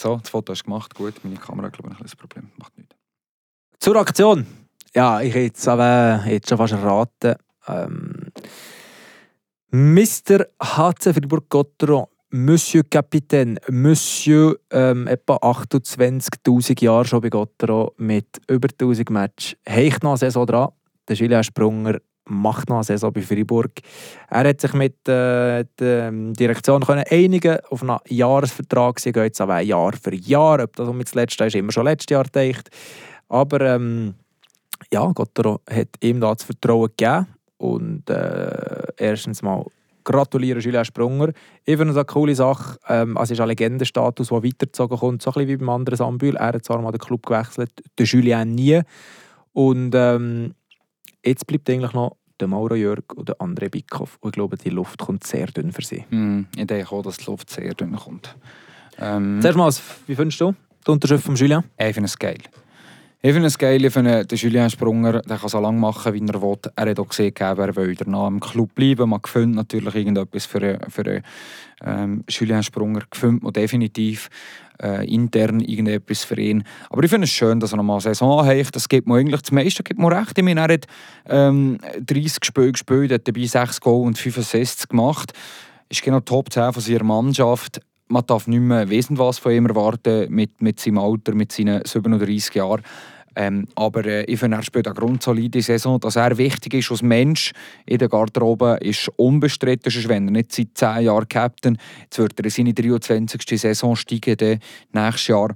so, 0.00 0.16
das 0.16 0.30
Foto 0.30 0.52
ist 0.52 0.64
gemacht. 0.64 0.94
Gut, 0.94 1.14
meine 1.22 1.36
Kamera 1.36 1.68
glaube 1.68 1.88
ich 1.88 1.94
ein 1.94 1.96
kleines 1.96 2.16
Problem. 2.16 2.50
Macht 2.56 2.76
nichts. 2.76 2.94
Zur 3.78 3.96
Aktion. 3.96 4.46
Ja, 4.94 5.20
ich 5.20 5.28
hätte 5.28 5.40
jetzt, 5.40 5.68
aber, 5.68 6.24
jetzt 6.26 6.48
schon 6.48 6.58
fast 6.58 6.72
erraten. 6.72 7.34
Ähm, 7.68 8.32
Mr. 9.70 10.46
HC 10.62 11.12
Fribourg-Gotteron, 11.12 12.06
Monsieur 12.30 12.82
Capitaine, 12.88 13.60
Monsieur 13.68 14.58
ähm, 14.70 15.06
etwa 15.06 15.36
28'000 15.36 16.82
Jahre 16.82 17.04
schon 17.04 17.20
bei 17.20 17.28
Gotteron 17.28 17.90
mit 17.98 18.40
über 18.48 18.68
1000 18.68 19.10
Matches. 19.10 19.56
Heicht 19.68 20.02
noch 20.02 20.12
eine 20.12 20.18
Saison 20.18 20.46
dran. 20.46 20.70
Der 21.08 21.16
Julien 21.16 21.44
Sprunger 21.44 21.98
macht 22.26 22.68
noch 22.68 22.76
eine 22.76 22.84
Saison 22.84 23.12
bei 23.12 23.22
Fribourg. 23.22 23.70
Er 24.28 24.48
hat 24.48 24.60
sich 24.60 24.72
mit 24.72 25.08
äh, 25.08 25.64
der 25.78 26.08
ähm, 26.08 26.34
Direktion 26.34 26.82
können 26.82 27.04
einigen 27.10 27.58
auf 27.70 27.82
einen 27.82 27.98
Jahresvertrag. 28.08 29.00
Sie 29.00 29.12
gehen 29.12 29.24
jetzt 29.24 29.40
aber 29.40 29.60
Jahr 29.60 29.92
für 29.92 30.14
Jahr. 30.14 30.62
Ob 30.62 30.74
das 30.76 30.88
um 30.88 30.98
das 30.98 31.14
letzte 31.14 31.46
ist, 31.46 31.54
immer 31.54 31.72
schon 31.72 31.84
letztes 31.84 32.12
Jahr 32.12 32.24
gedacht. 32.24 32.68
Aber 33.28 33.60
ähm, 33.60 34.14
ja, 34.92 35.06
Gottero 35.06 35.60
hat 35.68 35.88
ihm 36.00 36.20
da 36.20 36.34
das 36.34 36.44
Vertrauen 36.44 36.90
gegeben. 36.96 37.26
Und 37.58 38.10
äh, 38.10 38.82
erstens 38.98 39.42
mal 39.42 39.64
gratuliere 40.04 40.60
Julien 40.60 40.84
Sprunger. 40.84 41.32
Ich 41.64 41.76
finde 41.76 41.94
eine 41.94 42.04
coole 42.04 42.34
Sache. 42.34 42.78
Ähm, 42.88 43.18
es 43.20 43.30
ist 43.30 43.40
ein 43.40 43.48
Legendenstatus, 43.48 44.28
der 44.28 44.42
weitergezogen 44.42 44.98
kommt. 44.98 45.22
So 45.22 45.30
ein 45.30 45.34
bisschen 45.34 45.48
wie 45.48 45.56
beim 45.56 45.68
anderen 45.70 45.96
Sambühl. 45.96 46.36
Er 46.36 46.48
hat 46.48 46.64
zwar 46.64 46.80
mal 46.80 46.92
den 46.92 47.00
Club 47.00 47.26
gewechselt, 47.26 47.70
der 47.98 48.06
Julien 48.06 48.54
nie. 48.54 48.80
Und 49.52 49.94
ähm, 49.94 50.54
jetzt 51.26 51.46
bleibt 51.46 51.68
eigentlich 51.70 51.92
noch 51.92 52.16
der 52.40 52.48
Mauro 52.48 52.74
Jörg 52.74 53.04
und 53.14 53.28
der 53.28 53.36
André 53.38 53.70
Bickhoff. 53.70 54.18
Und 54.20 54.30
ich 54.30 54.34
glaube, 54.34 54.56
die 54.56 54.70
Luft 54.70 54.98
kommt 54.98 55.24
sehr 55.24 55.46
dünn 55.46 55.72
für 55.72 55.82
sie. 55.82 56.04
Hm, 56.10 56.46
ich 56.56 56.66
denke 56.66 56.92
auch, 56.92 57.02
dass 57.02 57.16
die 57.18 57.26
Luft 57.26 57.50
sehr 57.50 57.74
dünn 57.74 57.96
kommt. 57.96 58.36
Ähm, 58.98 59.38
Zuerst 59.40 59.58
mal, 59.58 59.72
wie 60.06 60.14
findest 60.14 60.40
du 60.40 60.54
die 60.86 60.90
Unterschrift 60.90 61.24
von 61.24 61.36
Julien? 61.36 61.64
Ich 61.78 61.94
finde 61.94 62.06
es 62.06 62.18
geil. 62.18 62.38
Ich 63.26 63.32
finde 63.32 63.48
es 63.48 63.58
geil, 63.58 63.84
ich 63.84 63.92
finde, 63.92 64.24
der 64.24 64.38
Julien 64.38 64.70
Sprunger 64.70 65.20
der 65.20 65.36
kann 65.36 65.48
so 65.48 65.58
lange 65.58 65.80
machen, 65.80 66.14
wie 66.14 66.20
er 66.20 66.40
will. 66.40 66.58
Er 66.76 66.90
hat 66.90 67.00
auch 67.00 67.08
gesehen, 67.08 67.34
er 67.36 67.74
will 67.74 67.96
danach 67.96 68.28
im 68.28 68.38
Club 68.38 68.72
bleiben. 68.76 69.10
Man 69.10 69.20
findet 69.26 69.56
natürlich 69.56 69.96
irgendetwas 69.96 70.46
für, 70.46 70.78
für 70.88 71.22
ähm, 71.84 72.22
Julien 72.28 72.62
Sprunger. 72.62 73.00
Findet 73.12 73.56
definitiv 73.56 74.28
äh, 74.80 75.04
intern 75.12 75.58
irgendetwas 75.58 76.22
für 76.22 76.40
ihn. 76.40 76.62
Aber 76.88 77.02
ich 77.02 77.10
finde 77.10 77.24
es 77.24 77.32
schön, 77.32 77.58
dass 77.58 77.72
er 77.72 77.78
nochmal 77.78 77.96
eine 77.96 78.02
Saison 78.02 78.46
hat. 78.46 78.76
Das 78.76 78.88
gibt 78.88 79.08
mir 79.08 79.16
eigentlich 79.16 79.40
das 79.40 79.50
meiste 79.50 79.82
gibt 79.82 79.98
mir 79.98 80.12
recht. 80.12 80.38
Ich 80.38 80.44
meine, 80.44 80.60
er 80.60 80.74
hat 80.74 80.86
ähm, 81.28 81.78
30 81.98 82.44
Spiele 82.44 82.70
gespielt, 82.70 83.10
hat 83.10 83.26
dabei 83.26 83.44
6 83.44 83.80
Goal 83.80 84.06
und 84.06 84.16
5 84.16 84.38
Assists 84.38 84.86
gemacht. 84.86 85.32
Ist 85.88 86.04
genau 86.04 86.20
Top 86.20 86.52
10 86.52 86.72
von 86.72 86.80
seiner 86.80 87.02
Mannschaft 87.02 87.80
man 88.08 88.24
darf 88.24 88.46
nicht 88.46 88.60
mehr 88.60 88.88
wesentlich 88.88 89.26
was 89.26 89.38
von 89.38 89.50
ihm 89.50 89.66
erwarten 89.66 90.32
mit, 90.32 90.62
mit 90.62 90.78
seinem 90.78 90.98
Alter, 90.98 91.34
mit 91.34 91.50
seinen 91.50 91.84
37 91.84 92.54
Jahren. 92.54 92.82
Ähm, 93.38 93.68
aber 93.74 94.04
äh, 94.06 94.24
ich 94.24 94.40
finde, 94.40 94.56
er 94.56 94.62
spielt 94.62 94.86
eine 94.88 94.94
grundsolide 94.94 95.60
Saison. 95.60 96.00
Dass 96.00 96.16
er 96.16 96.38
wichtig 96.38 96.72
ist 96.74 96.90
als 96.90 97.02
Mensch 97.02 97.52
in 97.84 97.98
der 97.98 98.08
Garderobe, 98.08 98.78
ist 98.80 99.10
unbestritten. 99.16 99.92
Sonst, 99.92 100.08
wenn 100.08 100.28
er 100.28 100.32
nicht 100.32 100.52
seit 100.52 100.68
10 100.74 101.04
Jahren 101.04 101.28
Captain, 101.28 101.78
jetzt 102.02 102.18
wird 102.18 102.38
er 102.40 102.46
in 102.46 102.50
seine 102.50 102.72
23. 102.72 103.60
Saison 103.60 103.94
steigen, 103.94 104.58
nächstes 104.92 105.26
Jahr. 105.26 105.54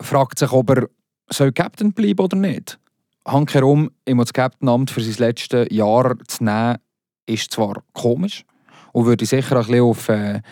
Fragt 0.00 0.38
sich, 0.38 0.52
ob 0.52 0.70
er 0.70 0.88
soll 1.30 1.52
Captain 1.52 1.92
bleiben 1.94 2.20
oder 2.20 2.36
nicht. 2.36 2.78
Handkerum, 3.26 3.90
ihm 4.06 4.18
das 4.18 4.32
Captainamt 4.32 4.90
für 4.90 5.00
sein 5.00 5.26
letztes 5.26 5.68
Jahr 5.70 6.16
zu 6.26 6.44
nehmen, 6.44 6.76
ist 7.24 7.52
zwar 7.52 7.82
komisch 7.94 8.44
und 8.92 9.06
würde 9.06 9.24
sicher 9.24 9.56
ein 9.56 9.66
bisschen 9.66 9.82
auf... 9.82 10.08
Äh, 10.10 10.42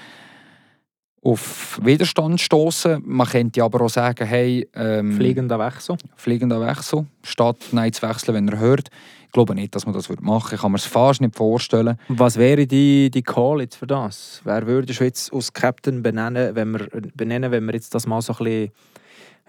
auf 1.22 1.78
Widerstand 1.82 2.40
stoßen. 2.40 3.02
Man 3.04 3.26
könnte 3.26 3.62
aber 3.62 3.82
auch 3.82 3.90
sagen, 3.90 4.26
hey, 4.26 4.68
ähm, 4.74 5.12
Fliegender 5.12 5.58
Wechsel. 5.58 5.96
fliegender 6.16 6.60
Wechsel, 6.60 7.06
statt 7.22 7.58
Nein 7.72 7.92
zu 7.92 8.02
wechseln, 8.02 8.34
wenn 8.34 8.48
er 8.48 8.58
hört. 8.58 8.88
Ich 9.26 9.32
glaube 9.32 9.54
nicht, 9.54 9.74
dass 9.74 9.86
man 9.86 9.94
das 9.94 10.08
machen 10.08 10.24
würde. 10.26 10.54
Ich 10.54 10.60
kann 10.60 10.72
mir 10.72 10.78
es 10.78 10.86
fast 10.86 11.20
nicht 11.20 11.36
vorstellen. 11.36 11.96
Was 12.08 12.36
wäre 12.36 12.66
die, 12.66 13.10
die 13.10 13.22
Call 13.22 13.60
jetzt 13.60 13.76
für 13.76 13.86
das? 13.86 14.40
Wer 14.44 14.66
würdest 14.66 15.00
du 15.00 15.04
jetzt 15.04 15.32
als 15.32 15.52
Captain 15.52 16.02
benennen, 16.02 16.56
wenn 16.56 16.72
wir, 16.72 16.88
benennen, 17.14 17.52
wenn 17.52 17.64
wir 17.66 17.74
jetzt 17.74 17.94
das 17.94 18.06
mal 18.06 18.22
so 18.22 18.32
ein 18.32 18.44
bisschen 18.44 18.70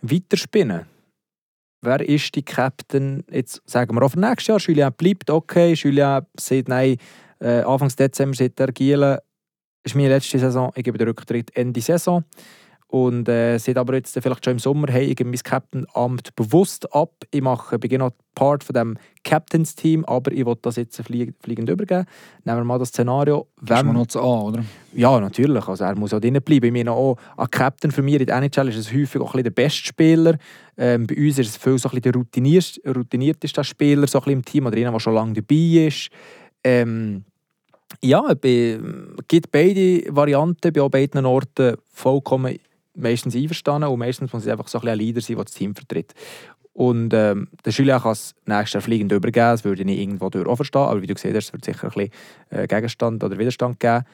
weiterspinnen? 0.01 0.86
Wer 1.84 2.07
ist 2.07 2.36
die 2.36 2.43
Captain, 2.43 3.23
jetzt 3.31 3.62
sagen 3.65 3.95
wir 3.95 4.07
für 4.07 4.19
nächstes 4.19 4.47
Jahr, 4.47 4.60
Julien 4.60 4.93
bleibt, 4.95 5.31
okay, 5.31 5.73
Julien 5.73 6.21
sagt 6.39 6.67
nein, 6.67 6.97
äh, 7.39 7.62
Anfangs 7.62 7.95
Dezember 7.95 8.36
sagt 8.36 8.60
er 8.60 8.71
Gielen, 8.71 9.17
ist 9.84 9.96
meine 9.96 10.10
letzte 10.10 10.39
Saison, 10.39 10.72
ich 10.76 10.84
gebe 10.84 10.98
den 10.98 11.08
Rücktritt 11.08 11.56
Ende 11.56 11.82
Saison. 11.82 12.24
Und 12.91 13.30
äh, 13.30 13.58
sieht 13.58 13.78
aber 13.78 13.94
jetzt 13.94 14.20
vielleicht 14.22 14.44
schon 14.44 14.52
im 14.52 14.60
Sommer, 14.60 14.91
hey, 14.91 15.06
ich 15.06 15.15
gebe 15.15 15.30
mein 15.30 15.39
Captain-Amt 15.39 16.36
bewusst 16.36 16.94
ab. 16.94 17.13
Ich 17.32 17.41
mache, 17.41 17.80
bin 17.80 18.00
noch 18.00 18.12
Part 18.36 18.65
von 18.65 18.74
dem 18.74 18.98
Captains-Team, 19.24 20.04
aber 20.04 20.34
ich 20.34 20.46
will 20.46 20.58
das 20.62 20.76
jetzt 20.76 21.02
flieg 21.02 21.34
fliegend 21.41 21.70
übergeben. 21.70 22.06
Nehmen 22.44 22.60
wir 22.60 22.63
mal 22.65 22.80
das 22.80 22.89
Szenario. 22.89 23.48
Wenn 23.62 23.86
man 23.86 23.96
noch 23.96 24.08
zu 24.08 24.20
an, 24.20 24.41
oder? 24.41 24.65
Ja, 24.94 25.22
natürlich. 25.22 25.65
Also 25.65 25.86
er 25.86 25.96
muss 25.96 26.13
auch 26.13 26.20
drinnen 26.20 26.41
bleiben. 26.41 26.65
Ich 26.65 26.74
meine 26.74 26.91
auch, 26.91 27.15
ein 27.38 27.50
Captain 27.50 27.91
für 27.91 28.02
mich 28.02 28.20
in 28.20 28.26
der 28.26 28.36
NHL 28.36 28.67
ist 28.67 28.76
es 28.76 28.91
häufig 28.91 29.22
auch 29.22 29.28
ein 29.28 29.41
bisschen 29.41 29.44
der 29.44 29.52
beste 29.52 29.86
Spieler. 29.86 30.38
Ähm, 30.76 31.08
bei 31.08 31.15
uns 31.15 31.39
ist 31.39 31.48
es 31.48 31.56
viel 31.56 31.78
so 31.78 31.88
ein 31.88 31.91
bisschen 31.91 32.12
der 32.12 32.13
routinierteste, 32.15 32.94
routinierteste 32.94 33.63
Spieler 33.63 34.06
so 34.06 34.22
ein 34.22 34.32
im 34.32 34.44
Team 34.44 34.65
oder 34.65 34.76
einer, 34.76 34.91
der 34.91 35.00
schon 35.00 35.13
lange 35.13 35.32
dabei 35.32 35.88
ist. 35.88 36.10
Ähm, 36.62 37.24
ja, 38.01 38.23
es 38.32 38.80
gibt 39.27 39.51
beide 39.51 40.04
Varianten, 40.10 40.73
bei 40.73 40.88
beiden 40.89 41.25
Orten 41.25 41.77
vollkommen 41.91 42.58
meistens 42.95 43.36
einverstanden 43.36 43.89
und 43.89 43.99
meistens 43.99 44.32
muss 44.34 44.43
es 44.43 44.49
einfach 44.49 44.67
so 44.67 44.80
ein, 44.80 44.88
ein 44.88 44.97
Leader 44.97 45.21
sein, 45.21 45.36
der 45.36 45.45
das 45.45 45.54
Team 45.54 45.75
vertritt. 45.75 46.13
Und 46.73 47.13
ähm, 47.13 47.49
der 47.65 47.71
Schüler 47.71 47.99
kann 47.99 48.13
es 48.13 48.34
nächstes 48.45 48.73
Jahr 48.73 48.82
fliegend 48.82 49.12
übergeben, 49.12 49.51
das 49.51 49.65
würde 49.65 49.82
ich 49.82 49.86
nicht 49.86 49.99
irgendwo 49.99 50.30
durch 50.30 50.47
auch 50.47 50.56
verstehen, 50.56 50.82
aber 50.82 51.01
wie 51.01 51.08
du 51.08 51.13
hast, 51.13 51.25
es 51.25 51.54
wird 51.54 51.65
sicher 51.65 51.88
ein 51.88 51.89
bisschen 51.89 52.12
äh, 52.49 52.67
Gegenstand 52.67 53.23
oder 53.23 53.38
Widerstand 53.38 53.80
geben. 53.80 54.06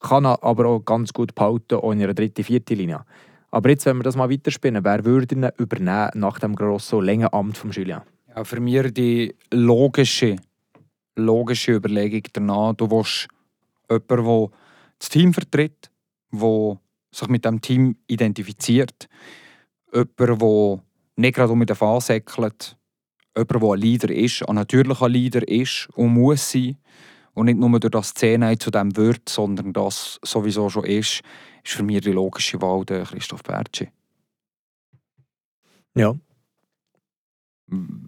Kann 0.00 0.26
er 0.26 0.42
aber 0.42 0.66
auch 0.66 0.80
ganz 0.80 1.12
gut 1.12 1.34
behalten, 1.34 1.76
auch 1.76 1.92
in 1.92 2.02
einer 2.02 2.14
dritten, 2.14 2.44
vierten 2.44 2.76
Linie. 2.76 3.04
Aber 3.50 3.70
jetzt, 3.70 3.86
wenn 3.86 3.96
wir 3.96 4.02
das 4.02 4.16
mal 4.16 4.28
weiterspinnen, 4.28 4.84
wer 4.84 5.04
würde 5.04 5.34
ihn 5.34 5.48
übernehmen 5.56 6.10
nach 6.14 6.40
dem 6.40 6.56
grossen, 6.56 7.02
langen 7.02 7.32
Amt 7.32 7.56
vom 7.56 7.70
Julien? 7.70 8.00
Ja, 8.34 8.42
für 8.42 8.58
mich 8.58 8.92
die 8.92 9.34
logische, 9.52 10.36
logische 11.16 11.72
Überlegung 11.72 12.22
danach, 12.32 12.74
du 12.74 12.90
willst 12.90 13.28
jemanden, 13.88 14.24
der 14.24 14.50
das 14.98 15.08
Team 15.08 15.32
vertritt, 15.32 15.90
der 16.32 16.78
sich 17.10 17.28
mit 17.28 17.44
dem 17.44 17.60
Team 17.60 17.96
identifiziert, 18.06 19.08
jemand, 19.92 20.18
der 20.18 20.82
nicht 21.16 21.34
gerade 21.34 21.52
um 21.52 21.64
den 21.64 21.76
Fall 21.76 22.00
säckelt, 22.00 22.76
jemand, 23.36 23.50
der 23.50 23.62
ein 23.62 23.80
Leader 23.80 24.10
ist, 24.10 24.48
ein 24.48 24.56
natürlicher 24.56 25.08
Leader 25.08 25.46
ist 25.46 25.88
und 25.94 26.14
muss 26.14 26.50
sein 26.50 26.76
und 27.34 27.46
nicht 27.46 27.58
nur 27.58 27.80
durch 27.80 27.90
das 27.90 28.08
Szene 28.08 28.58
zu 28.58 28.70
dem 28.70 28.96
wird, 28.96 29.28
sondern 29.28 29.72
das 29.72 30.18
sowieso 30.24 30.70
schon 30.70 30.84
ist, 30.84 31.20
ist 31.64 31.72
für 31.72 31.82
mich 31.82 32.00
die 32.00 32.12
logische 32.12 32.60
Wahl 32.62 32.84
der 32.84 33.04
Christoph 33.04 33.42
Bertschi. 33.42 33.88
Ja. 35.94 36.14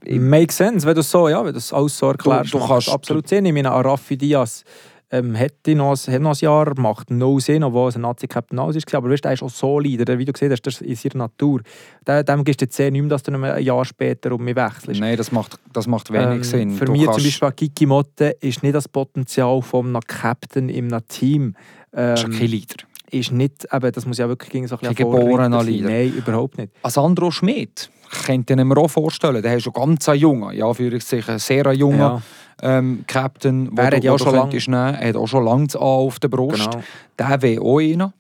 It 0.05 0.21
makes 0.21 0.57
sense, 0.57 0.87
wenn 0.87 0.95
du 0.95 1.03
so, 1.03 1.29
ja, 1.29 1.39
wenn 1.41 1.47
du 1.47 1.53
das 1.55 1.73
alles 1.73 1.97
so 1.99 2.09
erklärst. 2.09 2.53
Du, 2.53 2.59
du 2.59 2.67
kannst 2.67 2.89
absolut 2.89 3.27
Sinn. 3.29 3.45
Ich 3.47 3.53
meine, 3.53 3.71
Arafi 3.73 4.17
Diaz 4.17 4.65
ähm, 5.11 5.35
hätte 5.35 5.75
noch, 5.75 5.97
hat 5.97 6.21
noch 6.21 6.33
ein 6.35 6.39
Jahr, 6.41 6.79
macht 6.79 7.11
no 7.11 7.39
Sinn, 7.39 7.63
obwohl 7.65 7.89
es 7.89 7.95
ein 7.97 8.03
Nazi-Captain 8.03 8.59
aus 8.59 8.75
war. 8.75 8.95
Aber 8.99 9.11
weißt, 9.11 9.25
er 9.25 9.33
ist 9.33 9.43
auch 9.43 9.51
so 9.51 9.79
Leader, 9.79 10.19
wie 10.19 10.25
du 10.25 10.33
gesehen 10.33 10.51
hast, 10.53 10.63
das 10.63 10.81
ist 10.81 11.05
in 11.05 11.11
seiner 11.13 11.25
Natur. 11.25 11.61
Dem, 12.07 12.25
dem 12.25 12.45
gibst 12.45 12.61
du 12.61 12.65
jetzt 12.65 12.79
nicht 12.79 12.93
mehr, 12.93 13.05
dass 13.09 13.23
du 13.23 13.33
ein 13.33 13.63
Jahr 13.65 13.85
später 13.85 14.33
um 14.33 14.45
mich 14.45 14.57
wechselst. 14.57 15.01
Nein, 15.01 15.17
das 15.17 15.33
macht, 15.33 15.59
das 15.73 15.87
macht 15.87 16.13
wenig 16.13 16.27
Ähm, 16.39 16.43
Sinn. 16.45 16.71
Für 16.73 16.85
Du 16.85 16.93
mich 16.93 17.05
kannst- 17.05 17.21
zum 17.21 17.25
Beispiel 17.25 17.53
Kiki 17.69 17.87
Motte 17.87 18.37
ist 18.41 18.63
nicht 18.63 18.75
das 18.75 18.89
Potenzial 18.89 19.63
einem 19.73 20.01
Captain 20.07 20.69
in 20.69 20.93
einem 20.93 21.07
Team. 21.09 21.55
Ähm, 21.95 22.15
ist 22.15 22.23
ja 22.25 22.29
kein 22.29 22.47
Leader. 22.49 22.77
Ist 23.11 23.33
nicht, 23.33 23.67
eben, 23.73 23.93
das 23.93 24.07
muss 24.07 24.19
ja 24.19 24.29
wirklich 24.29 24.51
gegen 24.51 24.67
so 24.69 24.77
ein 24.77 24.81
bisschen 24.81 24.95
geborener. 24.95 25.63
Leader. 25.63 25.89
Nein, 25.89 26.13
überhaupt 26.13 26.59
nicht. 26.59 26.73
Als 26.83 26.95
Sandro 26.95 27.31
Schmidt 27.31 27.91
könnte 28.25 28.55
ich 28.55 28.65
mir 28.65 28.77
auch 28.77 28.89
vorstellen. 28.89 29.43
Der 29.43 29.57
ist 29.57 29.65
schon 29.65 29.73
ganz 29.73 30.09
ein 30.09 30.19
junger, 30.19 30.53
ja, 30.53 30.73
für 30.73 31.01
sich 31.01 31.29
ein 31.29 31.39
sehr 31.39 31.73
junger 31.73 32.23
Ja, 32.63 32.79
ähm, 32.79 33.05
Captain, 33.07 33.75
Der 33.75 33.87
hat 33.87 34.07
auch 34.09 34.19
schon 34.19 34.35
lang- 34.35 34.49
nehmen. 34.49 34.95
Er 34.95 35.09
hat 35.09 35.17
auch 35.17 35.27
schon 35.27 35.45
lange 35.45 35.67
das 35.67 35.77
A 35.77 35.81
auf 35.81 36.19
der 36.19 36.29
Brust. 36.29 36.71
genau. 36.71 36.83
Der 37.19 37.43
wäre 37.43 37.63
auch 37.63 37.81
einer. 37.81 38.13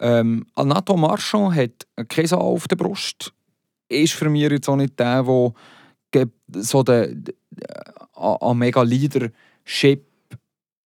Ähm, 0.00 0.46
Nato 0.56 0.96
Marchand 0.96 1.54
hat 1.54 2.08
kein 2.08 2.32
A 2.32 2.36
auf 2.36 2.66
der 2.68 2.76
Brust. 2.76 3.32
Ist 3.88 4.14
für 4.14 4.28
mich 4.28 4.42
jetzt 4.42 4.68
auch 4.68 4.76
nicht 4.76 4.98
der, 4.98 5.22
der 6.12 6.26
so 6.56 6.82
den 6.82 7.24
a 8.14 8.54
mega 8.54 8.82
Leadership 8.82 10.06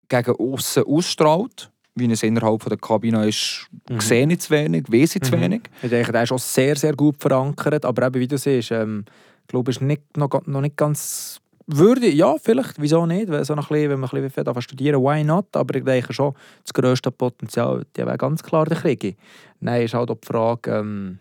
gegen 0.09 0.35
außen 0.37 0.85
ausstrahlt. 0.85 1.71
Wie 1.99 2.11
es 2.11 2.23
innerhalb 2.23 2.63
von 2.63 2.71
der 2.71 2.79
Kabine 2.79 3.27
ist, 3.29 3.67
Mhm. 3.91 4.01
sehe 4.01 4.27
ich 4.31 4.41
zu 4.41 4.51
wenig, 4.51 4.85
weiß 4.91 5.17
ich 5.17 5.23
zu 5.23 5.37
Mhm. 5.37 5.41
wenig. 5.43 5.61
Ich 5.83 5.91
denke, 5.91 6.13
der 6.13 6.23
ist 6.25 6.33
auch 6.33 6.39
sehr, 6.39 6.77
sehr 6.77 6.95
gut 6.95 7.17
verankert. 7.19 7.85
Aber 7.85 8.07
eben, 8.07 8.21
wie 8.21 8.29
du 8.29 8.39
siehst, 8.39 8.71
ähm, 8.71 9.05
ich 9.43 9.49
glaube, 9.49 9.71
ist 9.71 9.81
nicht, 9.81 10.17
noch, 10.17 10.29
noch 10.47 10.61
nicht 10.61 10.77
ganz 10.77 11.41
würdig. 11.67 12.15
Ja, 12.15 12.37
vielleicht, 12.43 12.81
wieso 12.81 13.05
nicht? 13.07 13.27
So 13.29 13.33
ein 13.55 13.59
bisschen, 13.61 13.91
wenn 13.91 14.01
man 14.01 14.11
ein 14.11 14.23
bisschen 14.23 14.47
anfangen 14.47 14.63
studieren 14.63 15.03
why 15.03 15.23
not? 15.25 15.55
Aber 15.57 15.75
ich 15.75 15.85
denke 15.85 16.13
schon, 16.13 16.35
das 16.65 16.73
grösste 16.73 17.11
Potenzial, 17.11 17.85
die 17.97 18.05
wäre 18.07 18.17
ganz 18.19 18.43
klar 18.43 18.65
der 18.67 18.79
Krieg. 18.79 19.17
Nein, 19.61 19.83
ist 19.83 19.95
halt 19.95 20.11
auch 20.11 20.17
die 20.21 20.27
Frage, 20.27 20.71
ähm, 20.71 21.19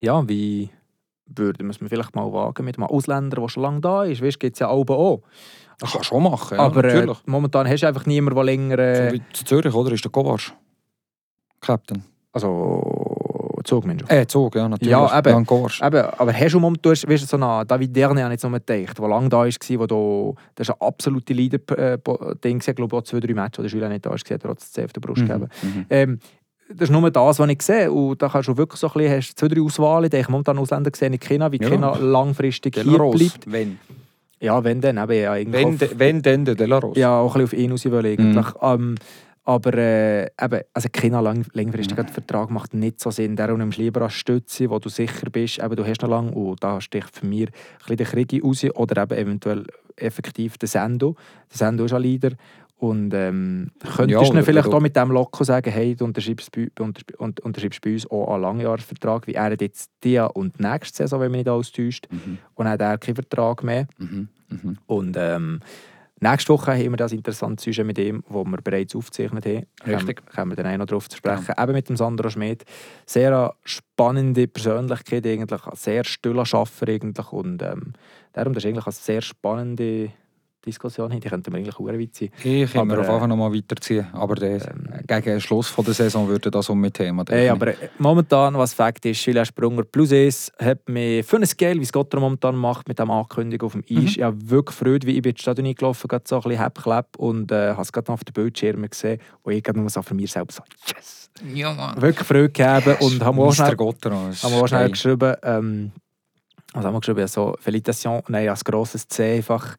ja, 0.00 0.26
wie 0.28 0.70
würde 1.26 1.62
man 1.62 1.70
es 1.70 1.76
vielleicht 1.76 2.14
mal 2.14 2.32
wagen 2.32 2.64
mit 2.64 2.76
einem 2.76 2.86
Ausländer, 2.88 3.40
der 3.40 3.48
schon 3.48 3.62
lange 3.62 3.80
da 3.80 4.04
ist? 4.04 4.22
Weißt 4.22 4.36
du, 4.36 4.38
gibt 4.38 4.56
es 4.56 4.60
ja 4.60 4.68
auch. 4.68 5.20
Das 5.80 5.92
kann 5.92 6.02
schon 6.04 6.22
machen, 6.22 6.56
ja, 6.58 6.62
aber 6.64 6.84
äh, 6.84 7.06
momentan 7.26 7.66
hast 7.68 7.82
du 7.82 7.88
einfach 7.88 8.06
niemanden, 8.06 8.34
der 8.36 8.44
länger... 8.44 8.78
Äh, 8.78 9.18
zu 9.32 9.44
Zürich, 9.44 9.74
oder? 9.74 9.92
Ist 9.92 10.04
der 10.04 10.10
Kovac. 10.12 10.52
Captain. 11.60 12.04
also, 12.32 13.16
Zug, 13.64 13.84
Mensch. 13.86 14.02
Äh, 14.08 14.26
Zug, 14.26 14.54
ja, 14.54 14.68
natürlich. 14.68 14.90
Ja, 14.90 15.18
eben. 15.18 15.28
Jan 15.30 15.46
Kovac. 15.46 15.80
Eben, 15.82 16.02
aber 16.18 16.32
hast 16.32 16.52
du, 16.54 16.60
momentan- 16.60 16.94
du 16.94 17.08
weißt 17.08 17.22
du, 17.22 17.26
so 17.26 17.36
einen 17.36 17.66
David 17.66 17.94
Derne 17.94 18.22
habe 18.24 18.34
ich 18.34 18.42
jetzt 18.42 18.50
noch 18.50 18.58
gedacht, 18.58 18.98
der 18.98 19.08
lange 19.08 19.28
da 19.28 19.38
war, 19.38 19.46
wo 19.80 19.86
du, 19.86 20.34
das 20.54 20.68
ist 20.68 20.74
ein 20.74 20.86
absolute 20.86 21.32
Leader-Ding, 21.34 22.62
ich 22.66 22.74
glaube 22.74 22.96
auch 22.96 23.02
zwei, 23.02 23.20
drei 23.20 23.34
Matches, 23.34 23.58
wo 23.58 23.62
der 23.62 23.68
Schüler 23.68 23.88
nicht 23.88 24.06
da 24.06 24.10
war, 24.10 24.16
hat 24.18 24.30
er 24.30 24.38
trotzdem 24.38 24.72
C 24.72 24.84
auf 24.84 24.92
der 24.92 25.00
Brust 25.00 25.22
gegeben. 25.26 25.48
Mhm. 25.62 25.86
Ähm, 25.90 26.18
das 26.72 26.88
ist 26.88 26.90
nur 26.90 27.10
das, 27.10 27.38
was 27.38 27.48
ich 27.50 27.62
sehe. 27.62 27.90
Und 27.90 28.22
da 28.22 28.28
kannst 28.28 28.48
du 28.48 28.56
wirklich 28.56 28.78
so 28.80 28.86
ein 28.86 28.92
bisschen, 28.94 29.16
hast 29.16 29.38
zwei, 29.38 29.48
drei 29.48 29.60
Auswahlen. 29.60 30.04
Ich 30.04 30.10
denke, 30.10 30.30
momentan 30.30 30.56
Ausländer 30.58 30.90
gesehen, 30.90 31.12
ich 31.12 31.20
kenne, 31.20 31.50
wie 31.50 31.60
Ja. 31.60 31.68
Kena 31.68 31.96
langfristig 31.96 32.74
hier 32.76 32.84
Delaros. 32.84 33.16
bleibt. 33.18 33.50
Wenn. 33.50 33.78
Ja, 34.40 34.64
wenn 34.64 34.80
dann, 34.80 34.96
eben, 34.98 35.12
ja, 35.22 35.36
irgendwie 35.36 35.58
Wenn, 35.58 35.68
auf- 35.68 35.78
de- 35.78 35.90
wenn 35.96 36.22
denn 36.22 36.44
der 36.44 36.54
Delaros. 36.54 36.96
ja, 36.96 37.18
auch 37.18 37.34
ein 37.36 37.42
bisschen 37.42 37.58
auf 37.58 37.64
ihn 37.64 37.70
raus 37.72 37.84
wollen, 37.90 38.06
eigentlich. 38.06 38.46
Mhm. 38.54 38.58
Ähm, 38.62 38.94
aber 39.44 39.74
äh, 39.74 40.22
eben, 40.40 40.60
also 40.72 40.88
Kena 40.92 41.20
lang, 41.20 41.44
längerfristiger 41.54 42.06
Vertrag 42.06 42.50
macht 42.50 42.72
nicht 42.74 43.00
so 43.00 43.10
Sinn. 43.10 43.36
Darum 43.36 43.58
nimmst 43.58 43.78
du 43.78 43.82
lieber 43.82 44.00
eine 44.02 44.10
Stütze, 44.10 44.70
wo 44.70 44.78
du 44.78 44.88
sicher 44.88 45.28
bist, 45.30 45.58
eben, 45.58 45.76
du 45.76 45.84
hast 45.86 46.02
noch 46.02 46.08
lange 46.10 46.30
und 46.32 46.62
da 46.62 46.80
sticht 46.80 47.14
für 47.16 47.26
mich 47.26 47.48
ein 47.48 47.52
bisschen 47.78 47.96
der 47.96 48.06
Krieg 48.06 48.44
raus 48.44 48.64
oder 48.74 49.02
eben 49.02 49.18
eventuell 49.18 49.66
effektiv 49.96 50.56
der 50.56 50.68
Sendo. 50.68 51.16
Der 51.50 51.56
Sendo 51.58 51.84
ist 51.84 51.92
ein 51.92 52.02
Leader 52.02 52.30
und 52.80 53.12
ähm, 53.12 53.70
könntest 53.80 54.08
Ja, 54.10 54.20
du 54.22 54.30
oder- 54.30 54.42
vielleicht 54.42 54.68
oder- 54.68 54.76
auch 54.78 54.80
mit 54.80 54.96
dem 54.96 55.10
Loco 55.10 55.44
sagen, 55.44 55.70
hey, 55.70 55.94
du 55.94 56.06
unterschreibst 56.06 56.50
bei, 56.52 56.68
und- 56.78 57.40
unterschreibst 57.40 57.80
bei 57.82 57.92
uns 57.92 58.10
auch 58.10 58.32
einen 58.32 58.42
Langjahresvertrag, 58.42 59.26
wie 59.26 59.34
er 59.34 59.54
jetzt 59.60 59.90
die 60.02 60.18
und 60.18 60.58
nächste 60.58 60.96
Saison, 60.98 61.20
wenn 61.20 61.30
mich 61.30 61.40
nicht 61.40 61.48
alles 61.48 61.72
täuscht, 61.72 62.08
Mhm. 62.10 62.38
und 62.54 62.68
hat 62.68 62.80
er 62.80 62.96
keinen 62.96 63.16
Vertrag 63.16 63.62
mehr. 63.62 63.86
Mhm. 63.98 64.28
Mhm. 64.48 64.78
Und 64.86 65.14
ähm, 65.18 65.60
nächste 66.20 66.52
Woche 66.54 66.72
haben 66.72 66.90
wir 66.90 66.96
das 66.96 67.12
interessante 67.12 67.62
Sujet 67.62 67.86
mit 67.86 67.98
ihm, 67.98 68.22
wo 68.28 68.44
wir 68.44 68.56
bereits 68.62 68.96
aufgezeichnet 68.96 69.44
haben. 69.44 69.66
Richtig. 69.86 70.16
Kommen, 70.24 70.34
kommen 70.34 70.50
wir 70.56 70.56
dann 70.64 70.72
auch 70.74 70.78
noch 70.78 70.86
darauf 70.86 71.08
zu 71.08 71.18
sprechen. 71.18 71.54
Eben 71.60 71.72
mit 71.72 71.88
dem 71.88 71.96
Sandro 71.96 72.30
Schmidt. 72.30 72.64
Sehr 73.04 73.54
spannende 73.62 74.48
Persönlichkeit, 74.48 75.26
eigentlich, 75.26 75.60
sehr 75.74 76.04
stiller 76.04 76.46
Schaffer 76.46 76.88
eigentlich. 76.88 77.30
Und 77.32 77.60
ähm, 77.62 77.92
darum, 78.32 78.54
das 78.54 78.64
ist 78.64 78.68
eigentlich 78.70 78.86
eine 78.86 78.92
sehr 78.92 79.20
spannende 79.20 80.12
Diskussion. 80.64 81.10
Die 81.10 81.20
könnten 81.20 81.52
wir 81.52 81.58
eigentlich 81.58 81.74
auch 81.76 81.86
weit 81.86 82.14
sein. 82.14 82.30
Ich 82.42 82.72
kann 82.72 82.86
mir 82.86 82.94
Aber, 82.94 83.02
auf 83.02 83.08
äh, 83.08 83.10
jeden 83.10 83.20
Fall 83.20 83.28
noch 83.28 83.36
mal 83.36 83.52
weiterziehen. 83.54 84.06
Aber 84.12 84.34
der, 84.34 84.68
ähm, 84.68 84.88
gegen 85.06 85.22
den 85.22 85.40
Schluss 85.40 85.68
von 85.68 85.84
der 85.84 85.94
Saison 85.94 86.28
würde 86.28 86.50
das 86.50 86.68
um 86.68 86.80
mit 86.80 86.94
Thema. 86.94 87.24
Hey, 87.28 87.48
aber 87.48 87.68
äh, 87.68 87.88
momentan, 87.98 88.54
was 88.54 88.74
Fakt 88.74 89.04
ist, 89.06 89.24
Julien 89.24 89.44
Sprunger 89.44 89.84
plus 89.84 90.12
ist, 90.12 90.52
hat 90.58 90.88
mich 90.88 91.24
für 91.24 91.36
ein 91.36 91.46
Scale, 91.46 91.76
wie 91.78 91.82
es 91.84 91.92
Gott 91.92 92.12
momentan 92.14 92.56
macht, 92.56 92.88
mit 92.88 92.98
dem 92.98 93.10
Ankündigung 93.10 93.66
auf 93.66 93.72
dem 93.72 93.84
Eis, 93.90 94.16
Mhm. 94.16 94.20
ja 94.20 94.32
wirklich 94.34 94.76
gefreut, 94.76 95.06
wie 95.06 95.16
ich 95.16 95.22
bin 95.22 95.30
in 95.30 95.36
die 95.36 95.42
Stadt 95.42 95.56
gelaufen, 95.56 96.08
gerade 96.08 96.24
so 96.26 96.36
ein 96.36 96.42
bisschen 96.42 96.62
Hepp-Klepp 96.62 97.16
und 97.16 97.50
äh, 97.52 97.70
habe 97.70 97.82
es 97.82 97.92
gerade 97.92 98.10
noch 98.10 98.14
auf 98.14 98.24
den 98.24 98.32
Bildschirmen 98.32 98.88
gesehen 98.88 99.20
und 99.42 99.52
ich 99.52 99.66
nur 99.74 99.88
so 99.88 100.02
für 100.02 100.14
mich 100.14 100.30
selber 100.30 100.52
so, 100.52 100.62
yes! 100.86 101.30
ja, 101.54 101.72
Mann. 101.72 102.00
Wirklich 102.00 102.26
Freude 102.26 102.50
gegeben 102.50 102.96
und 103.00 103.24
haben 103.24 103.38
wir 103.38 103.44
auch 103.44 103.54
schnell, 103.54 103.76
haben 103.76 104.52
wir 104.52 104.62
auch 104.62 104.68
schnell 104.68 104.90
geschrieben, 104.90 105.34
ähm, 105.42 105.92
also 106.72 106.86
haben 106.86 106.94
wir 106.94 107.00
geschrieben, 107.00 107.26
so, 107.26 107.56
Félicitations, 107.60 108.24
nein, 108.28 108.48
als 108.48 108.64
grosses 108.64 109.08
C 109.08 109.36
einfach, 109.36 109.76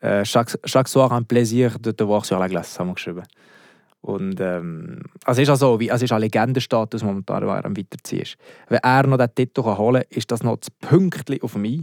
äh, 0.00 0.24
chaque, 0.24 0.58
chaque 0.66 0.88
soir 0.88 1.12
un 1.12 1.24
plaisir 1.24 1.78
de 1.78 1.92
te 1.92 2.04
voir 2.04 2.24
sur 2.24 2.38
la 2.38 2.48
glace, 2.48 2.78
haben 2.78 2.88
wir 2.88 2.94
geschrieben. 2.94 3.22
Und 4.00 4.38
ähm, 4.40 5.00
also 5.24 5.40
es 5.40 5.48
ist 5.48 5.50
also, 5.50 5.80
wie, 5.80 5.90
also 5.90 6.04
es 6.04 6.10
ist 6.10 6.12
ein 6.14 6.20
Legendenstatus 6.20 7.02
momentan, 7.02 7.42
wo 7.46 7.50
er 7.50 7.64
am 7.64 7.74
weiterziehen 7.76 8.22
ist. 8.22 8.36
Wenn 8.68 8.80
er 8.82 9.06
noch 9.06 9.16
den 9.16 9.34
Titel 9.34 9.62
holen 9.62 10.02
kann, 10.02 10.18
ist 10.18 10.30
das 10.30 10.42
noch 10.42 10.58
das 10.58 10.70
Pünktchen 10.70 11.40
auf 11.40 11.56
mich. 11.56 11.80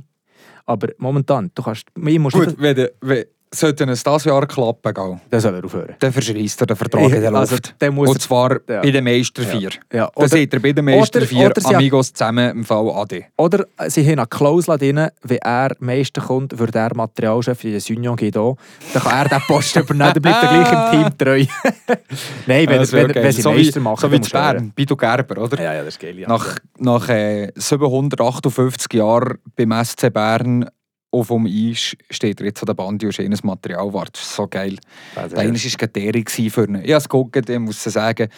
Aber 0.67 0.89
momentan, 1.00 1.50
du 1.56 1.63
kannst, 1.63 1.88
Gut, 1.95 2.62
wenn, 2.62 2.76
der- 2.76 2.91
wenn, 3.02 3.26
sollte 3.53 3.83
es 3.83 4.03
dieses 4.03 4.23
Jahr 4.25 4.47
klappen, 4.47 4.93
gell, 4.93 5.19
Dann 5.29 5.39
soll 5.41 5.55
er 5.55 5.65
aufhören. 5.65 5.95
dann 5.99 6.13
verschreisst 6.13 6.61
er 6.61 6.67
den 6.67 6.77
Vertrag 6.77 7.03
in 7.03 7.21
der 7.21 7.33
Also, 7.33 7.55
Luft. 7.55 7.75
dann 7.79 7.93
muss 7.93 8.09
Und 8.09 8.15
er- 8.15 8.19
zwar 8.21 8.51
ja. 8.69 8.81
bei 8.81 8.91
den 8.91 9.03
Meister 9.03 9.41
4. 9.43 9.61
Ja, 9.61 9.69
Da 9.91 10.11
oder, 10.15 10.27
seht 10.29 10.53
ihr 10.53 10.61
bei 10.61 10.71
den 10.71 10.85
Meister 10.85 11.19
oder- 11.19 11.27
4 11.27 11.45
oder 11.47 11.61
sie- 11.61 11.75
Amigos 11.75 12.13
zusammen 12.13 12.49
im 12.51 12.63
Fall 12.63 12.89
Adi. 12.91 13.25
oder 13.37 13.65
sie 13.87 14.03
haben 14.05 14.19
eine 14.19 14.27
Klausel 14.27 14.77
drin, 14.77 15.07
wenn 15.23 15.37
er 15.39 15.75
Meister 15.79 16.21
kommt, 16.21 16.57
würde 16.57 16.79
er 16.79 16.95
Materialchef 16.95 17.63
in 17.65 17.79
Synjon 17.81 18.15
gehen. 18.15 18.31
Dann 18.31 18.55
kann 18.93 19.25
er 19.25 19.29
den 19.29 19.41
Posten 19.47 19.79
übernehmen, 19.79 20.13
dann 20.13 20.21
bleibt 20.21 20.43
er 20.43 20.49
gleich 20.49 20.71
im 20.71 21.03
Team 21.03 21.17
treu. 21.17 21.45
Nein, 22.47 22.67
wenn, 22.69 22.79
Das 22.79 22.91
wär 22.93 23.09
wenn, 23.09 23.15
wenn 23.23 23.31
sie 23.33 23.41
so 23.41 23.51
wie, 23.51 23.55
Meister 23.63 23.79
machen, 23.81 23.99
so 24.01 24.11
wie 24.11 24.15
dann 24.15 24.23
zu. 24.23 24.31
Bern, 24.31 24.71
Bido 24.73 24.95
Gerber, 24.95 25.41
oder? 25.41 25.61
Ja, 25.61 25.73
ja, 25.73 25.79
das 25.83 25.95
ist 25.95 25.99
geil. 25.99 26.17
Ja. 26.17 26.27
Nach, 26.29 26.55
nach 26.77 27.09
äh, 27.09 27.51
758 27.55 28.93
Jahren 28.93 29.37
beim 29.57 29.71
SC 29.83 30.09
Bern 30.09 30.69
auf 31.12 31.28
dem 31.28 31.45
Eis 31.45 31.95
steht 32.10 32.39
jetzt 32.39 32.62
an 32.62 32.67
der 32.67 32.74
Bande 32.74 33.06
und 33.06 33.13
schönes 33.13 33.43
Material 33.43 33.93
wart. 33.93 34.15
Das 34.15 34.24
ist 34.24 34.36
so 34.36 34.47
geil. 34.47 34.78
Also, 35.15 35.36
Der 35.36 35.43
eine 35.43 35.54
war 35.54 35.78
Gateri 35.78 36.24
für 36.50 36.63
ihn. 36.65 36.76
Ich 36.76 36.82
habe 36.91 36.93
es 36.93 37.04
geguckt, 37.10 37.50
ich 37.50 37.60
muss 37.60 37.84
sagen, 37.84 38.30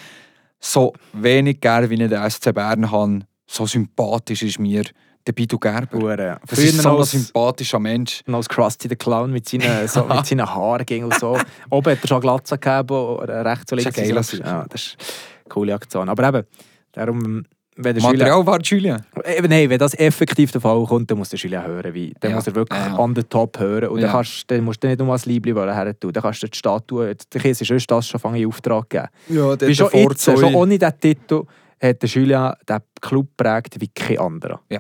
so 0.60 0.93
wenig 1.14 1.60
gerne 1.62 1.89
wie 1.89 2.02
ich 2.02 2.10
den 2.10 2.30
SC 2.30 2.54
Bern 2.54 2.89
habe, 2.89 3.20
so 3.45 3.66
sympathisch 3.68 4.41
ist 4.43 4.60
mir 4.60 4.84
der 5.26 5.32
Bidu 5.34 5.58
Gerber. 5.60 5.97
Hure. 6.00 6.39
Das 6.47 6.60
ist 6.60 6.82
so 6.82 6.89
ein 6.89 6.97
als, 6.97 7.12
sympathischer 7.12 7.80
Mensch. 7.80 8.22
noch 8.26 8.38
als 8.39 8.50
Krusty 8.50 8.89
the 8.89 8.95
Clown 8.95 9.32
mit 9.32 9.47
seinen, 9.47 9.88
so, 9.88 10.04
mit 10.06 10.26
seinen 10.26 10.45
Haaren 10.50 10.86
ging 10.86 11.06
und 11.06 11.14
so. 11.20 11.38
Oben 11.70 11.91
hat 11.91 12.02
er 12.02 12.08
schon 12.08 12.22
Glatze 12.22 12.56
oder 12.56 13.45
rechts 13.45 13.72
und 13.72 13.86
Das 13.86 13.95
links. 13.95 14.34
ist 14.34 14.34
ein 14.34 14.38
so- 14.38 14.43
geiler 14.43 14.45
ja, 14.62 14.66
das 14.68 14.82
ist 14.82 14.97
eine 15.00 15.50
coole 15.50 15.74
Aktion. 15.76 16.10
Aber 16.10 16.28
eben, 16.28 16.43
darum, 16.91 17.45
wenn 17.76 17.95
der 17.95 18.01
Schüler... 18.01 18.13
Material 18.13 18.45
war 18.45 18.59
Julien. 18.61 19.05
Eben, 19.38 19.49
nein, 19.49 19.69
wenn 19.69 19.80
das 19.80 19.93
effektiv 19.97 20.51
der 20.51 20.61
Fall 20.61 20.86
kommt, 20.86 21.09
dann 21.09 21.17
muss 21.17 21.30
der 21.30 21.38
Schüler 21.38 21.65
hören. 21.65 21.93
Wie, 21.93 22.13
dann 22.19 22.32
Ja. 22.32 22.38
muss 22.38 22.47
er 22.47 22.55
wirklich 22.55 22.80
Ja, 22.80 22.95
an 22.97 23.13
den 23.13 23.28
Top 23.30 23.59
hören. 23.59 23.89
Und 23.89 23.99
Ja. 23.99 24.07
dann, 24.07 24.15
kannst, 24.15 24.49
dann 24.51 24.63
musst 24.63 24.84
du 24.84 24.88
nicht 24.88 24.99
nur 24.99 25.11
als 25.11 25.26
Liebling 25.26 25.55
her 25.55 25.99
tun. 25.99 26.11
Dann 26.13 26.24
kannst 26.24 26.43
du 26.43 26.47
die 26.47 26.57
Statue, 26.57 27.15
der 27.15 27.41
Käse 27.41 27.74
ist 27.76 27.91
das 27.91 28.07
schon 28.07 28.19
fangen 28.19 28.36
in 28.41 28.47
Auftrag 28.47 28.89
geben. 28.89 29.07
Ja, 29.30 29.59
Wie 29.59 29.76
schon 29.76 29.89
jetzt, 29.93 30.24
schon 30.24 30.55
ohne 30.55 30.78
diesen 30.78 30.99
Titel, 30.99 31.43
hat 31.82 32.01
der 32.01 32.07
Schüler 32.07 32.57
den 32.67 32.80
Club 33.01 33.28
prägt 33.36 33.80
wie 33.82 33.88
kein 33.89 34.19
anderer. 34.19 34.61
Ja. 34.69 34.80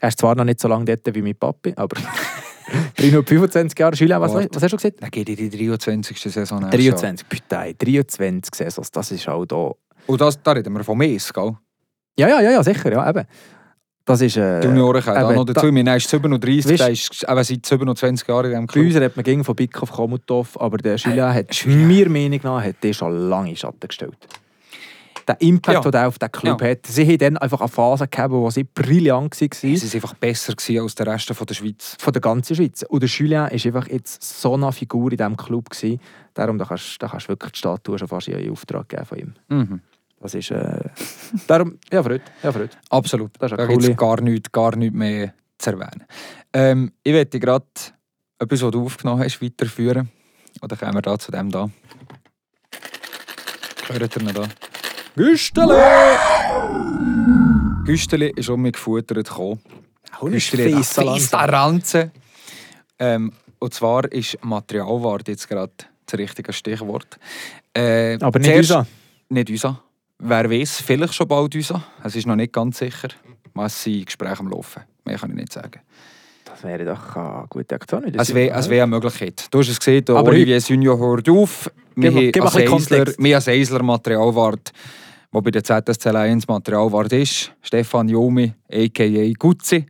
Er 0.00 0.08
ist 0.08 0.18
zwar 0.18 0.34
noch 0.34 0.44
nicht 0.44 0.60
so 0.60 0.68
lange 0.68 0.84
dort 0.84 1.14
wie 1.14 1.22
mein 1.22 1.34
Papi, 1.36 1.72
aber 1.76 1.96
325 2.96 3.78
Jahre 3.78 3.96
Schüler, 3.96 4.20
was, 4.20 4.32
was 4.34 4.62
hast 4.62 4.72
du 4.72 4.76
gesagt? 4.76 5.02
Dann 5.02 5.10
geht 5.10 5.28
in 5.28 5.36
die 5.50 5.66
23. 5.66 6.18
Saison. 6.20 6.60
nächstes 6.60 6.84
Jahr. 6.84 6.94
23, 6.96 7.26
bitte, 7.28 7.74
23 7.84 8.54
Saisons, 8.54 8.90
das 8.90 9.10
ist 9.12 9.28
auch 9.28 9.44
da. 9.46 9.70
Und 10.06 10.20
das, 10.20 10.42
da 10.42 10.52
reden 10.52 10.72
wir 10.74 10.84
von 10.84 10.98
Mes, 10.98 11.32
gell? 11.32 11.56
Ja, 12.18 12.28
ja, 12.28 12.40
ja, 12.40 12.50
ja 12.52 12.62
sicher, 12.62 12.92
ja, 12.92 13.08
eben. 13.08 13.24
Das 14.06 14.20
ist... 14.20 14.36
Äh, 14.36 14.60
Die 14.60 14.66
Junioren 14.66 15.02
kommen 15.02 15.16
da 15.16 15.26
eben, 15.30 15.34
noch 15.36 15.44
dazu. 15.46 15.72
Mein 15.72 15.86
ist 15.86 16.08
37, 16.10 16.70
Weißt- 16.72 16.78
der 16.78 16.90
ist 16.90 17.24
eben 17.28 17.44
seit 17.44 17.66
27 17.66 18.28
Jahren 18.28 18.44
in 18.46 18.50
diesem 18.50 18.66
Bei 18.66 18.72
Club. 18.72 18.84
uns 18.86 18.94
redet 18.96 19.16
man 19.16 19.24
gegen 19.24 19.44
von 19.44 19.56
auf 19.80 19.92
Komutov, 19.92 20.60
aber 20.60 20.76
der 20.76 20.96
Julien 20.96 21.32
hat, 21.34 21.66
mir 21.66 22.08
Meinung 22.10 22.40
nach, 22.42 22.62
hat 22.62 22.82
den 22.84 22.92
schon 22.92 23.28
lange 23.30 23.50
in 23.50 23.56
Schatten 23.56 23.88
gestellt. 23.88 24.16
Der 25.26 25.40
Impact, 25.40 25.82
Ja. 25.86 25.90
den 25.90 26.00
er 26.02 26.08
auf 26.08 26.18
den 26.18 26.30
Club 26.30 26.60
Ja. 26.60 26.68
hat, 26.68 26.86
sie 26.86 27.06
haben 27.06 27.16
dann 27.16 27.38
einfach 27.38 27.60
eine 27.62 27.68
Phase 27.70 28.06
gehabt, 28.06 28.30
wo 28.30 28.50
sie 28.50 28.64
brillant 28.64 29.40
war. 29.40 29.48
Sie 29.54 29.76
sind 29.76 29.94
einfach 29.94 30.12
besser 30.14 30.52
als 30.82 30.94
der 30.94 31.06
Rest 31.06 31.32
von 31.32 31.46
der 31.46 31.54
Schweiz. 31.54 31.96
von 31.98 32.12
der 32.12 32.20
ganzen 32.20 32.54
Schweiz. 32.56 32.82
Und 32.86 33.02
der 33.02 33.08
Julien 33.08 33.40
war 33.44 33.50
einfach 33.50 33.88
jetzt 33.88 34.22
so 34.22 34.52
eine 34.52 34.70
Figur 34.70 35.10
in 35.12 35.16
diesem 35.16 35.36
Club. 35.38 35.70
Gewesen. 35.70 35.98
Darum 36.34 36.58
da 36.58 36.66
kannst 36.66 37.02
da 37.02 37.08
kannst 37.08 37.24
du 37.24 37.30
wirklich 37.30 37.52
die 37.52 37.58
Statue 37.58 37.98
schon 37.98 38.06
fast 38.08 38.28
in 38.28 38.50
Auftrag 38.52 38.86
geben 38.90 39.04
von 39.06 39.18
ihm. 39.18 39.34
Mhm. 39.48 39.80
Das 40.24 40.32
ist... 40.32 40.50
Äh, 40.52 40.78
darum... 41.46 41.78
Ja, 41.92 42.02
Freude. 42.02 42.24
Ja, 42.42 42.50
Freude. 42.50 42.70
Absolut. 42.88 43.32
Das 43.38 43.52
ist 43.52 43.58
Da 43.58 43.66
gibt 43.66 43.82
es 43.82 43.94
gar 43.94 44.22
nichts, 44.22 44.50
gar 44.50 44.74
nichts 44.74 44.96
mehr 44.96 45.34
zu 45.58 45.70
erwähnen. 45.72 46.06
Ähm, 46.54 46.92
ich 47.02 47.12
möchte 47.12 47.38
gerade 47.38 47.66
etwas, 48.38 48.62
was 48.62 48.70
du 48.70 48.86
aufgenommen 48.86 49.22
hast, 49.22 49.42
weiterführen. 49.42 50.08
Oder 50.62 50.78
kommen 50.78 50.94
wir 50.94 51.02
da 51.02 51.18
zu 51.18 51.30
dem 51.30 51.50
da? 51.50 51.68
Hört 53.88 54.16
ihr 54.16 54.22
noch 54.22 54.32
da? 54.32 54.48
Güsteli! 55.14 55.82
Güsteli 57.84 58.32
ist 58.34 58.48
um 58.48 58.62
mich 58.62 58.72
gefuttert 58.72 59.28
gekommen. 59.28 59.60
Güsteli 60.22 60.82
feiste 60.82 61.36
Ranze. 61.36 62.12
Ähm, 62.98 63.30
und 63.58 63.74
zwar 63.74 64.10
ist 64.10 64.42
Materialware 64.42 65.20
jetzt 65.26 65.46
gerade 65.50 65.74
das 66.06 66.18
richtige 66.18 66.54
Stichwort. 66.54 67.18
Äh, 67.74 68.16
Aber 68.22 68.38
nicht 68.38 68.56
unser. 68.56 68.86
Nicht 69.28 69.50
unser. 69.50 69.84
Wer 70.18 70.50
weiß, 70.50 70.80
vielleicht 70.80 71.14
schon 71.14 71.28
bald 71.28 71.54
unser. 71.54 71.84
Es 72.02 72.16
ist 72.16 72.26
noch 72.26 72.36
nicht 72.36 72.52
ganz 72.52 72.78
sicher. 72.78 73.08
Was 73.54 73.82
sind 73.82 74.06
Gespräche 74.06 74.40
am 74.40 74.48
Laufen? 74.48 74.82
Mehr 75.04 75.18
kann 75.18 75.30
ich 75.30 75.36
nicht 75.36 75.52
sagen. 75.52 75.80
Das 76.44 76.62
wäre 76.62 76.84
doch 76.84 77.16
eine 77.16 77.46
gute 77.48 77.74
Aktion. 77.74 78.04
Es 78.14 78.32
wäre 78.34 78.56
es 78.56 78.68
eine 78.68 78.86
Möglichkeit. 78.86 79.46
Du 79.50 79.58
hast 79.58 79.68
es 79.68 79.78
gesehen, 79.78 80.04
der 80.04 80.16
Aber 80.16 80.28
Olivier 80.28 80.60
Sunior 80.60 80.98
hört 80.98 81.28
auf. 81.28 81.70
Wir 81.96 82.12
haben 82.12 83.48
Eisler 83.48 83.82
Materialwart, 83.82 84.72
der 85.32 85.40
bei 85.40 85.50
der 85.50 85.64
ZSC 85.64 86.10
Lions 86.10 86.46
Materialwart 86.46 87.12
ist. 87.12 87.52
Stefan 87.62 88.08
Jomi, 88.08 88.52
a.k.a. 88.70 89.32
Gutzi. 89.38 89.86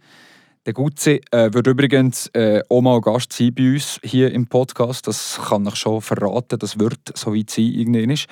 Der 0.67 0.73
Gutzi 0.73 1.21
äh, 1.31 1.53
wird 1.53 1.67
übrigens 1.67 2.29
äh, 2.29 2.63
auch 2.71 2.81
mal 2.81 2.99
Gast 3.03 3.35
sein 3.35 3.55
bei 3.55 3.73
uns 3.73 4.01
hier 4.03 4.33
im 4.33 4.47
Podcast. 4.47 5.07
Das 5.07 5.39
kann 5.47 5.67
ich 5.67 5.77
schon 5.77 6.01
verraten. 6.01 6.59
Das 6.59 6.79
wird 6.79 7.01
so 7.15 7.35
weit 7.35 7.51
sein, 7.51 7.67
irgendwann 7.67 8.09
ist. 8.09 8.29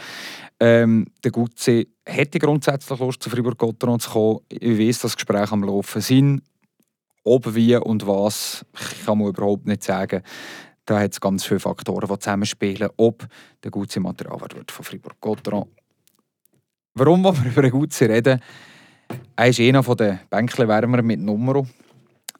Ähm, 0.58 1.08
der 1.22 1.30
Gutzi 1.30 1.88
hätte 2.06 2.38
grundsätzlich 2.38 2.98
Lust, 2.98 3.22
zu 3.22 3.28
Fribourg-Gotteron 3.28 4.00
zu 4.00 4.10
kommen. 4.10 4.38
Ich 4.48 4.78
weiss, 4.78 5.00
dass 5.00 5.14
Gespräche 5.14 5.52
am 5.52 5.62
Laufen 5.62 6.00
sind. 6.00 6.42
Ob, 7.22 7.54
wie 7.54 7.76
und 7.76 8.06
was, 8.06 8.64
kann 9.04 9.18
man 9.18 9.28
überhaupt 9.28 9.66
nicht 9.66 9.84
sagen. 9.84 10.22
Da 10.86 11.00
hat 11.00 11.12
es 11.12 11.20
ganz 11.20 11.44
viele 11.44 11.60
Faktoren, 11.60 12.08
die 12.08 12.18
zusammenspielen, 12.18 12.88
ob 12.96 13.26
der 13.62 13.70
Gutzi 13.70 14.00
Materialwert 14.00 14.56
wird 14.56 14.70
von 14.70 14.86
Fribourg-Gotteron. 14.86 15.68
Warum 16.94 17.24
wollen 17.24 17.44
wir 17.44 17.52
über 17.52 17.62
den 17.62 17.72
Gutzi 17.72 18.06
reden? 18.06 18.40
Er 19.36 19.48
ist 19.48 19.60
einer 19.60 19.82
der 19.82 20.20
Bänkchenwärmer 20.30 21.02
mit 21.02 21.20
Nummer. 21.20 21.66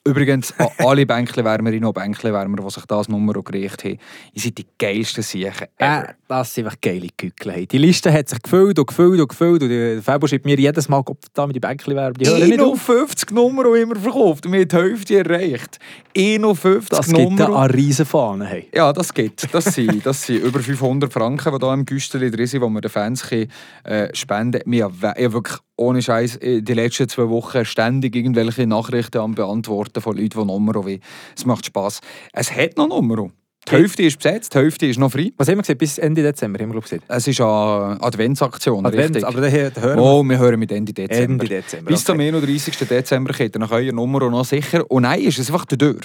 Übrigens, 0.05 0.53
alle 0.79 1.07
Bänkchenwärmerinnen 1.07 1.85
und 1.85 1.95
Bänkchenwärmer, 1.95 2.57
die 2.57 2.71
sich 2.71 2.85
das 2.87 3.09
Nummer 3.09 3.35
gerichtet 3.35 3.85
haben, 3.85 3.99
seid 4.35 4.59
die 4.59 4.67
geilsten 4.77 5.23
Siechen 5.23 5.69
ever. 5.79 6.09
Äh, 6.09 6.15
das 6.27 6.55
sind 6.55 6.65
einfach 6.65 6.81
geile 6.81 7.09
Kückel. 7.17 7.67
Die 7.67 7.79
Liste 7.79 8.13
hat 8.13 8.29
sich 8.29 8.43
gefüllt 8.43 8.79
und 8.79 8.89
gefüllt 8.89 9.21
und 9.21 9.29
gefüllt. 9.29 9.63
Und 9.63 9.69
der 9.69 10.03
Fabio 10.03 10.27
schreibt 10.27 10.45
mir 10.45 10.59
jedes 10.59 10.89
Mal, 10.89 11.03
ob 11.05 11.19
da 11.35 11.47
mit 11.47 11.55
die 11.55 11.61
Bänkchen 11.61 11.95
wären. 11.95 12.15
Die 12.15 12.27
hören 12.27 12.49
nicht 12.49 12.61
auf. 12.61 12.89
51 12.89 13.31
Nummer 13.31 13.75
immer 13.77 13.97
verkauft 13.97 14.47
und 14.47 14.53
wir 14.53 14.61
haben 14.61 14.69
die 14.69 14.77
Hälfte 14.77 15.19
erreicht. 15.19 15.79
51 16.17 16.89
Das 16.89 17.07
gibt 17.07 17.19
Nummer. 17.19 17.63
eine 17.63 17.75
Riesenfahne. 17.75 18.45
Hey. 18.47 18.69
Ja, 18.75 18.93
das 18.93 19.15
geht. 19.15 19.47
Das 19.53 19.67
sind, 19.67 20.05
das 20.05 20.23
sind 20.23 20.43
über 20.43 20.61
500 20.61 21.13
Franken, 21.13 21.53
die 21.53 21.65
hier 21.65 21.75
im 21.75 21.85
Güsteli 21.85 22.31
drin 22.31 22.47
sind, 22.47 22.63
die 22.63 22.69
wir 22.69 22.81
den 22.81 22.91
Fans 22.91 23.23
können, 23.29 23.49
äh, 23.85 24.09
spenden 24.15 24.63
können. 24.63 24.73
Wir 24.73 24.85
haben 24.85 25.33
wirklich 25.33 25.59
ohne 25.77 26.03
Scheiß 26.03 26.39
die 26.43 26.75
letzten 26.75 27.09
zwei 27.09 27.29
Wochen 27.29 27.65
ständig 27.65 28.15
irgendwelche 28.15 28.67
Nachrichten 28.67 29.19
am 29.19 29.35
Beantworten 29.35 29.91
von 30.01 30.16
Leuten, 30.16 30.38
die 30.40 30.45
Nummer 30.47 30.74
wollen. 30.74 31.01
Es 31.36 31.45
macht 31.45 31.66
Spass. 31.66 32.01
Es 32.32 32.51
hat 32.55 32.76
noch 32.76 32.88
Nummer. 32.88 33.28
Die 33.68 33.72
Hälfte 33.76 34.03
ist 34.03 34.16
besetzt, 34.18 34.53
die 34.55 34.59
Hälfte 34.59 34.86
ist 34.86 34.99
noch 34.99 35.12
frei. 35.12 35.30
Was 35.36 35.47
haben 35.47 35.59
wir 35.59 35.62
gesehen? 35.62 35.78
Bis 35.78 35.97
Ende 35.99 36.20
Dezember 36.20 36.59
haben 36.59 36.74
wir 36.74 36.80
gesehen. 36.80 37.01
Es 37.07 37.28
ist 37.28 37.40
eine 37.40 37.97
Adventsaktion, 38.01 38.84
Advent, 38.84 39.14
richtig. 39.14 39.24
aber 39.24 39.40
dann 39.40 39.53
hö- 39.53 39.80
hören 39.80 39.97
wir 39.99 40.03
Oh, 40.03 40.22
wir 40.24 40.38
hören 40.38 40.59
mit 40.59 40.72
Ende 40.72 40.93
Dezember. 40.93 41.45
Ende 41.45 41.47
Dezember. 41.47 41.90
Bis 41.93 42.05
zum 42.05 42.16
okay. 42.16 42.28
31. 42.28 42.76
Dezember 42.88 43.32
geht 43.32 43.55
ihr 43.55 43.61
nach 43.61 43.70
eurer 43.70 43.93
Nummer 43.93 44.28
noch 44.28 44.45
sicher. 44.45 44.90
Und 44.90 45.03
nein, 45.03 45.20
ist 45.22 45.38
es 45.38 45.49
einfach 45.49 45.64
der 45.66 45.78
Dürr. 45.78 46.01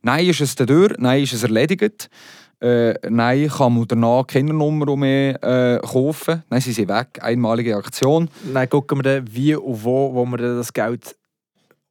Nein, 0.00 0.26
ist 0.26 0.40
es 0.40 0.54
der 0.54 0.64
Dürr. 0.64 0.94
Nein, 0.98 1.22
ist 1.24 1.34
es 1.34 1.42
erledigt. 1.42 2.08
Äh, 2.62 2.94
nein, 3.10 3.48
kann 3.48 3.74
man 3.74 3.86
danach 3.88 4.26
keine 4.26 4.54
Nummer 4.54 4.96
mehr 4.96 5.42
äh, 5.42 5.80
kaufen. 5.86 6.44
Nein, 6.48 6.60
sie 6.62 6.72
sind 6.72 6.88
weg. 6.88 7.18
Einmalige 7.20 7.76
Aktion. 7.76 8.30
Dann 8.54 8.70
gucken 8.70 8.98
wir 8.98 9.02
dann, 9.02 9.26
wie 9.34 9.54
und 9.54 9.84
wo, 9.84 10.14
wo 10.14 10.24
wir 10.24 10.38
das 10.38 10.72
Geld. 10.72 11.14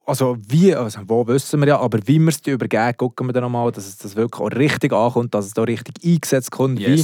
Also, 0.05 0.37
wie, 0.47 0.75
also 0.75 1.01
wo 1.05 1.25
wissen 1.27 1.59
wir 1.59 1.67
ja, 1.67 1.79
aber 1.79 1.99
wie 2.05 2.19
wir 2.19 2.29
es 2.29 2.45
übergeben, 2.45 2.97
gucken 2.97 3.27
wir 3.27 3.33
dann 3.33 3.43
nochmal, 3.43 3.71
dass 3.71 3.87
es 3.87 3.97
das 3.97 4.15
wirklich 4.15 4.41
auch 4.41 4.51
richtig 4.51 4.93
ankommt, 4.93 5.33
dass 5.33 5.45
es 5.45 5.53
da 5.53 5.61
richtig 5.63 5.95
eingesetzt 6.03 6.51
kommt. 6.51 6.79
Wie 6.79 7.03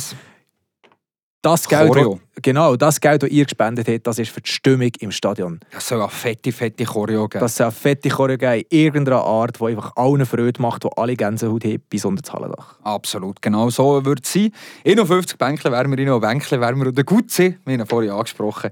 das 1.44 1.68
Geld, 1.68 1.88
Choreo. 1.94 2.14
wo, 2.14 2.20
genau, 2.42 2.76
das 2.76 3.00
Geld, 3.00 3.24
das 3.24 3.30
ihr 3.30 3.46
gespendet 3.46 3.88
habt, 3.88 4.08
das 4.08 4.20
ist 4.20 4.32
für 4.32 4.42
die 4.42 4.50
Stimmung 4.50 4.92
im 5.00 5.12
Stadion. 5.12 5.60
Es 5.76 5.88
soll 5.88 6.02
eine 6.02 6.10
fette, 6.10 6.52
fette 6.52 6.84
Choreo 6.84 7.28
geben. 7.28 7.40
Das 7.42 7.56
soll 7.56 7.68
eine 7.68 7.72
fette 7.72 8.10
Choreo 8.10 8.38
geben, 8.38 8.66
in 8.70 8.80
irgendeiner 8.80 9.24
Art, 9.24 9.60
die 9.60 9.66
einfach 9.66 9.96
allen 9.96 10.26
Freude 10.26 10.62
macht, 10.62 10.84
die 10.84 10.90
alle 10.98 11.16
Gänsehaut 11.16 11.64
haben, 11.64 11.82
bis 11.90 12.04
unter 12.04 12.22
das 12.24 12.34
Hallendach. 12.34 12.76
Absolut, 12.84 13.42
genau 13.42 13.70
so 13.70 14.04
wird 14.04 14.26
es 14.26 14.34
sein. 14.34 14.52
51 14.86 15.38
Bänkchenwärmerinnen 15.38 16.14
und 16.14 16.22
Bänkchenwärmer. 16.22 16.88
Und 16.88 16.98
der 16.98 17.06
Gutze, 17.06 17.56
wir 17.64 17.74
haben 17.74 17.82
ihn 17.82 17.86
vorhin 17.86 18.12
angesprochen, 18.12 18.72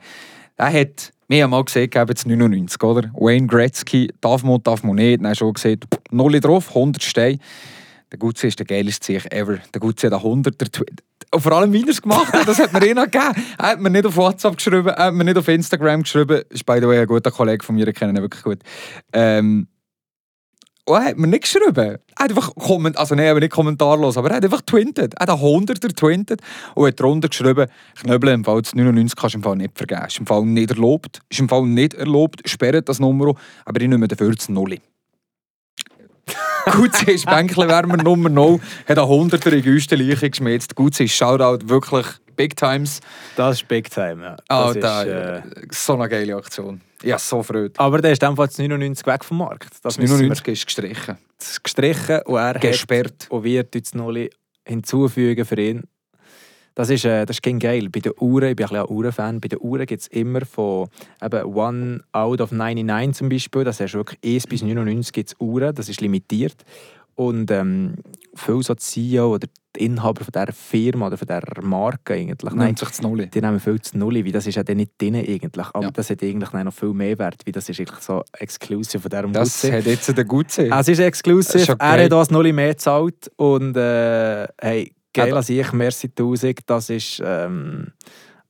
der 0.57 0.73
hat, 0.73 1.13
wir 1.27 1.43
haben 1.43 1.51
mal 1.51 1.63
gesehen, 1.63 1.89
geben 1.89 2.13
es 2.15 2.25
99, 2.25 2.83
oder? 2.83 3.11
Wayne 3.13 3.47
Gretzky, 3.47 4.11
darf 4.21 4.43
man, 4.43 4.61
darf 4.63 4.83
man 4.83 4.95
nicht. 4.95 5.23
Dann 5.23 5.35
schon 5.35 5.53
gesehen, 5.53 5.79
null 6.11 6.39
drauf, 6.39 6.69
100 6.69 7.01
Steine. 7.01 7.39
Der 8.11 8.19
Gutze 8.19 8.47
ist 8.47 8.59
der 8.59 8.65
geilste 8.65 9.05
Sieg 9.05 9.33
ever. 9.33 9.57
Der 9.73 9.81
Gutze 9.81 10.07
hat 10.07 10.13
einen 10.13 10.43
100er 10.43 10.71
Tweet. 10.71 11.03
Und 11.33 11.41
vor 11.41 11.51
allem, 11.51 11.73
wie 11.73 11.81
er 11.81 11.89
es 11.89 12.01
gemacht 12.01 12.31
hat, 12.31 12.47
das 12.47 12.59
hat 12.59 12.71
mir 12.71 12.85
eh 12.85 12.93
noch 12.93 13.05
gegeben. 13.05 13.33
Hat 13.57 13.81
mir 13.81 13.89
nicht 13.89 14.05
auf 14.05 14.15
WhatsApp 14.15 14.55
geschrieben, 14.55 14.87
hat 14.95 15.13
mir 15.13 15.23
nicht 15.23 15.37
auf 15.37 15.47
Instagram 15.47 16.03
geschrieben. 16.03 16.43
Ist 16.49 16.65
by 16.65 16.77
the 16.79 16.87
way 16.87 16.99
ein 16.99 17.07
guter 17.07 17.31
Kollege 17.31 17.65
von 17.65 17.75
mir, 17.75 17.87
ich 17.87 17.95
kenne 17.95 18.13
ihn 18.13 18.21
wirklich 18.21 18.43
gut. 18.43 18.59
Ähm, 19.11 19.67
Und 20.87 20.97
er 20.97 21.05
hat 21.05 21.17
mir 21.17 21.27
nicht 21.27 21.43
geschrieben. 21.43 21.75
Er 21.75 22.23
hat 22.23 22.29
einfach 22.29 22.53
komment 22.55 22.97
also 22.97 23.15
nein, 23.15 23.29
aber 23.29 23.39
nicht 23.39 23.51
kommentarlos, 23.51 24.17
aber 24.17 24.29
er 24.29 24.35
hat 24.37 24.43
einfach 24.43 24.61
twintet. 24.61 25.15
Er 25.15 25.21
hat 25.21 25.29
einen 25.29 25.41
Hunderter 25.41 25.89
twintet 25.89 26.41
und 26.75 26.87
hat 26.87 26.99
darunter 26.99 27.27
geschrieben, 27.27 27.67
Knöbel, 27.99 28.29
im 28.29 28.45
Fall 28.45 28.61
das 28.61 28.75
99 28.75 29.15
kannst 29.15 29.33
du 29.33 29.39
im 29.39 29.43
Fall 29.43 29.55
nicht 29.55 29.75
vergeben. 29.75 30.05
Ist 30.05 30.19
im 30.19 30.27
Fall 30.27 30.45
nicht 30.45 30.69
erlaubt. 30.69 31.21
Ist 31.29 31.39
im 31.39 31.49
Fall 31.49 31.63
nicht 31.65 31.95
erlaubt. 31.95 32.47
Sperrt 32.47 32.87
das 32.87 32.99
Nummer, 32.99 33.33
aber 33.65 33.81
ich 33.81 33.87
nehme 33.87 34.07
dafür 34.07 34.33
das 34.33 34.47
Nulli. 34.47 34.79
Gutzi 36.71 37.11
ist 37.11 37.25
Bänkchenwärmer 37.25 37.97
Nummer 37.97 38.29
0, 38.29 38.59
hat 38.87 38.97
einen 38.97 39.07
Hunderter 39.07 39.53
in 39.53 39.61
Güstenleiche 39.61 40.29
geschmiert. 40.29 40.75
Gutzi 40.75 41.05
ist 41.05 41.13
Shoutout 41.13 41.67
wirklich 41.69 42.07
Big 42.35 42.55
Times. 42.55 43.01
Das 43.35 43.57
ist 43.57 43.67
Big 43.67 43.89
Time, 43.89 44.23
ja. 44.23 44.35
Ah, 44.49 44.73
Das 44.73 44.79
da, 44.79 45.03
ist, 45.03 45.07
äh, 45.09 45.41
so 45.71 45.93
eine 45.93 46.09
geile 46.09 46.35
Aktion. 46.35 46.81
Ja, 47.03 47.17
so 47.19 47.43
freut. 47.43 47.79
aber 47.79 48.01
der 48.01 48.11
ist 48.13 48.21
in 48.23 48.29
dem 48.29 48.35
Fall 48.37 48.47
das 48.47 48.57
99 48.57 49.05
weg 49.05 49.23
vom 49.23 49.37
Markt. 49.39 49.71
Das 49.73 49.81
Das 49.81 49.97
müssen 49.97 50.13
wir- 50.19 50.27
99 50.29 50.47
ist 50.53 50.65
gestrichen. 50.65 51.17
Das 51.37 51.51
ist 51.51 51.63
gestrichen 51.63 52.21
und 52.25 52.37
er 52.37 52.53
Gesperrt. 52.59 53.27
und 53.29 53.43
wird 53.43 53.75
jetzt 53.75 53.93
Nulli 53.95 54.29
hinzufügen 54.65 55.45
für 55.45 55.59
ihn. 55.59 55.83
Das 56.77 56.89
ist, 56.89 57.05
äh, 57.05 57.25
das 57.25 57.37
ist 57.37 57.59
geil. 57.61 57.87
Bei 57.89 58.01
den 58.01 58.11
Uhren, 58.19 58.49
ich 58.49 58.55
bin 58.57 58.65
ein 58.65 58.69
bisschen 58.69 58.89
Uhrenfan, 58.89 59.39
bei 59.39 59.47
den 59.47 59.59
Uhren 59.61 59.85
gibt 59.85 60.01
es 60.01 60.07
immer 60.07 60.45
von 60.45 60.89
eben 61.23 61.43
One 61.45 62.03
out 62.11 62.41
of 62.41 62.51
99 62.51 63.13
zum 63.17 63.29
Beispiel, 63.29 63.63
das 63.63 63.79
heißt 63.79 63.93
wirklich 63.93 64.19
1 64.25 64.45
bis 64.47 64.61
99 64.61 65.13
gibt 65.13 65.29
es 65.29 65.35
Uhren, 65.39 65.73
das 65.73 65.87
ist 65.87 66.01
limitiert. 66.01 66.65
Und 67.15 67.49
ähm, 67.51 67.95
viele 68.35 68.61
so 68.61 68.75
CEO 68.75 69.35
oder 69.35 69.47
die 69.75 69.85
Inhaber 69.85 70.23
von 70.25 70.31
dieser 70.33 70.51
Firma 70.53 71.07
oder 71.07 71.17
von 71.17 71.27
dieser 71.27 71.61
Marke 71.61 72.13
eigentlich, 72.13 72.53
nein, 72.53 72.67
Nimmt 72.67 72.79
sich 72.79 72.89
das 72.89 73.01
Nulli. 73.01 73.27
die 73.27 73.39
nehmen 73.41 73.59
viel 73.59 73.79
zu 73.81 73.97
Nulli, 73.97 74.23
weil 74.25 74.31
das 74.33 74.47
ist 74.47 74.55
ja 74.55 74.63
dann 74.63 74.77
nicht 74.77 74.91
drin 75.01 75.15
eigentlich. 75.15 75.67
Aber 75.73 75.85
Ja. 75.85 75.91
das 75.91 76.09
hat 76.09 76.21
eigentlich 76.23 76.51
noch 76.51 76.73
viel 76.73 76.93
mehr 76.93 77.17
Wert, 77.19 77.41
weil 77.45 77.51
das 77.53 77.69
ist 77.69 77.79
eigentlich 77.79 77.99
so 77.99 78.21
exclusive 78.39 78.99
von 79.01 79.09
diesem 79.09 79.33
Das 79.33 79.61
Gutze. 79.61 79.77
hat 79.77 79.85
jetzt 79.85 80.17
der 80.17 80.25
Gutzi. 80.25 80.61
Es 80.71 80.87
ist 80.89 80.99
Das 80.99 81.05
exclusive. 81.07 81.57
ist 81.59 81.69
er 81.69 81.75
okay. 81.75 82.03
hat 82.05 82.13
uns 82.13 82.31
Nulli 82.31 82.51
mehr 82.53 82.69
gezahlt. 82.73 83.31
Und 83.37 83.75
äh, 83.77 84.47
hey, 84.61 84.93
geil 85.13 85.29
Ja, 85.29 85.35
an 85.37 85.43
sich, 85.43 85.71
merci 85.73 86.09
tausend. 86.09 86.59
Das 86.65 86.89
ist 86.89 87.21
ähm, 87.25 87.87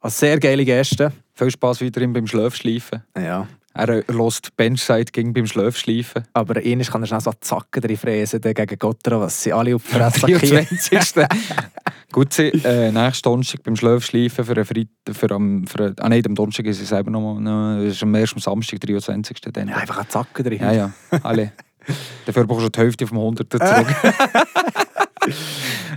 eine 0.01 0.11
sehr 0.11 0.39
geile 0.39 0.65
Geste. 0.65 1.11
Viel 1.33 1.51
Spass 1.51 1.81
weiterhin 1.81 2.13
beim 2.13 2.25
Schlafschleifen. 2.27 3.03
Ja. 3.17 3.47
Er 3.77 4.03
lässt 4.07 4.55
Benchside 4.55 5.11
gegen 5.11 5.33
beim 5.33 5.45
Schlafschleifen. 5.45 6.23
Aber 6.31 6.55
eines 6.55 6.89
kann 6.89 7.03
er 7.03 7.07
schnell 7.07 7.19
so 7.19 7.33
Zacken 7.41 7.81
drin 7.81 7.97
fräsen 7.97 8.39
gegen 8.39 8.79
Gotteron, 8.79 9.19
was 9.19 9.43
sie 9.43 9.51
alle 9.51 9.75
auf 9.75 9.83
die 9.91 10.33
Fresse. 10.33 10.65
23. 10.79 11.25
Gutzi, 12.13 12.43
äh, 12.63 12.93
nächsten 12.93 13.23
Donnerstag 13.23 13.63
beim 13.63 13.75
Schlafschleifen 13.75 14.45
für 14.45 14.55
einen 14.55 14.63
Freitag, 14.63 15.15
für 15.15 15.31
am, 15.31 15.67
für 15.67 15.93
ah 15.99 16.07
nein, 16.07 16.23
am 16.25 16.35
Donnerstag 16.35 16.65
ist 16.67 16.81
es 16.81 16.87
selber 16.87 17.11
noch 17.11 17.19
mal, 17.19 17.83
das 17.83 17.95
ist 17.95 18.03
am 18.03 18.15
ersten 18.15 18.39
Samstag, 18.39 18.79
23. 18.79 19.41
Dann. 19.41 19.67
Ja, 19.67 19.75
einfach 19.75 19.97
eine 19.97 20.07
Zacke 20.07 20.41
drin. 20.41 20.59
ja, 20.61 20.71
ja, 20.71 20.91
alle. 21.21 21.51
Dafür 22.25 22.45
brauchst 22.45 22.65
du 22.65 22.69
die 22.69 22.79
Hälfte 22.79 23.05
vom 23.05 23.17
100 23.17 23.51
zurück. 23.51 23.87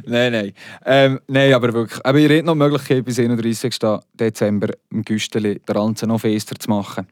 nein, 0.06 0.32
nein. 0.32 0.52
Ähm, 0.84 1.20
nein, 1.28 1.54
aber 1.54 1.72
wirklich. 1.72 2.04
Aber 2.04 2.18
ich 2.18 2.28
rede 2.28 2.44
noch 2.44 2.54
die 2.54 2.58
Möglichkeit, 2.58 3.04
bis 3.04 3.20
31. 3.20 3.78
Dezember 4.12 4.70
im 4.90 5.04
Güsteli 5.04 5.60
der 5.60 5.76
Ranze 5.76 6.08
noch 6.08 6.20
fester 6.20 6.58
zu 6.58 6.68
machen. 6.70 7.06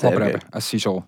Sehr 0.00 0.10
aber 0.10 0.20
geil. 0.20 0.30
eben, 0.36 0.40
es 0.52 0.68
sind 0.70 0.80
schon 0.80 1.02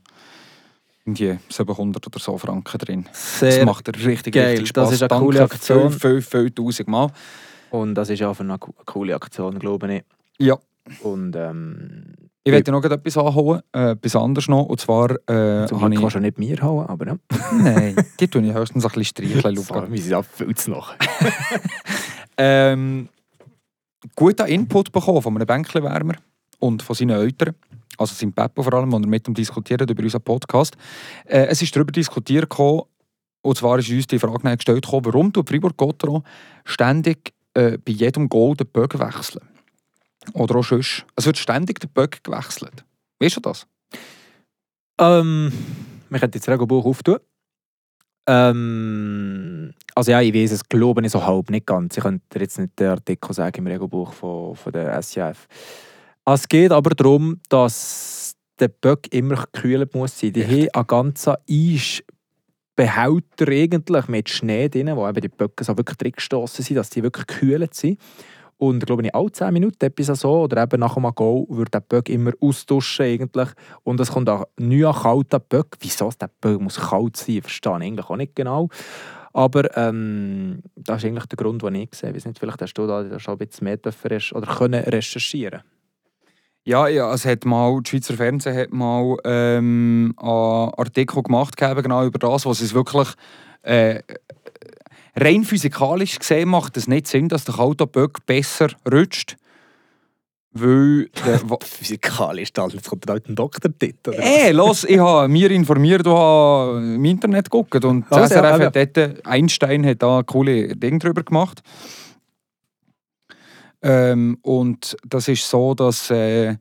irgendwie 1.04 1.38
700 1.48 2.06
oder 2.06 2.18
so 2.18 2.36
Franken 2.38 2.78
drin. 2.78 3.04
Das 3.10 3.38
Sehr 3.40 3.64
macht 3.64 3.88
richtig, 4.04 4.34
geil. 4.34 4.48
richtig 4.50 4.68
Spaß. 4.68 4.84
Das 4.88 4.92
ist 4.94 5.02
eine 5.02 5.08
Danke 5.08 5.24
coole 5.24 5.42
Aktion. 5.42 5.90
Viel, 5.92 6.20
viel, 6.20 6.22
viel 6.22 6.50
tausend 6.50 6.88
Mal. 6.88 7.10
Und 7.70 7.94
das 7.94 8.10
ist 8.10 8.18
für 8.18 8.36
eine 8.40 8.58
co- 8.58 8.74
coole 8.84 9.14
Aktion, 9.14 9.58
glaube 9.58 9.94
ich. 9.94 10.02
Ja. 10.38 10.58
Und 11.02 11.36
ähm, 11.36 12.14
Ich 12.42 12.52
werde 12.52 12.72
noch 12.72 12.82
etwas 12.84 13.16
anholen, 13.16 13.62
äh, 13.72 13.92
etwas 13.92 14.16
anderes 14.16 14.48
noch. 14.48 14.64
Und 14.66 14.80
zwar 14.80 15.10
äh, 15.12 15.66
zum 15.66 15.80
habe 15.80 15.90
Glück 15.90 15.92
ich... 15.92 16.00
kannst 16.00 16.16
du 16.16 16.20
nicht 16.20 16.38
mir 16.38 16.60
hauen, 16.62 16.86
aber 16.86 17.06
ja. 17.06 17.16
Nein, 17.52 17.96
die 18.18 18.26
tue 18.28 18.42
ich 18.42 18.52
höchstens 18.52 18.84
ein 18.84 18.88
bisschen 18.90 19.04
streicheln, 19.04 19.54
Luca. 19.56 19.90
wir 19.90 20.02
sind 20.02 20.26
viel 20.26 20.54
zu 20.56 20.70
noch. 20.72 20.94
ähm, 22.36 23.08
guten 24.16 24.46
Input 24.46 24.92
bekommen 24.92 25.22
von 25.22 25.36
einem 25.36 25.46
Bänkchenwärmer 25.46 26.14
und 26.58 26.82
von 26.82 26.96
seinen 26.96 27.10
Eltern. 27.10 27.54
Also 28.00 28.14
sein 28.14 28.32
Peppo 28.32 28.62
vor 28.62 28.72
allem, 28.72 28.90
der 28.90 29.00
mit 29.00 29.28
ihm 29.28 29.34
diskutiert 29.34 29.82
hat 29.82 29.90
über 29.90 30.02
unseren 30.02 30.22
Podcast. 30.22 30.74
Äh, 31.26 31.48
es 31.48 31.60
ist 31.60 31.76
darüber 31.76 31.92
diskutiert 31.92 32.48
gekommen, 32.48 32.84
und 33.42 33.58
zwar 33.58 33.78
ist 33.78 33.90
uns 33.90 34.06
die 34.06 34.18
Frage 34.18 34.56
gestellt 34.56 34.82
gekommen, 34.82 35.04
warum 35.04 35.30
tut 35.30 35.46
Fribourg 35.46 35.76
Gotteron 35.76 36.22
ständig 36.64 37.34
äh, 37.52 37.76
bei 37.76 37.92
jedem 37.92 38.30
Goal 38.30 38.56
den 38.56 38.68
Böck 38.68 38.98
wechseln? 38.98 39.46
Oder 40.32 40.56
auch 40.56 40.64
sonst. 40.64 41.04
Es 41.14 41.26
wird 41.26 41.36
ständig 41.36 41.78
der 41.80 41.88
Böck 41.88 42.24
gewechselt. 42.24 42.84
Weißt 43.18 43.36
du 43.36 43.40
das? 43.40 43.66
Ähm, 44.98 45.52
wir 46.08 46.18
können 46.18 46.32
jetzt 46.34 46.48
Regelbuch 46.48 46.86
auftun. 46.86 47.18
Ähm, 48.26 49.74
also 49.94 50.10
ja, 50.10 50.22
ich 50.22 50.32
weiß 50.32 50.52
es, 50.52 50.66
glaube 50.66 51.04
ich 51.04 51.12
so 51.12 51.22
halb, 51.22 51.50
nicht 51.50 51.66
ganz. 51.66 51.98
Ich 51.98 52.02
könnte 52.02 52.38
jetzt 52.38 52.58
nicht 52.58 52.78
den 52.78 52.88
Artikel 52.88 53.34
sagen 53.34 53.58
im 53.58 53.66
Regelbuch 53.66 54.14
von, 54.14 54.56
von 54.56 54.72
der 54.72 55.02
SCF. 55.02 55.46
Es 56.32 56.46
geht 56.46 56.70
aber 56.70 56.90
darum, 56.90 57.40
dass 57.48 58.36
der 58.60 58.68
Böck 58.68 59.12
immer 59.12 59.46
gekühlt 59.52 59.96
muss 59.96 60.16
sein. 60.18 60.32
Die 60.32 60.44
haben 60.44 60.68
einen 60.72 60.86
ganzen 60.86 61.34
Eisbehälter 61.48 63.48
eigentlich 63.48 64.06
mit 64.06 64.28
Schnee 64.28 64.68
drin, 64.68 64.94
wo 64.94 65.08
eben 65.08 65.20
die 65.20 65.28
Böcke 65.28 65.64
so 65.64 65.76
wirklich 65.76 65.98
drin 65.98 66.12
gestossen 66.12 66.62
sind, 66.62 66.76
dass 66.76 66.90
die 66.90 67.02
wirklich 67.02 67.26
gekühlt 67.26 67.74
sind. 67.74 67.98
Und 68.58 68.86
glaube 68.86 69.02
ich, 69.02 69.12
alle 69.12 69.32
10 69.32 69.52
Minuten 69.52 69.84
etwas 69.84 70.20
so, 70.20 70.42
oder 70.42 70.62
eben 70.62 70.78
nach 70.78 70.96
einem 70.96 71.12
Goal 71.14 71.46
wird 71.48 71.74
der 71.74 71.80
Böck 71.80 72.08
immer 72.08 72.30
austauschen 72.40 73.06
eigentlich. 73.06 73.48
Und 73.82 73.98
es 73.98 74.12
kommt 74.12 74.28
auch 74.28 74.46
neuer 74.56 74.94
kalter 74.94 75.40
Böck. 75.40 75.78
Wieso 75.80 76.10
der 76.20 76.30
Böck 76.40 76.60
muss 76.60 76.78
kalt 76.78 77.16
sein, 77.16 77.42
verstehe 77.42 77.76
ich 77.78 77.82
eigentlich 77.82 78.08
auch 78.08 78.16
nicht 78.16 78.36
genau. 78.36 78.68
Aber 79.32 79.76
ähm, 79.76 80.62
das 80.76 80.98
ist 80.98 81.08
eigentlich 81.08 81.26
der 81.26 81.38
Grund, 81.38 81.62
den 81.62 81.74
ich 81.74 81.94
sehe. 81.94 82.10
Ich 82.10 82.16
weiß 82.16 82.26
nicht, 82.26 82.38
vielleicht 82.38 82.62
hast 82.62 82.74
du 82.74 82.86
da 82.86 83.18
schon 83.18 83.34
ein 83.34 83.38
bisschen 83.38 83.64
mehr 83.64 83.78
dürfen 83.78 84.20
oder 84.34 84.54
können 84.54 84.84
recherchieren 84.84 85.62
Ja, 86.64 86.88
ja, 86.88 87.12
es 87.14 87.24
hat 87.24 87.44
mal, 87.46 87.80
das 87.82 87.88
Schweizer 87.90 88.14
Fernsehen 88.14 88.56
hat 88.56 88.72
mal 88.72 89.16
ähm, 89.24 90.14
einen 90.18 90.74
Artikel 90.76 91.22
gemacht, 91.22 91.56
genau 91.56 92.04
über 92.04 92.18
das, 92.18 92.44
was 92.44 92.60
es 92.60 92.74
wirklich 92.74 93.08
äh, 93.62 94.00
rein 95.16 95.44
physikalisch 95.44 96.18
gesehen 96.18 96.48
macht 96.48 96.76
es 96.76 96.86
nicht 96.86 97.06
Sinn, 97.06 97.28
dass 97.28 97.44
der 97.44 97.54
kalte 97.54 97.86
Böck 97.86 98.24
besser 98.26 98.68
rutscht, 98.90 99.36
weil 100.52 101.08
der, 101.26 101.40
Physikalisch, 101.62 102.52
dann 102.52 102.70
jetzt 102.70 102.88
kommt 102.88 103.08
halt 103.08 103.28
ein 103.28 103.36
Doktortitel. 103.36 104.12
Ey, 104.12 104.52
los, 104.52 104.84
ich 104.84 104.98
habe 104.98 105.28
mir 105.28 105.50
informiert, 105.50 106.04
du 106.04 106.16
hast 106.16 106.78
im 106.78 107.04
Internet 107.04 107.50
geguckt 107.50 107.84
und 107.84 108.04
das 108.10 108.32
Also, 108.32 108.34
ja, 108.34 108.40
SRF 108.42 108.60
ja. 108.60 108.66
hat 108.66 108.96
dort, 108.96 109.26
Einstein 109.26 109.86
hat 109.86 110.02
da 110.02 110.22
coole 110.24 110.76
Dinge 110.76 110.98
drüber 110.98 111.22
gemacht. 111.22 111.62
Ähm, 113.82 114.38
und 114.42 114.96
das 115.06 115.28
ist 115.28 115.48
so, 115.48 115.74
dass 115.74 116.10
äh, 116.10 116.56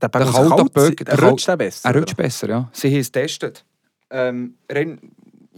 Der 0.00 0.08
Der 0.08 0.10
kalte 0.10 0.64
Böck- 0.72 1.04
der 1.04 1.18
rutscht 1.22 1.48
er 1.48 1.56
besser. 1.58 1.88
er 1.90 1.94
rutscht 2.00 2.16
besser, 2.16 2.48
ja. 2.48 2.70
Sie 2.72 2.88
haben 2.88 3.00
es 3.00 3.12
getestet. 3.12 3.64
Ähm, 4.10 4.54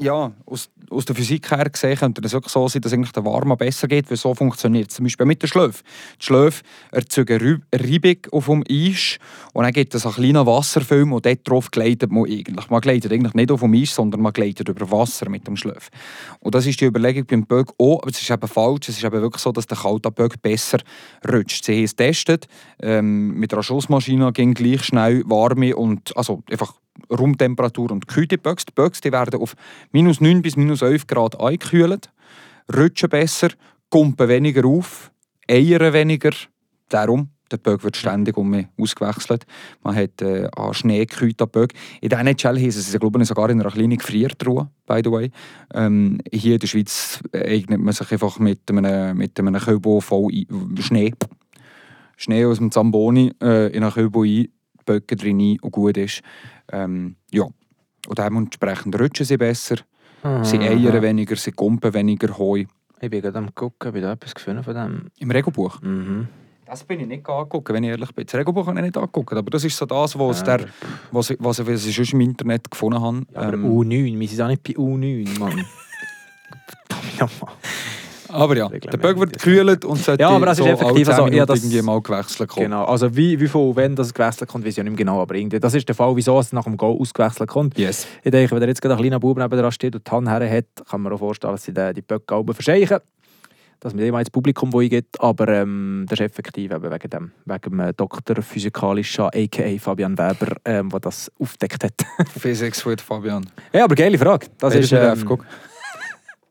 ja, 0.02 0.32
aus, 0.46 0.70
aus 0.90 1.04
der 1.04 1.14
Physik 1.14 1.50
her 1.50 1.70
gesehen 1.70 1.96
könnte 1.96 2.20
es 2.24 2.32
wirklich 2.32 2.52
so 2.52 2.68
sein, 2.68 2.82
dass 2.82 2.92
eigentlich 2.92 3.12
der 3.12 3.24
Warme 3.24 3.56
besser 3.56 3.88
geht, 3.88 4.10
weil 4.10 4.16
so 4.16 4.34
funktioniert 4.34 4.90
es. 4.90 4.96
Zum 4.96 5.04
Beispiel 5.04 5.26
mit 5.26 5.42
der 5.42 5.46
Schläfe. 5.46 5.82
Die 6.20 6.26
Schläfe 6.26 6.62
erzeugen 6.90 7.38
Rü- 7.38 7.60
Reibung 7.74 8.32
auf 8.32 8.46
dem 8.46 8.64
Eis 8.68 9.18
und 9.52 9.64
dann 9.64 9.72
gibt 9.72 9.94
es 9.94 10.04
einen 10.04 10.14
kleinen 10.14 10.46
Wasserfilm 10.46 11.12
und 11.12 11.24
dort 11.24 11.48
drauf 11.48 11.70
gleitet 11.70 12.10
man 12.10 12.24
eigentlich. 12.24 12.68
Man 12.68 12.80
gleitet 12.80 13.12
eigentlich 13.12 13.34
nicht 13.34 13.50
auf 13.50 13.60
dem 13.60 13.74
Eis, 13.74 13.94
sondern 13.94 14.20
man 14.20 14.32
gleitet 14.32 14.68
über 14.68 14.90
Wasser 14.90 15.28
mit 15.30 15.46
dem 15.46 15.56
Schläf. 15.56 15.88
Und 16.40 16.54
das 16.54 16.66
ist 16.66 16.80
die 16.80 16.86
Überlegung 16.86 17.24
beim 17.26 17.46
Böck 17.46 17.72
auch, 17.78 18.00
aber 18.02 18.10
es 18.10 18.20
ist 18.20 18.30
eben 18.30 18.48
falsch. 18.48 18.88
Es 18.88 18.98
ist 18.98 19.04
eben 19.04 19.22
wirklich 19.22 19.42
so, 19.42 19.52
dass 19.52 19.66
der 19.66 19.78
kalte 19.78 20.10
Böck 20.10 20.42
besser 20.42 20.78
rutscht. 21.30 21.64
Sie 21.64 21.76
haben 21.76 21.84
es 21.84 21.96
getestet, 21.96 22.48
ähm, 22.80 23.34
mit 23.34 23.52
einer 23.52 23.62
Schussmaschine 23.62 24.32
ging 24.32 24.54
gleich 24.54 24.84
schnell 24.84 25.22
warme 25.26 25.76
und 25.76 26.16
also 26.16 26.42
einfach 26.50 26.74
Raumtemperatur 27.10 27.90
und 27.90 28.08
kühlte 28.08 28.38
Böcks. 28.38 28.64
Die 28.64 28.72
Böcks 28.72 29.02
werden 29.04 29.40
auf 29.40 29.54
minus 29.92 30.20
9 30.20 30.42
bis 30.42 30.56
minus 30.56 30.82
11 30.82 31.06
Grad 31.06 31.40
eingekühlt, 31.40 32.10
rutschen 32.74 33.08
besser, 33.08 33.48
kumpen 33.90 34.28
weniger 34.28 34.66
auf, 34.66 35.10
eiern 35.48 35.92
weniger. 35.92 36.32
Darum, 36.88 37.30
der 37.52 37.58
Böck 37.58 37.84
wird 37.84 37.96
ständig 37.96 38.36
um 38.36 38.66
ausgewechselt. 38.78 39.44
Man 39.82 39.94
hat 39.94 40.22
äh, 40.22 40.48
an 40.56 40.74
Schnee 40.74 41.04
gekühlten 41.04 41.48
Böck. 41.48 41.72
In 42.00 42.08
der 42.08 42.20
NHL 42.20 42.58
hieß 42.58 42.76
es, 42.76 42.98
glaube 42.98 43.20
ich, 43.20 43.28
sogar 43.28 43.50
in 43.50 43.60
einer 43.60 43.70
kleinen 43.70 43.98
Gefriertruhe, 43.98 44.70
by 44.86 45.00
the 45.04 45.10
way. 45.10 45.30
Ähm, 45.74 46.18
hier 46.32 46.54
in 46.54 46.60
der 46.60 46.66
Schweiz 46.66 47.20
eignet 47.32 47.80
man 47.80 47.92
sich 47.92 48.10
einfach 48.10 48.38
mit 48.38 48.70
einem, 48.70 49.16
mit 49.16 49.38
einem 49.38 49.54
Kühlbo 49.54 50.00
voll 50.00 50.46
Schnee. 50.80 51.12
Schnee 52.16 52.44
aus 52.44 52.58
dem 52.58 52.70
Zamboni 52.70 53.32
äh, 53.42 53.68
in 53.68 53.82
einen 53.82 53.92
Kühlbo 53.92 54.22
ein, 54.22 54.48
Böcke 54.84 55.16
drin 55.16 55.40
ein 55.40 55.58
und 55.60 55.70
gut 55.70 55.96
ist. 55.96 56.22
Ähm, 56.72 57.16
ja. 57.30 57.44
Und 58.08 58.18
dementsprechend 58.18 58.98
rutschen 58.98 59.24
sie 59.26 59.36
besser, 59.36 59.76
sie 60.42 60.58
eiern 60.58 61.02
weniger, 61.02 61.36
sie 61.36 61.52
kumpen 61.52 61.92
weniger 61.94 62.36
Heu. 62.38 62.64
Ich 63.00 63.10
bin 63.10 63.20
gerade 63.22 63.38
am 63.38 63.54
gucken, 63.54 63.90
ob 63.90 63.96
ich 63.96 64.02
da 64.02 64.12
etwas 64.12 64.34
gefunden 64.34 64.62
von 64.64 64.74
dem. 64.74 65.06
Im 65.18 65.30
Regelbuch. 65.30 65.80
Mhm. 65.82 66.28
Das 66.66 66.84
bin 66.84 67.00
ich 67.00 67.06
nicht 67.06 67.28
angeguckt, 67.28 67.68
wenn 67.72 67.84
ich 67.84 67.90
ehrlich 67.90 68.12
bin. 68.14 68.24
Das 68.24 68.34
Regelbuch 68.34 68.66
habe 68.66 68.78
ich 68.78 68.84
nicht 68.84 68.96
angeguckt, 68.96 69.32
aber 69.34 69.50
das 69.50 69.64
ist 69.64 69.76
so 69.76 69.84
das, 69.84 70.18
was, 70.18 70.40
Ja, 70.46 70.56
der, 70.56 70.66
was, 71.10 71.30
ich- 71.30 71.36
was, 71.40 71.58
ich- 71.58 71.66
was 71.66 71.84
ich 71.86 71.94
sonst 71.94 72.12
im 72.14 72.20
Internet 72.22 72.70
gefunden 72.70 73.00
habe. 73.00 73.22
Ja, 73.32 73.40
aber 73.40 73.54
Ähm, 73.54 73.66
U9, 73.66 74.18
wir 74.18 74.28
sind 74.28 74.40
auch 74.40 74.48
nicht 74.48 74.62
bei 74.62 74.72
U9, 74.74 75.38
Mann. 75.38 75.64
Verdammt 76.88 77.20
nochmal. 77.20 77.54
Aber 78.32 78.56
ja, 78.56 78.68
der 78.68 78.98
Böck 78.98 79.18
wird 79.18 79.36
ist- 79.36 79.44
gekühlt 79.44 79.84
und 79.84 79.98
sollte 79.98 80.22
Ja, 80.22 80.30
aber 80.30 80.46
das 80.46 80.58
ist 80.58 80.64
so 80.64 80.70
effektiv 80.70 81.08
alle 81.08 81.16
10 81.16 81.16
so, 81.16 81.22
ja, 81.22 81.30
Minuten 81.30 81.46
das- 81.46 81.58
irgendwie 81.64 81.82
mal 81.82 82.00
gewechselt 82.00 82.48
kommen. 82.48 82.64
Genau, 82.66 82.84
also 82.84 83.14
wie, 83.16 83.38
wie 83.38 83.48
viel, 83.48 83.76
wenn 83.76 83.94
das 83.94 84.12
gewechselt 84.14 84.50
kommt, 84.50 84.64
weiß 84.64 84.70
ich 84.72 84.76
ja 84.78 84.82
nicht 84.82 84.92
mehr 84.92 84.98
genau, 84.98 85.20
aber 85.22 85.34
irgendwie, 85.34 85.60
das 85.60 85.74
ist 85.74 85.86
der 85.88 85.94
Fall, 85.94 86.16
wieso 86.16 86.38
es 86.38 86.52
nach 86.52 86.64
dem 86.64 86.76
Goal 86.76 86.98
ausgewechselt 87.00 87.48
kommt. 87.48 87.78
Yes. 87.78 88.06
Ich 88.22 88.30
denke, 88.30 88.54
wenn 88.54 88.62
er 88.62 88.68
jetzt 88.68 88.82
gerade 88.82 88.94
ein 88.94 89.00
kleiner 89.00 89.20
Bub 89.20 89.38
neben 89.38 89.56
dran 89.58 89.72
steht 89.72 89.94
und 89.94 90.06
die 90.06 90.10
Hand 90.10 90.28
her 90.28 90.50
hat, 90.58 90.66
kann 90.88 91.00
man 91.02 91.12
auch 91.12 91.18
vorstellen, 91.18 91.52
dass 91.54 91.64
sie 91.64 91.72
den, 91.74 91.94
die 91.94 92.02
Böcke 92.02 92.34
oben 92.36 92.54
verscheichen. 92.54 92.98
Dass 93.80 93.94
man 93.94 94.04
immer 94.04 94.20
ins 94.20 94.30
Publikum 94.30 94.72
wo 94.72 94.78
eingeht, 94.78 95.06
aber 95.18 95.48
ähm, 95.48 96.06
das 96.08 96.20
ist 96.20 96.26
effektiv 96.26 96.70
eben 96.70 96.84
wegen 96.88 97.10
dem, 97.10 97.32
wegen 97.44 97.78
dem 97.78 97.90
Doktor 97.96 98.40
Physikalischer, 98.40 99.26
a.k.a. 99.26 99.76
Fabian 99.80 100.16
Weber, 100.16 100.54
ähm, 100.64 100.88
der 100.88 101.00
das 101.00 101.32
aufdeckt 101.40 101.82
hat. 101.82 101.94
Physics 102.38 102.86
with 102.86 103.00
Fabian. 103.02 103.44
ja, 103.72 103.82
aber 103.82 103.96
geile 103.96 104.16
Frage. 104.18 104.46
Das 104.58 104.72
Weisst 104.72 104.92
ist, 104.92 105.22
ähm. 105.22 105.38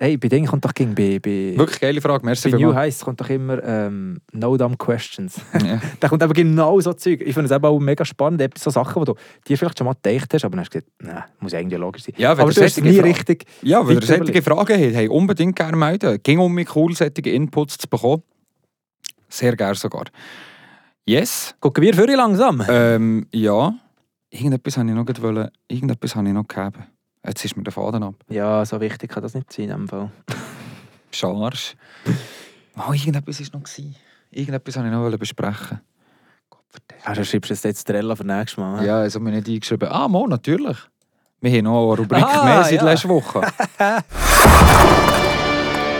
Hey, 0.01 0.17
bei 0.17 0.29
denen 0.29 0.47
kommt 0.47 0.65
doch 0.65 0.73
gegen, 0.73 0.95
bei, 0.95 1.19
bei, 1.19 1.53
Wirklich 1.55 1.79
geile 1.79 2.01
Frage, 2.01 2.25
merci 2.25 2.49
bei 2.49 2.57
New. 2.57 2.73
Heist 2.73 3.05
kommt 3.05 3.21
doch 3.21 3.29
immer 3.29 3.63
ähm, 3.63 4.19
No 4.31 4.57
Dumb 4.57 4.79
Questions. 4.79 5.39
Ja. 5.63 5.79
da 5.99 6.09
kommt 6.09 6.23
eben 6.23 6.33
genau 6.33 6.79
so 6.79 6.93
Zeug. 6.93 7.21
Ich 7.21 7.33
finde 7.35 7.45
es 7.45 7.51
eben 7.51 7.63
auch 7.63 7.79
mega 7.79 8.03
spannend, 8.03 8.41
eben 8.41 8.53
so 8.57 8.71
Sachen, 8.71 9.03
die 9.03 9.11
du 9.11 9.15
dir 9.47 9.57
vielleicht 9.57 9.77
schon 9.77 9.85
mal 9.85 9.95
gedacht 10.01 10.33
hast, 10.33 10.43
aber 10.43 10.55
dann 10.55 10.61
hast 10.61 10.73
du 10.73 10.79
gesagt, 10.79 10.91
nein, 11.01 11.23
muss 11.39 11.51
ja 11.51 11.59
irgendwie 11.59 11.75
logisch 11.75 12.03
sein. 12.03 12.15
Ja, 12.17 12.35
wenn 12.35 12.43
aber 12.43 12.51
du 12.51 12.63
hast 12.63 12.81
nie 12.81 12.93
Fragen- 12.93 13.07
richtig... 13.07 13.45
Ja, 13.61 13.87
wenn 13.87 13.97
ihr 13.97 14.01
solche 14.01 14.41
Fragen 14.41 14.59
habt, 14.59 14.95
hey, 14.95 15.07
unbedingt 15.07 15.55
gerne 15.55 15.77
melden. 15.77 16.19
Ging 16.23 16.39
um 16.39 16.51
mich 16.51 16.75
cool, 16.75 16.95
solche 16.95 17.21
Inputs 17.29 17.77
zu 17.77 17.87
bekommen. 17.87 18.23
Sehr 19.29 19.55
gerne 19.55 19.75
sogar. 19.75 20.05
Yes. 21.05 21.53
Gucken 21.59 21.83
wir 21.83 21.93
für 21.93 22.05
langsam. 22.07 22.63
Ähm, 22.67 23.27
ja. 23.31 23.73
Irgendetwas 24.31 24.77
habe 24.77 24.89
ich 24.89 24.95
noch 24.95 25.05
wollen, 25.21 25.49
irgendetwas 25.67 26.15
habe 26.15 26.27
ich 26.27 26.33
noch 26.33 26.47
gegeben. 26.47 26.85
Jetzt 27.25 27.45
ist 27.45 27.55
mir 27.55 27.63
der 27.63 27.73
Faden 27.73 28.03
ab. 28.03 28.15
Ja, 28.29 28.65
so 28.65 28.81
wichtig 28.81 29.11
kann 29.11 29.21
das 29.23 29.33
nicht 29.33 29.51
sein 29.53 29.65
in 29.65 29.71
dem 29.71 29.87
Fall. 29.87 30.11
Scharsch. 31.11 31.75
Oh, 32.77 32.93
irgendetwas 32.93 33.39
war 33.41 33.59
noch. 33.59 33.63
Gewesen. 33.65 33.95
Irgendetwas 34.31 34.75
wollte 34.77 34.87
ich 34.89 34.93
noch 34.93 35.17
besprechen. 35.17 35.81
Ja, 37.05 37.13
du 37.13 37.25
schreibst 37.25 37.49
jetzt 37.49 37.65
jetzt 37.65 37.83
Trella 37.85 38.15
für 38.15 38.25
nächstes 38.25 38.57
Mal. 38.57 38.85
Ja, 38.85 38.99
also 38.99 39.19
mir 39.19 39.31
nicht 39.31 39.47
eingeschrieben. 39.47 39.89
Ah, 39.91 40.07
mo, 40.07 40.25
natürlich. 40.27 40.77
Wir 41.41 41.51
haben 41.57 41.63
noch 41.65 41.91
eine 41.91 42.01
Rubrik 42.01 42.23
Ah, 42.23 42.45
mehr 42.45 42.63
seit 42.63 42.73
ja. 42.73 42.83
letzter 42.83 43.09
Woche. 43.09 43.41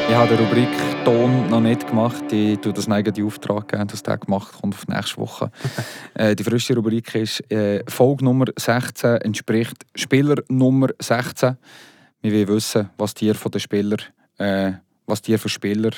ich 0.10 0.16
habe 0.16 0.36
die 0.36 0.44
Rubrik 0.44 0.70
Ton 1.04 1.50
noch 1.50 1.62
nicht 1.62 1.88
gemacht. 1.88 2.32
Ich 2.32 2.60
tue 2.60 2.74
das 2.74 2.90
eigene 2.90 3.26
Auftrag 3.26 3.68
geben, 3.70 3.88
dass 3.88 4.04
der 4.04 4.18
gemacht 4.18 4.54
kommt 4.60 4.76
auf 4.76 4.88
nächste 4.88 5.18
Woche. 5.18 5.52
äh, 6.14 6.36
die 6.36 6.44
frische 6.44 6.76
Rubrik 6.76 7.16
ist 7.16 7.52
äh, 7.52 7.84
Folge 7.88 8.24
Nummer 8.24 8.46
16 8.58 9.18
entspricht 9.18 9.86
Spieler 9.96 10.36
Nummer 10.48 10.90
16. 11.00 11.58
Wir 12.22 12.32
wollen 12.32 12.56
wissen, 12.56 12.90
was 12.98 13.14
die 13.14 13.34
von 13.34 13.52
den 13.52 13.60
Spielern, 13.60 14.02
äh, 14.38 14.74
was 15.06 15.22
die 15.22 15.38
für 15.38 15.50
Spieler 15.50 15.92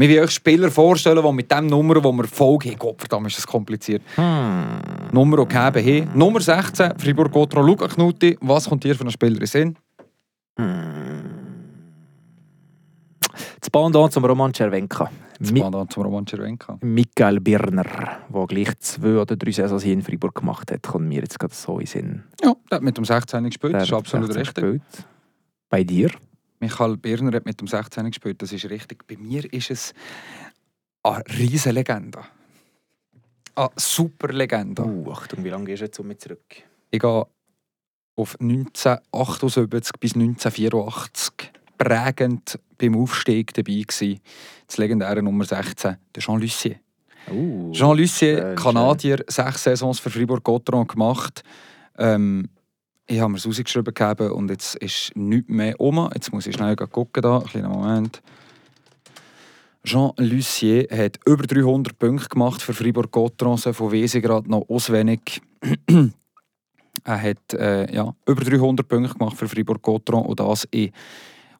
wir 0.00 0.08
wollen 0.10 0.24
euch 0.24 0.30
Spieler 0.30 0.70
vorstellen, 0.70 1.24
die 1.24 1.32
mit 1.32 1.50
dem 1.50 1.66
Nummer, 1.66 2.04
wo 2.04 2.12
wir 2.12 2.24
Folge 2.28 2.68
haben, 2.68 2.78
Gott 2.78 3.00
verdammt, 3.00 3.26
ist 3.26 3.38
das 3.38 3.46
kompliziert, 3.48 4.00
Hm. 4.14 4.78
Nummer 5.10 5.44
gegeben 5.44 6.06
haben. 6.06 6.16
Nummer 6.16 6.40
16, 6.40 6.92
Fribourg 6.98 7.32
Gotro, 7.32 7.62
Luca 7.62 7.88
Knutti. 7.88 8.38
Was 8.40 8.68
kommt 8.68 8.84
dir 8.84 8.94
von 8.94 9.08
einem 9.08 9.12
Spieler 9.12 9.40
in 9.40 9.46
Sinn? 9.46 9.76
Das 13.60 13.70
Pendant 13.70 14.12
zum 14.12 14.24
Roman 14.24 14.52
Cervenka. 14.54 15.10
Das 15.38 15.52
dann 15.52 15.88
zum 15.88 16.02
Roman 16.02 16.26
Cervenka. 16.26 16.78
Michael 16.80 17.40
Birner, 17.40 17.84
der 18.28 18.46
gleich 18.46 18.78
zwei 18.80 19.18
oder 19.18 19.36
drei 19.36 19.52
Saisons 19.52 19.82
hier 19.82 19.92
in 19.92 20.02
Freiburg 20.02 20.34
gemacht 20.34 20.72
hat, 20.72 20.82
kommt 20.82 21.08
mir 21.08 21.20
jetzt 21.20 21.38
gerade 21.38 21.54
so 21.54 21.74
in 21.74 21.78
den 21.78 21.86
Sinn. 21.86 22.24
Ja, 22.42 22.54
der 22.70 22.76
hat 22.76 22.82
mit 22.82 22.96
dem 22.96 23.04
16 23.04 23.44
gespielt, 23.44 23.74
das 23.74 23.84
ist 23.84 23.92
absolut 23.92 24.32
16 24.32 24.64
richtig. 24.64 24.82
gespielt. 24.82 25.08
Bei 25.68 25.84
dir? 25.84 26.10
Michael 26.60 26.96
Birner 26.96 27.36
hat 27.36 27.46
mit 27.46 27.60
dem 27.60 27.68
16 27.68 28.06
gespielt, 28.06 28.42
das 28.42 28.52
ist 28.52 28.68
richtig. 28.68 29.06
Bei 29.06 29.16
mir 29.16 29.52
ist 29.52 29.70
es 29.70 29.94
eine 31.02 31.22
riesige 31.38 31.74
Legende. 31.74 32.20
Eine 33.54 33.70
super 33.76 34.32
Legende. 34.32 34.84
Uh, 34.84 35.10
Achtung, 35.12 35.44
wie 35.44 35.50
lange 35.50 35.72
ist 35.72 35.80
jetzt 35.80 35.98
um 35.98 36.08
mich 36.08 36.18
zurück? 36.18 36.44
Ich 36.90 37.00
gehe 37.00 37.26
auf 38.16 38.36
1978 38.40 39.92
bis 40.00 40.14
1984 40.14 41.52
prägend 41.78 42.58
beim 42.76 42.96
Aufstieg 42.96 43.54
dabei 43.54 43.82
gewesen. 43.86 44.20
Das 44.66 44.76
legendäre 44.76 45.22
Nummer 45.22 45.44
16, 45.44 45.96
der 46.14 46.22
Jean 46.22 46.40
Lucier. 46.40 46.76
Uh, 47.30 47.72
Jean 47.72 47.96
Lucier, 47.96 48.54
Kanadier, 48.54 49.24
sechs 49.28 49.62
Saisons 49.62 50.00
für 50.00 50.10
Fribourg 50.10 50.42
Gotteron 50.42 50.86
gemacht. 50.86 51.42
Ähm, 51.98 52.48
ich 53.06 53.20
habe 53.20 53.32
mir 53.32 53.38
es 53.38 53.46
rausgeschrieben 53.46 53.94
gegeben 53.94 54.32
und 54.32 54.50
jetzt 54.50 54.76
ist 54.76 55.12
nichts 55.14 55.48
mehr 55.48 55.80
um. 55.80 56.10
Jetzt 56.14 56.32
muss 56.32 56.46
ich 56.46 56.54
schnell 56.54 56.76
gucken. 56.76 57.22
Da. 57.22 57.38
Einen 57.38 57.46
kleinen 57.46 57.70
Moment. 57.70 58.22
Jean 59.84 60.12
Lucier 60.18 60.86
hat 60.90 61.18
über 61.24 61.44
300 61.44 61.98
Punkte 61.98 62.28
gemacht 62.28 62.60
für 62.60 62.74
Fribourg 62.74 63.10
Gotteron, 63.10 63.56
so 63.56 63.72
von 63.72 63.90
Wesen 63.92 64.20
gerade 64.20 64.50
noch 64.50 64.68
auswendig. 64.68 65.40
er 67.04 67.22
hat 67.22 67.54
äh, 67.54 67.94
ja, 67.94 68.14
über 68.26 68.44
300 68.44 68.86
Punkte 68.86 69.14
gemacht 69.14 69.36
für 69.36 69.48
Fribourg 69.48 69.80
Gotteron 69.80 70.26
und 70.26 70.40
das 70.40 70.64
in 70.70 70.90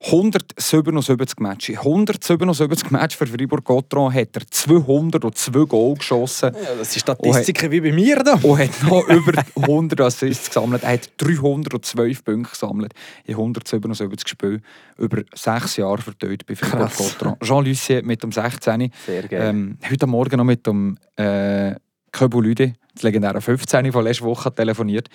177 0.01 1.40
Matches. 1.40 1.68
In 1.70 1.78
177 1.78 2.90
Matches 2.90 3.18
für 3.18 3.26
Fribourg 3.26 3.64
Gotteron 3.64 4.14
hat 4.14 4.36
er 4.36 4.46
202 4.49 5.64
Goal 5.64 5.94
geschossen 5.96 6.53
ja, 6.55 6.74
das 6.78 6.92
sind 6.92 7.01
Statistiken 7.01 7.70
wie 7.72 7.80
bei 7.80 7.92
mir 7.92 8.22
da. 8.22 8.34
und 8.34 8.59
hat 8.59 8.82
noch 8.82 9.09
über 9.09 9.42
100 9.57 10.01
Assists 10.01 10.49
gesammelt. 10.49 10.84
Er 10.84 10.92
hat 10.92 11.11
312 11.16 12.24
Punkte 12.24 12.51
gesammelt 12.51 12.94
in 13.24 13.34
177 13.34 14.28
Spielen 14.28 14.62
über 14.99 15.22
sechs 15.34 15.76
Jahre 15.76 15.99
verteilt 15.99 16.46
bei 16.46 16.55
Fribourg 16.55 16.90
Krass. 16.90 16.96
Gotteron. 16.96 17.36
Jean 17.42 17.64
Lucier 17.64 18.03
mit 18.05 18.22
dem 18.22 18.30
16. 18.30 18.92
Sehr 19.05 19.22
geil. 19.26 19.49
Ähm, 19.51 19.78
heute 19.90 20.07
Morgen 20.07 20.36
noch 20.36 20.44
mit 20.44 20.66
dem 20.66 20.96
äh, 21.16 21.74
Köbu 22.12 22.40
Lüde, 22.40 22.74
das 22.94 23.03
legendäre 23.03 23.40
15. 23.40 23.92
von 23.92 24.05
letzter 24.05 24.24
Woche, 24.24 24.55
telefoniert. 24.55 25.09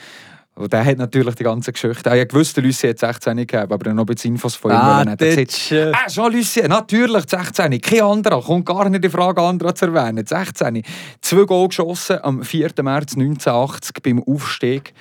Und 0.56 0.72
der 0.72 0.86
hat 0.86 0.98
natürlich 1.00 1.34
die 1.36 1.44
ganze 1.44 1.72
Geschichte. 1.72 2.12
Hat 2.12 2.30
gewusst, 2.30 2.56
der 2.56 2.64
Lucier 2.64 2.92
hat 2.92 3.00
16 3.00 3.38
gegeben, 3.38 3.72
aber 3.72 3.86
er 3.86 3.90
hat 3.90 3.96
noch 3.96 4.04
ein 4.04 4.14
bisschen 4.14 4.34
Infos 4.34 4.56
von 4.56 4.70
ihm. 4.72 4.78
ah, 4.78 4.98
wollen. 5.00 5.08
Er 5.08 5.12
hat 5.14 5.20
gesagt, 5.20 5.50
Titsch. 5.50 5.72
Ah, 5.72 6.08
Jean 6.08 6.32
Lucien, 6.32 6.68
natürlich, 6.68 7.24
16. 7.28 7.82
Kein 7.82 8.02
anderer, 8.02 8.42
kommt 8.42 8.66
gar 8.66 8.88
nicht 8.88 9.04
in 9.04 9.10
Frage, 9.10 9.42
anderer 9.42 9.74
zu 9.74 9.86
erwähnen. 9.86 10.24
16. 10.26 10.84
Zwei 11.22 11.46
Goal 11.46 11.70
geschossen 11.70 12.20
am 12.22 12.44
4. 12.44 12.70
März 12.84 13.16
1980 13.16 13.94
beim 14.04 14.22
Aufstieg. 14.24 14.94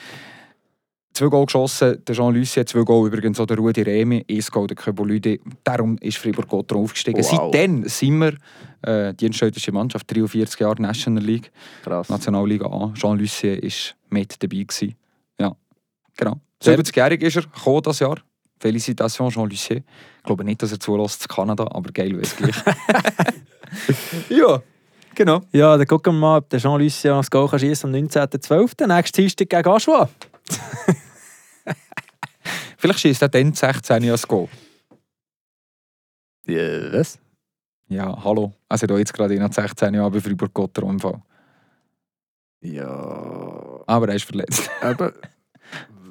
Zwei 1.12 1.26
Goal 1.26 1.44
geschossen, 1.44 2.02
der 2.02 2.14
Jean 2.14 2.34
Lucien, 2.34 2.66
zwei 2.66 2.80
Goal 2.84 3.06
übrigens 3.08 3.38
auch 3.38 3.44
der 3.44 3.58
Rudi 3.58 3.82
Remi, 3.82 4.24
ein 4.26 4.40
Goal 4.50 4.66
der 4.66 4.76
Köbolüde. 4.76 5.38
Darum 5.62 5.98
ist 6.00 6.16
Fribourg 6.16 6.48
Gotteron 6.48 6.84
aufgestiegen. 6.84 7.22
Wow. 7.22 7.52
Seitdem 7.52 7.86
sind 7.86 8.18
wir 8.18 8.32
äh, 8.80 9.12
dienstständische 9.12 9.70
Mannschaft, 9.72 10.10
43 10.10 10.58
Jahre 10.60 10.80
National 10.80 11.22
League, 11.22 11.52
Krass. 11.84 12.08
Nationalliga 12.08 12.64
A. 12.64 12.90
Jean 12.94 13.18
Lucien 13.18 13.60
war 13.62 13.70
mit 14.08 14.42
dabei. 14.42 14.62
Gewesen. 14.62 14.94
Genau. 16.16 16.40
Sehr- 16.62 16.78
70-jährig 16.78 17.22
ist 17.22 17.36
er, 17.36 17.42
gekommen 17.42 17.82
das 17.82 17.98
Jahr. 17.98 18.18
Félicitations, 18.60 19.34
Jean 19.34 19.48
Lucien. 19.48 19.84
Ich 20.18 20.22
glaube 20.22 20.44
nicht, 20.44 20.62
dass 20.62 20.70
er 20.70 20.78
zulässt 20.78 21.22
zu 21.22 21.28
Kanada, 21.28 21.64
aber 21.70 21.90
geil 21.90 22.12
wäre 22.12 22.22
es 22.22 22.36
gleich. 22.36 22.54
ja, 24.28 24.62
genau. 25.16 25.40
Ja, 25.50 25.76
dann 25.76 25.86
gucken 25.86 26.14
wir 26.14 26.20
mal, 26.20 26.38
ob 26.38 26.48
der 26.48 26.60
Jean-Lucien 26.60 27.14
das 27.14 27.28
Goal 27.28 27.48
kann 27.48 27.58
schiessen 27.58 27.92
am 27.92 28.00
19.12. 28.02 28.86
Nächstes 28.86 29.12
Dienstag 29.12 29.48
gegen 29.50 29.68
Aschua. 29.68 30.08
Vielleicht 32.78 33.00
schießt 33.00 33.22
er 33.22 33.28
dann 33.28 33.52
16 33.52 34.10
als 34.10 34.26
Goal. 34.28 34.48
Ja, 36.46 36.92
was? 36.92 37.18
Ja, 37.88 38.24
hallo. 38.24 38.52
Also 38.68 38.86
da 38.86 38.96
jetzt 38.96 39.12
gerade 39.12 39.34
in 39.34 39.52
16 39.52 39.94
Jahren 39.94 40.12
bei 40.12 40.20
Fribourg 40.20 40.52
Gotter 40.54 40.82
Unfall. 40.84 41.20
Ja. 42.60 43.80
Aber 43.86 44.08
er 44.08 44.14
ist 44.14 44.24
verletzt. 44.24 44.70
Aber, 44.80 45.12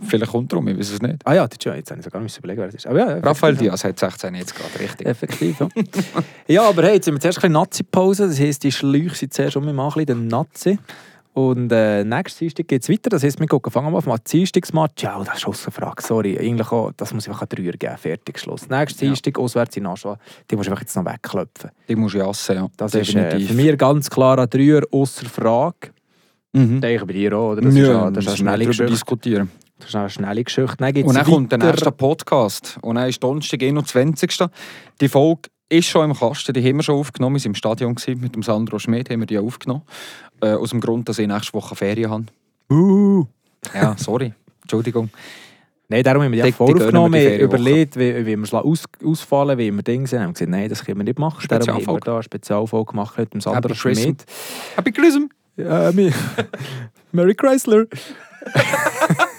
Vielleicht 0.01 0.31
kommt 0.31 0.51
er 0.51 0.59
um, 0.59 0.67
ich 0.67 0.77
weiß 0.77 0.91
es 0.91 1.01
nicht. 1.01 1.17
ah 1.25 1.33
ja, 1.33 1.47
das 1.47 1.57
ist 1.57 1.65
ja, 1.65 1.75
jetzt 1.75 1.91
habe 1.91 1.99
ich 1.99 2.05
sogar 2.05 2.21
nicht 2.21 2.37
überlegen, 2.37 2.59
wer 2.59 2.67
das 2.67 2.75
ist. 2.75 2.87
Aber 2.87 2.99
ja, 2.99 3.17
Raphael 3.19 3.55
Diaz 3.55 3.83
hat 3.83 3.99
16 3.99 4.35
jetzt 4.35 4.55
gerade, 4.55 4.79
richtig. 4.79 5.07
Effektiv, 5.07 5.59
ja. 5.59 5.67
ja, 6.47 6.63
aber 6.63 6.83
hey, 6.83 6.95
jetzt 6.95 7.05
sind 7.05 7.13
wir 7.15 7.19
zuerst 7.19 7.43
ein 7.43 7.51
Nazi-Pause. 7.51 8.27
Das 8.27 8.39
heisst, 8.39 8.63
die 8.63 8.71
Schläuche 8.71 9.15
sind 9.15 9.33
zuerst 9.33 9.55
um 9.57 9.63
mal 9.65 9.83
ein 9.85 9.93
bisschen 9.93 10.05
den 10.05 10.27
Nazi. 10.27 10.79
Und 11.33 11.71
äh, 11.71 12.03
nächstes 12.03 12.39
Dienstag 12.39 12.67
geht 12.67 12.83
es 12.83 12.89
weiter. 12.89 13.09
Das 13.09 13.23
heisst, 13.23 13.39
wir 13.39 13.47
gucken, 13.47 13.71
fangen 13.71 13.91
wir 13.93 13.97
auf 13.99 14.05
mal 14.05 14.17
Dienstagsmatch. 14.17 15.03
Ja, 15.03 15.23
das 15.23 15.37
ist 15.37 15.45
eine 15.65 15.71
Frage. 15.71 16.01
Sorry, 16.01 16.37
eigentlich 16.37 16.69
auch, 16.73 16.91
das 16.97 17.13
muss 17.13 17.23
ich 17.23 17.29
einfach 17.29 17.43
ein 17.43 17.49
Dreier 17.49 17.71
geben. 17.71 17.97
Fertig, 17.97 18.37
Schluss. 18.37 18.67
Nächstes 18.67 19.01
Ja. 19.01 19.07
Dienstag, 19.07 19.39
auswärts 19.39 19.77
in 19.77 19.85
Aschua. 19.85 20.17
Die 20.49 20.55
musst 20.57 20.67
du 20.67 20.71
einfach 20.71 20.81
jetzt 20.81 20.95
noch 20.95 21.05
wegklopfen. 21.05 21.69
Die 21.87 21.95
muss 21.95 22.13
ich 22.15 22.21
hassen, 22.21 22.55
ja. 22.55 22.67
Das 22.75 22.93
ist 22.95 23.15
äh, 23.15 23.39
für 23.39 23.53
mich 23.53 23.77
ganz 23.77 24.09
klar 24.09 24.39
ein 24.39 24.49
Dreier, 24.49 24.81
außer 24.91 25.25
Frage. 25.27 25.91
Mhm. 26.51 26.81
Denke 26.81 26.95
ich 26.95 27.03
bei 27.05 27.13
dir 27.13 27.37
auch, 27.37 27.51
oder? 27.53 27.61
Das 27.61 27.73
ist, 27.73 27.79
ja, 27.79 27.91
ja, 27.91 28.11
das 28.11 28.25
ist 28.25 28.27
eine 28.27 28.37
schnelle 28.37 28.65
Geschichte. 28.65 28.91
diskutieren. 28.91 29.49
Das 29.81 29.89
ist 29.89 29.95
eine 29.95 30.09
schnelle 30.09 30.43
Geschichte. 30.43 30.75
Dann 30.77 30.95
Und 31.03 31.15
dann 31.15 31.25
kommt 31.25 31.51
der 31.51 31.59
nächste 31.59 31.91
Podcast. 31.91 32.77
Und 32.81 32.95
dann 32.95 33.09
ist 33.09 33.21
Donnerstag, 33.21 33.61
21. 33.61 34.47
Die 34.99 35.09
Folge 35.09 35.49
ist 35.69 35.87
schon 35.87 36.11
im 36.11 36.15
Kasten, 36.17 36.53
die 36.53 36.63
haben 36.67 36.77
wir 36.77 36.83
schon 36.83 36.95
aufgenommen. 36.95 37.35
Wir 37.35 37.41
waren 37.41 37.51
im 37.51 37.55
Stadion 37.55 37.95
mit 38.19 38.35
dem 38.35 38.43
Sandro 38.43 38.77
Schmid, 38.79 39.09
haben 39.09 39.21
wir 39.21 39.27
die 39.27 39.37
aufgenommen. 39.39 39.83
Äh, 40.41 40.53
aus 40.53 40.69
dem 40.71 40.81
Grund, 40.81 41.07
dass 41.09 41.19
ich 41.19 41.27
nächste 41.27 41.53
Woche 41.53 41.75
Ferien 41.75 42.09
habe. 42.11 42.25
Uh. 42.69 43.25
Ja, 43.73 43.95
sorry. 43.97 44.33
Entschuldigung. 44.61 45.09
Nein, 45.87 46.03
darum 46.03 46.23
haben 46.23 46.31
wir 46.31 46.43
die, 46.43 46.51
Die- 46.51 46.55
voraufgenommen, 46.55 47.11
gönnen 47.11 47.31
wir 47.31 47.37
die 47.37 47.43
überlegt, 47.43 47.97
wie, 47.97 48.25
wie 48.25 48.37
wir 48.37 48.43
es 48.43 48.53
aus, 48.53 48.85
ausfallen, 49.03 49.57
wie 49.57 49.71
wir 49.71 49.83
Dinge 49.83 50.07
sind. 50.07 50.19
Wir 50.19 50.23
haben 50.23 50.33
gesagt, 50.33 50.49
nein, 50.49 50.69
das 50.69 50.85
können 50.85 50.99
wir 50.99 51.03
nicht 51.03 51.19
machen. 51.19 51.45
Darum 51.49 51.67
haben 51.67 51.85
wir 51.85 51.99
da 51.99 52.13
eine 52.13 52.23
Spezialfolge 52.23 52.91
gemacht 52.91 53.17
mit 53.17 53.33
dem 53.33 53.41
Sandro 53.41 53.69
Happy 53.69 53.73
Christmas. 53.73 54.03
Schmidt. 54.03 54.25
Happy 54.77 54.91
Christmas! 54.93 55.29
Ja, 55.57 55.91
mir. 55.91 56.13
Mary 57.11 57.35
Chrysler. 57.35 57.85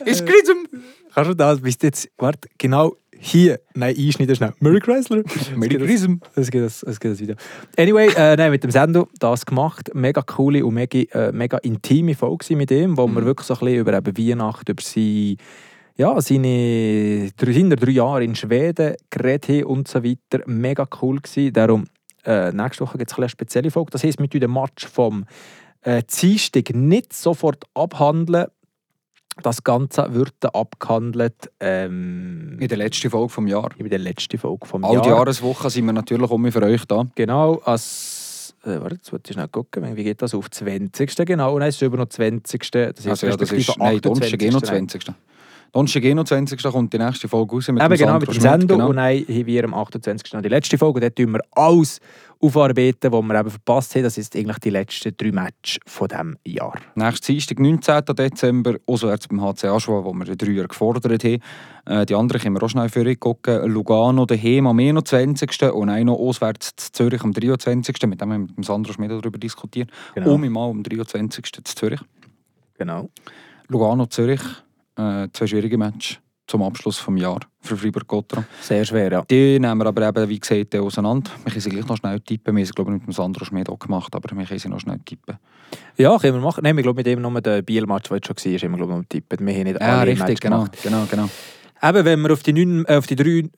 Ist 0.04 0.26
Christmas! 0.26 0.82
Kannst 1.14 1.30
du 1.30 1.34
das, 1.34 1.60
bist 1.60 1.82
jetzt, 1.82 2.08
warte, 2.18 2.48
genau 2.58 2.96
hier, 3.18 3.60
nein, 3.74 3.96
einschneiden 3.96 4.36
schnell. 4.36 4.52
Mary 4.60 4.78
Chrysler. 4.78 5.22
Merry 5.56 5.78
Christmas! 5.78 6.18
Es 6.34 6.50
gibt 6.50 6.64
das, 6.64 6.82
gibt 7.00 7.04
das 7.14 7.20
Video. 7.20 7.36
Anyway, 7.78 8.08
äh, 8.14 8.36
nein, 8.36 8.50
mit 8.50 8.62
dem 8.62 8.70
Sendo 8.70 9.08
das 9.18 9.46
gemacht. 9.46 9.90
Mega 9.94 10.20
coole 10.22 10.64
und 10.66 10.74
mega, 10.74 10.98
äh, 10.98 11.32
mega 11.32 11.56
intime 11.58 12.14
Folge 12.14 12.54
mit 12.56 12.70
ihm, 12.70 12.96
wo 12.98 13.06
wir 13.06 13.24
wirklich 13.24 13.46
so 13.46 13.54
ein 13.54 13.60
bisschen 13.60 13.78
über 13.80 13.94
eben 13.96 14.18
Weihnachten, 14.18 14.70
über 14.70 14.82
seine, 14.82 15.36
ja, 15.96 16.20
seine, 16.20 17.30
drei- 17.36 17.52
seine 17.54 17.76
drei 17.76 17.92
Jahre 17.92 18.24
in 18.24 18.34
Schweden 18.34 18.96
geredet 19.08 19.64
und 19.64 19.88
so 19.88 20.04
weiter. 20.04 20.42
Mega 20.46 20.86
cool 21.00 21.18
gewesen. 21.20 21.54
Darum, 21.54 21.84
äh, 22.26 22.52
nächste 22.52 22.84
Woche 22.84 22.98
gibt 22.98 23.10
es 23.10 23.16
eine 23.16 23.28
spezielle 23.30 23.70
Folge. 23.70 23.92
Das 23.92 24.04
heisst, 24.04 24.18
tun 24.18 24.28
den 24.28 24.52
Match 24.52 24.86
vom 24.86 25.24
äh, 25.82 26.02
Dienstag 26.02 26.74
nicht 26.74 27.14
sofort 27.14 27.64
abhandeln. 27.72 28.46
Das 29.42 29.62
Ganze 29.62 30.14
wird 30.14 30.32
abgehandelt 30.54 31.50
ähm, 31.60 32.56
In 32.58 32.68
der 32.68 32.78
letzten 32.78 33.10
Folge 33.10 33.28
vom 33.28 33.46
Jahr. 33.46 33.68
in 33.76 33.88
der 33.88 33.98
letzten 33.98 34.38
Folge 34.38 34.66
vom 34.66 34.84
All 34.84 34.94
Jahr. 34.94 35.02
die 35.02 35.08
Jahreswochen 35.10 35.68
sind 35.70 35.84
wir 35.84 35.92
natürlich 35.92 36.30
auch 36.30 36.38
für 36.50 36.62
euch 36.62 36.84
da. 36.86 37.06
Genau, 37.14 37.56
als. 37.64 38.54
Äh, 38.64 38.80
warte, 38.80 38.96
jetzt 38.96 39.12
wollte 39.12 39.30
ich 39.30 39.34
schnell 39.34 39.48
gucken, 39.48 39.96
wie 39.96 40.04
geht 40.04 40.22
das 40.22 40.34
auf 40.34 40.50
20. 40.50 41.14
Genau, 41.26 41.58
nein, 41.58 41.68
es 41.68 41.76
ist 41.76 41.82
über 41.82 41.98
noch 41.98 42.08
20. 42.08 42.70
Das 42.70 42.98
ist 42.98 43.06
Also 43.06 43.26
ja, 43.26 43.36
das 43.36 43.52
ist 43.52 43.78
nein, 43.78 44.00
Donnerstag 44.00 44.42
28.. 44.42 44.70
21. 44.72 45.14
Donnerstag 45.72 46.04
21. 46.04 46.62
kommt 46.62 46.92
die 46.92 46.98
nächste 46.98 47.28
Folge 47.28 47.52
raus 47.56 47.68
mit 47.68 47.82
Eben 47.82 47.96
genau, 47.96 48.18
mit 48.18 48.30
Schmidt, 48.30 48.40
Sendung. 48.42 48.78
genau. 48.78 48.88
Und 48.90 48.96
dann 48.96 49.06
haben 49.06 49.46
wir 49.46 49.64
am 49.64 49.74
28. 49.74 50.32
noch 50.32 50.40
die 50.42 50.48
letzte 50.48 50.78
Folge. 50.78 50.94
Und 50.96 51.02
dort 51.02 51.16
tun 51.16 51.32
wir 51.32 51.40
alles 51.52 52.00
aufarbeiten, 52.40 53.12
was 53.12 53.22
wir 53.22 53.40
eben 53.40 53.50
verpasst 53.50 53.94
haben. 53.94 54.02
Das 54.02 54.18
ist 54.18 54.36
eigentlich 54.36 54.58
die 54.58 54.70
letzten 54.70 55.16
drei 55.16 55.32
Matches 55.32 55.78
von 55.86 56.08
diesem 56.08 56.36
Jahr. 56.46 56.78
Nächsten 56.94 57.32
Dienstag, 57.32 57.58
19. 57.58 58.04
Dezember, 58.16 58.76
auswärts 58.86 59.28
beim 59.28 59.40
HC 59.40 59.68
Aschua, 59.68 60.04
wo 60.04 60.12
wir 60.12 60.24
den 60.24 60.38
Dreier 60.38 60.68
gefordert 60.68 61.24
haben. 61.24 61.42
Äh, 61.86 62.06
die 62.06 62.14
anderen 62.14 62.40
können 62.40 62.56
wir 62.56 62.62
auch 62.62 62.68
schnell 62.68 62.88
für 62.88 63.16
gucken. 63.16 63.66
Lugano 63.70 64.26
daheim 64.26 64.66
am 64.66 64.78
21. 64.78 65.62
und 65.72 65.88
noch 66.04 66.18
auswärts 66.18 66.76
zu 66.76 66.92
Zürich 66.92 67.22
am 67.22 67.32
23. 67.32 68.06
Mit 68.06 68.20
dem 68.20 68.32
haben 68.32 68.42
wir 68.42 68.46
mit 68.46 68.56
dem 68.56 68.64
Sandro 68.64 68.92
Schmidt 68.92 69.10
darüber 69.10 69.38
diskutiert. 69.38 69.90
Genau. 70.14 70.34
Um 70.34 70.48
mal 70.48 70.70
am 70.70 70.82
23. 70.82 71.52
zu 71.52 71.62
Zürich. 71.62 72.00
Genau. 72.78 73.08
Lugano, 73.68 74.06
Zürich, 74.06 74.42
äh, 74.96 75.28
zwei 75.32 75.46
schwierige 75.46 75.78
Matches 75.78 76.18
zum 76.46 76.62
Abschluss 76.62 77.04
des 77.04 77.20
Jahres 77.20 77.46
für 77.60 77.76
Fribourg-Gotteron. 77.76 78.46
Sehr 78.60 78.84
schwer, 78.84 79.10
ja. 79.10 79.24
Die 79.28 79.58
nehmen 79.58 79.78
wir 79.78 79.86
aber 79.86 80.08
eben, 80.08 80.28
wie 80.28 80.38
gesagt, 80.38 80.74
auseinander. 80.76 81.30
Wir 81.42 81.52
können 81.52 81.60
sie 81.60 81.70
gleich 81.70 81.86
noch 81.86 81.96
schnell 81.96 82.20
tippen. 82.20 82.54
Wir 82.54 82.60
haben 82.60 82.64
es, 82.64 82.74
glaube 82.74 82.92
ich, 82.92 82.98
mit 82.98 83.06
dem 83.06 83.12
Sandro 83.12 83.44
Schmidt 83.44 83.68
auch 83.68 83.78
gemacht, 83.78 84.14
aber 84.14 84.36
wir 84.36 84.44
können 84.44 84.58
sie 84.58 84.68
noch 84.68 84.80
schnell 84.80 85.00
tippen. 85.04 85.38
Ja, 85.96 86.16
können 86.18 86.34
wir 86.34 86.40
machen. 86.40 86.62
Nein, 86.62 86.76
wir 86.76 86.82
glauben 86.82 86.96
mit 86.96 87.06
dem 87.06 87.20
nur 87.20 87.40
den 87.40 87.64
Biel-Match, 87.64 88.08
der 88.08 88.18
jetzt 88.18 88.26
schon 88.26 88.36
war, 88.36 88.58
haben 88.60 88.70
wir 88.70 88.76
glaube 88.76 88.92
ich 88.92 88.96
noch 88.96 89.02
getippt. 89.02 89.40
Wir 89.40 89.54
haben 89.54 89.62
nicht 89.64 89.80
alle 89.80 90.14
Matches 90.14 90.40
genau, 90.40 90.56
gemacht. 90.56 90.78
genau, 90.82 91.06
genau. 91.10 91.28
Eben, 91.82 92.04
wenn 92.06 92.20
wir 92.22 92.32
auf 92.32 92.42
die, 92.42 92.52
neun, 92.52 92.86
äh, 92.86 92.96
auf 92.96 93.06
die 93.06 93.16
drei, 93.16 93.48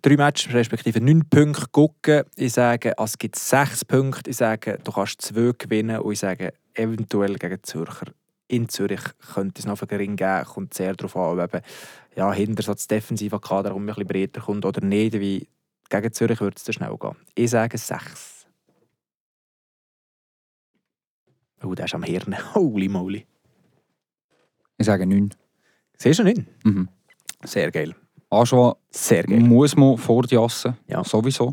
drei 0.00 0.16
Matches, 0.16 0.54
respektive 0.54 1.00
neun 1.00 1.28
Punkte 1.28 1.66
gucken, 1.70 2.22
ich 2.34 2.54
sage, 2.54 2.94
es 2.96 3.18
gibt 3.18 3.36
sechs 3.36 3.84
Punkte. 3.84 4.30
Ich 4.30 4.38
sage, 4.38 4.78
du 4.82 4.90
kannst 4.90 5.20
zwei 5.20 5.52
gewinnen 5.56 6.00
und 6.00 6.12
ich 6.12 6.20
sage, 6.20 6.54
eventuell 6.74 7.34
gegen 7.34 7.62
Zürcher. 7.62 8.06
In 8.48 8.68
Zürich 8.68 9.02
könnte 9.34 9.60
es 9.60 9.66
noch 9.66 9.80
einen 9.80 9.98
Ring 9.98 10.16
geben, 10.16 10.44
kommt 10.44 10.74
sehr 10.74 10.94
darauf 10.94 11.16
an, 11.16 11.40
ob 11.40 11.54
eben, 11.54 11.64
ja, 12.16 12.32
hinter 12.32 12.62
so 12.62 12.72
das 12.72 12.86
defensive 12.86 13.40
Kader 13.40 13.74
um 13.74 13.82
ein 13.84 13.86
bisschen 13.86 14.06
breiter 14.06 14.40
kommt 14.40 14.64
oder 14.64 14.84
nicht. 14.84 15.14
Wie 15.14 15.48
gegen 15.88 16.12
Zürich 16.12 16.40
würde 16.40 16.56
es 16.64 16.74
schnell 16.74 16.96
gehen. 16.98 17.16
Ich 17.34 17.50
sage 17.50 17.78
sechs. 17.78 18.46
Oh, 21.62 21.74
der 21.74 21.84
ist 21.86 21.94
am 21.94 22.02
Hirn. 22.02 22.36
Holy 22.54 22.88
moly. 22.88 23.26
Ich 24.78 24.86
sage 24.86 25.06
9. 25.06 25.30
Siehst 25.96 26.18
du 26.18 26.24
nicht? 26.24 26.42
Mhm. 26.64 26.88
Sehr 27.44 27.70
geil. 27.70 27.94
Aschua 28.30 28.76
Sehr 28.90 29.22
geil. 29.24 29.38
muss 29.38 29.76
man 29.76 29.96
vor 29.96 30.22
die 30.22 30.36
Asse, 30.38 30.76
Ja. 30.88 31.04
sowieso. 31.04 31.52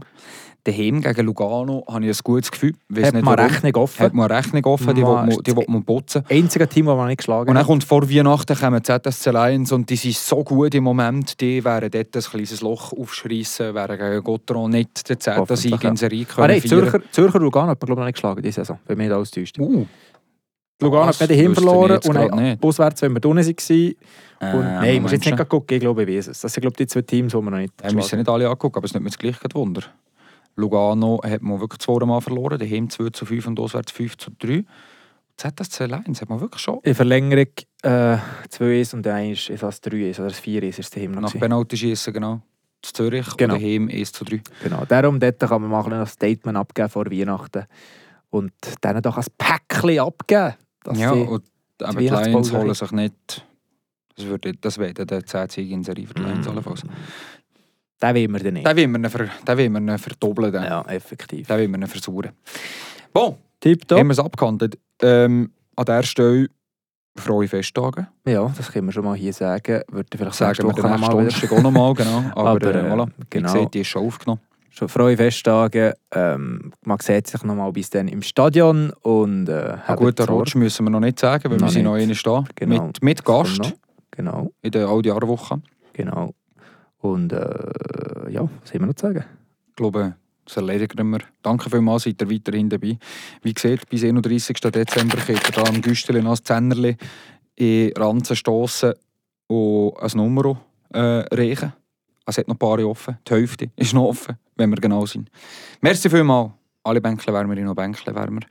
Daheim 0.72 1.02
gegen 1.02 1.26
Lugano 1.26 1.84
habe 1.88 2.06
ich 2.06 2.18
ein 2.18 2.22
gutes 2.24 2.52
Gefühl. 2.52 2.74
Weiss 2.90 3.08
Hat 3.08 3.14
nicht 3.14 3.24
man 3.26 3.38
warum. 3.38 3.52
Rechnung 3.52 3.76
offen. 3.76 4.00
Hat 4.06 4.14
man 4.14 4.32
Rechnung 4.32 4.66
offen, 4.66 4.96
die, 4.96 5.02
Man- 5.02 5.28
will 5.28 5.36
man, 5.36 5.44
die 5.44 5.56
will 5.56 5.66
man 5.68 5.84
putzen. 5.84 6.24
Einzige 6.30 6.68
Team, 6.68 6.86
das 6.88 6.96
man 6.98 7.08
nicht 7.08 7.18
geschlagen 7.18 7.42
Und 7.50 7.56
dann 7.56 7.58
hat. 7.58 7.68
kommt 7.68 7.84
vor 7.84 8.10
Weihnachten 8.10 8.56
kommen 8.56 8.84
ZSC 8.84 9.32
Lions 9.32 9.72
und 9.72 9.90
die 9.90 9.96
sind 9.96 10.16
so 10.16 10.44
gut 10.44 10.74
im 10.76 10.84
Moment, 10.84 11.40
die 11.42 11.64
werden 11.64 11.90
dort 11.92 12.16
ein 12.16 12.22
kleines 12.22 12.62
Loch 12.62 12.94
aufschreissen, 12.94 13.74
werden 13.74 13.98
gegen 13.98 14.24
Gotteron 14.24 14.72
nicht 14.72 15.10
den 15.10 15.20
zehnten 15.20 15.40
Hoffentlich, 15.42 15.72
Sieg 15.72 15.84
ja. 15.84 15.90
in 15.90 15.96
Serie 15.96 16.26
Ah, 16.30 16.34
können 16.36 16.48
nein, 16.48 16.62
feiern. 16.62 16.70
Zürcher, 16.90 17.12
Zürcher 17.12 17.40
Lugano 17.40 17.70
hat 17.70 17.82
man 17.82 17.86
glaube 17.88 17.94
ich 17.94 17.98
noch 18.02 18.06
nicht 18.08 18.16
geschlagen 18.16 18.42
diese 18.42 18.62
Saison, 18.62 18.80
wenn 18.88 18.98
mich 18.98 19.08
nicht 19.08 19.16
alles 19.16 19.32
täuscht. 19.32 19.60
Uh, 19.60 19.86
Lugano 20.82 21.08
das 21.08 21.20
hat 21.20 21.30
nicht 21.30 21.40
daheim 21.42 21.54
verloren 21.54 22.00
und 22.08 22.14
dann 22.16 22.44
nicht. 22.44 22.64
auswärts, 22.64 23.02
wenn 23.02 23.12
wir 23.14 23.20
drinnen 23.20 23.46
waren. 23.46 23.48
äh, 24.42 24.56
Und, 24.56 24.64
nein, 24.64 24.96
ich 24.96 25.02
muss 25.02 25.12
jetzt 25.12 25.26
nicht 25.26 25.50
gucken, 25.50 25.76
ich 25.76 25.82
glaube, 25.82 26.04
ich 26.04 26.08
weiß 26.18 26.28
es. 26.30 26.40
Das 26.40 26.54
sind 26.54 26.62
glaube 26.62 26.74
ich 26.76 26.78
die 26.78 26.88
zwei 26.88 27.02
Teams, 27.02 27.34
die 27.34 27.38
wir 27.38 27.52
noch 27.52 27.58
nicht 27.58 27.74
Ja, 27.84 27.90
wir 27.90 27.96
müssen 27.96 28.18
nicht 28.18 28.30
alle 28.30 28.48
angucken, 28.48 28.78
aber 28.78 28.86
es 28.86 28.94
nimmt 28.94 29.04
mir 29.04 29.10
jetzt 29.10 29.20
gleich 29.20 29.38
kein 29.40 29.54
Wunder. 29.54 29.82
Lugano 30.60 31.22
hat 31.24 31.42
man 31.42 31.60
wirklich 31.60 31.80
zweimal 31.80 32.22
verloren, 32.22 32.60
daheim 32.60 32.90
2 32.90 33.10
zu 33.10 33.26
5 33.26 33.48
und 33.48 33.60
auswärts 33.60 33.92
5 33.92 34.18
zu 34.18 34.32
3. 34.40 34.64
ZSC 35.38 35.86
Lions 35.86 36.22
hat 36.22 36.30
man 36.30 36.42
wirklich 36.42 36.62
schon. 36.62 36.80
In 36.84 36.94
Verlängerung 36.96 37.48
äh, 37.84 38.18
2-1 38.50 38.94
und 38.96 39.08
1 39.08 39.50
ist 39.50 39.64
es 39.64 39.84
3-1 39.84 40.20
oder 40.20 40.28
das 40.30 40.42
4-1 40.44 40.64
ist 40.68 40.80
es 40.80 40.90
daheim 40.90 41.12
noch. 41.12 41.22
Nach 41.22 41.30
gewesen. 41.30 41.40
Penalty 41.40 41.78
schießen 41.78 42.14
genau. 42.14 42.42
Zu 42.82 42.94
Zürich 42.94 43.38
Genau. 43.38 43.56
und 43.56 43.62
daheim 43.62 43.90
1 43.90 44.12
zu 44.12 44.26
3. 44.26 44.42
Genau, 44.64 44.84
darum 44.86 45.20
dort 45.20 45.40
kann 45.40 45.62
man 45.62 45.72
mal 45.72 45.94
ein 45.94 46.06
Statement 46.06 46.58
abgeben 46.58 46.90
vor 46.90 47.06
Weihnachten 47.10 47.66
und 48.30 48.52
denen 48.84 49.02
doch 49.02 49.18
ein 49.18 49.26
Päckchen 49.38 50.00
abgeben. 50.00 50.56
Ja, 50.94 51.12
und 51.12 51.44
aber 51.82 52.00
die 52.00 52.10
Lions 52.10 52.52
holen 52.54 52.74
sich 52.74 52.92
nicht. 52.92 53.46
Das, 54.16 54.26
würde, 54.26 54.52
das 54.54 54.78
wäre 54.78 54.94
der 54.94 55.26
10 55.26 55.50
Sieg 55.50 55.72
in 55.72 55.84
Serie 55.84 56.06
für 56.06 56.14
die 56.14 56.22
Lions 56.22 56.48
allenfalls. 56.48 56.84
Den 58.02 58.16
wollen 58.16 58.34
wir 58.34 58.40
dann 58.44 58.54
nicht. 58.54 58.68
Den 58.68 58.78
wir 58.78 58.84
ihn 59.00 59.10
ver, 59.10 59.28
den 59.48 59.58
wir 59.58 59.66
ihn 59.94 59.98
verdoppeln. 59.98 60.52
Den, 60.52 60.64
Ja, 60.64 60.82
effektiv. 60.88 61.48
den 61.48 61.72
wir 61.72 61.80
ihn 61.80 61.88
versuchen. 61.88 62.30
Bon, 63.14 63.36
Tipptopp. 63.60 64.00
haben 64.00 64.08
wir 64.08 64.14
es 64.14 64.20
abgehandelt. 64.20 64.78
Ähm, 65.02 65.52
an 65.76 65.86
dieser 65.86 66.04
Stelle 66.04 66.48
frohe 67.18 67.48
Festtage. 67.48 68.08
Ja, 68.26 68.50
das 68.56 68.72
können 68.72 68.88
wir 68.88 68.94
schon 68.94 69.04
mal 69.04 69.16
hier 69.16 69.34
sagen. 69.34 69.82
Würde 69.90 70.08
vielleicht 70.18 70.36
Sagen 70.36 70.58
wir 70.60 70.74
den 70.74 70.86
nächsten 70.86 71.02
wieder- 71.02 71.10
Donnerstag 71.10 71.52
auch 71.52 71.62
nochmal, 71.62 71.94
genau. 71.94 72.24
Aber, 72.36 72.50
Aber, 72.52 72.68
äh, 72.74 72.80
äh, 72.80 72.92
voilà, 72.92 73.08
wie 73.08 73.24
genau. 73.30 73.54
gesagt, 73.54 73.74
die 73.74 73.80
ist 73.82 73.88
schon 73.88 74.06
aufgenommen. 74.06 74.42
Schon 74.70 74.88
frohe 74.88 75.18
Festtage. 75.18 75.94
Ähm, 76.14 76.72
man 76.86 77.00
sieht 77.00 77.28
sich 77.28 77.44
noch 77.44 77.56
mal 77.56 77.72
bis 77.74 77.90
dann 77.90 78.08
im 78.08 78.22
Stadion. 78.22 78.92
Und, 79.02 79.50
äh, 79.50 79.76
guten 79.98 80.16
Sorge. 80.18 80.32
Rutsch 80.32 80.56
müssen 80.56 80.86
wir 80.86 80.92
noch 80.92 81.00
nicht 81.02 81.20
sagen, 81.20 81.44
weil 81.52 81.58
Noch 81.58 81.68
wir 81.68 81.72
sind 81.72 81.82
nicht. 81.84 82.26
noch 82.26 82.34
einmal 82.36 82.44
da. 82.46 82.54
Genau. 82.56 82.86
Mit, 82.86 83.04
mit 83.04 83.26
Gast 83.26 83.74
Genau, 84.12 84.52
in 84.62 84.72
der 84.72 84.88
Aldi-Jahrwoche. 84.88 85.62
genau. 85.94 86.34
Und 87.00 87.34
äh, 87.34 88.30
ja, 88.30 88.42
was 88.62 88.74
haben 88.74 88.82
wir 88.82 88.88
noch 88.88 88.96
zu 88.96 89.08
sagen? 89.08 89.26
Ich 89.70 89.76
glaube, 89.76 90.16
das 90.46 90.58
erledigen 90.58 91.10
wir. 91.12 91.20
Danke 91.42 91.70
vielmals, 91.70 92.04
seid 92.04 92.22
ihr 92.22 92.30
weiterhin 92.30 92.70
dabei. 92.70 92.98
Wie 93.42 93.54
gesagt, 93.54 93.90
bis 93.90 94.04
31. 94.04 94.58
Dezember 94.60 95.18
könnt 95.18 95.48
ihr 95.48 95.52
da 95.54 95.64
am 95.64 95.82
Güsteli 95.82 96.20
ein 96.20 96.36
Zehnerli 96.36 96.98
in 97.56 97.94
Ranzen 97.96 98.36
stossen 98.36 98.94
und 99.48 99.94
ein 100.02 100.12
Nummer 100.16 100.60
äh, 100.92 101.00
reichen. 101.00 101.74
Es 102.26 102.38
hat 102.38 102.48
noch 102.48 102.56
ein 102.56 102.60
paar 102.60 102.80
offen. 102.86 103.18
Die 103.28 103.34
Hälfte 103.34 103.72
ist 103.76 103.94
noch 103.94 104.06
offen, 104.06 104.38
wenn 104.56 104.70
wir 104.70 104.78
genau 104.78 105.06
sind. 105.06 105.30
Merci 105.82 106.10
vielmals. 106.10 106.52
Alle 106.84 107.02
Bänkle-Wärmerinnen 107.02 107.70
und 107.70 107.76
Bänkle-Wärmer. 107.76 108.42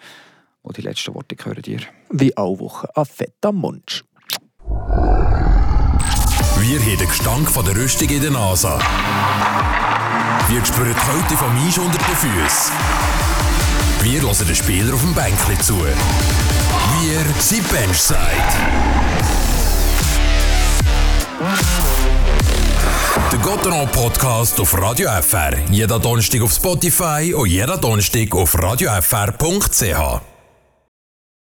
Und 0.63 0.77
die 0.77 0.83
letzten 0.83 1.15
Worte 1.15 1.37
gehören 1.37 1.63
dir. 1.63 1.81
Wie 2.11 2.37
alle 2.37 2.59
Woche 2.59 2.89
ein 2.95 3.05
fetter 3.05 3.53
Munsch. 3.53 4.05
Wir 6.61 6.81
haben 6.81 6.99
den 6.99 7.09
Gestank 7.09 7.51
von 7.51 7.65
der 7.65 7.77
Rüstung 7.77 8.09
in 8.09 8.21
der 8.21 8.31
Nase. 8.31 8.79
Wir 10.49 10.65
spüren 10.65 10.95
die 10.95 11.11
Kälte 11.11 11.37
vom 11.37 11.67
Eis 11.67 11.79
unter 11.79 11.99
den 11.99 12.17
Füßen. 12.17 12.73
Wir 14.03 14.23
hören 14.23 14.47
den 14.47 14.55
Spieler 14.55 14.95
auf 14.95 15.01
dem 15.01 15.15
Bänkli 15.15 15.59
zu. 15.59 15.77
Wir 15.77 17.25
sind 17.41 17.69
Benchside. 17.71 18.19
Der 23.31 23.39
Gotteron 23.41 23.89
Podcast 23.89 24.59
auf 24.61 24.81
Radio 24.81 25.11
FR. 25.21 25.59
Jeder 25.71 25.99
Donnerstag 25.99 26.43
auf 26.43 26.53
Spotify 26.53 27.35
und 27.35 27.49
jeder 27.49 27.77
Donnerstag 27.77 28.35
auf 28.35 28.55
radiofr.ch. 28.61 30.28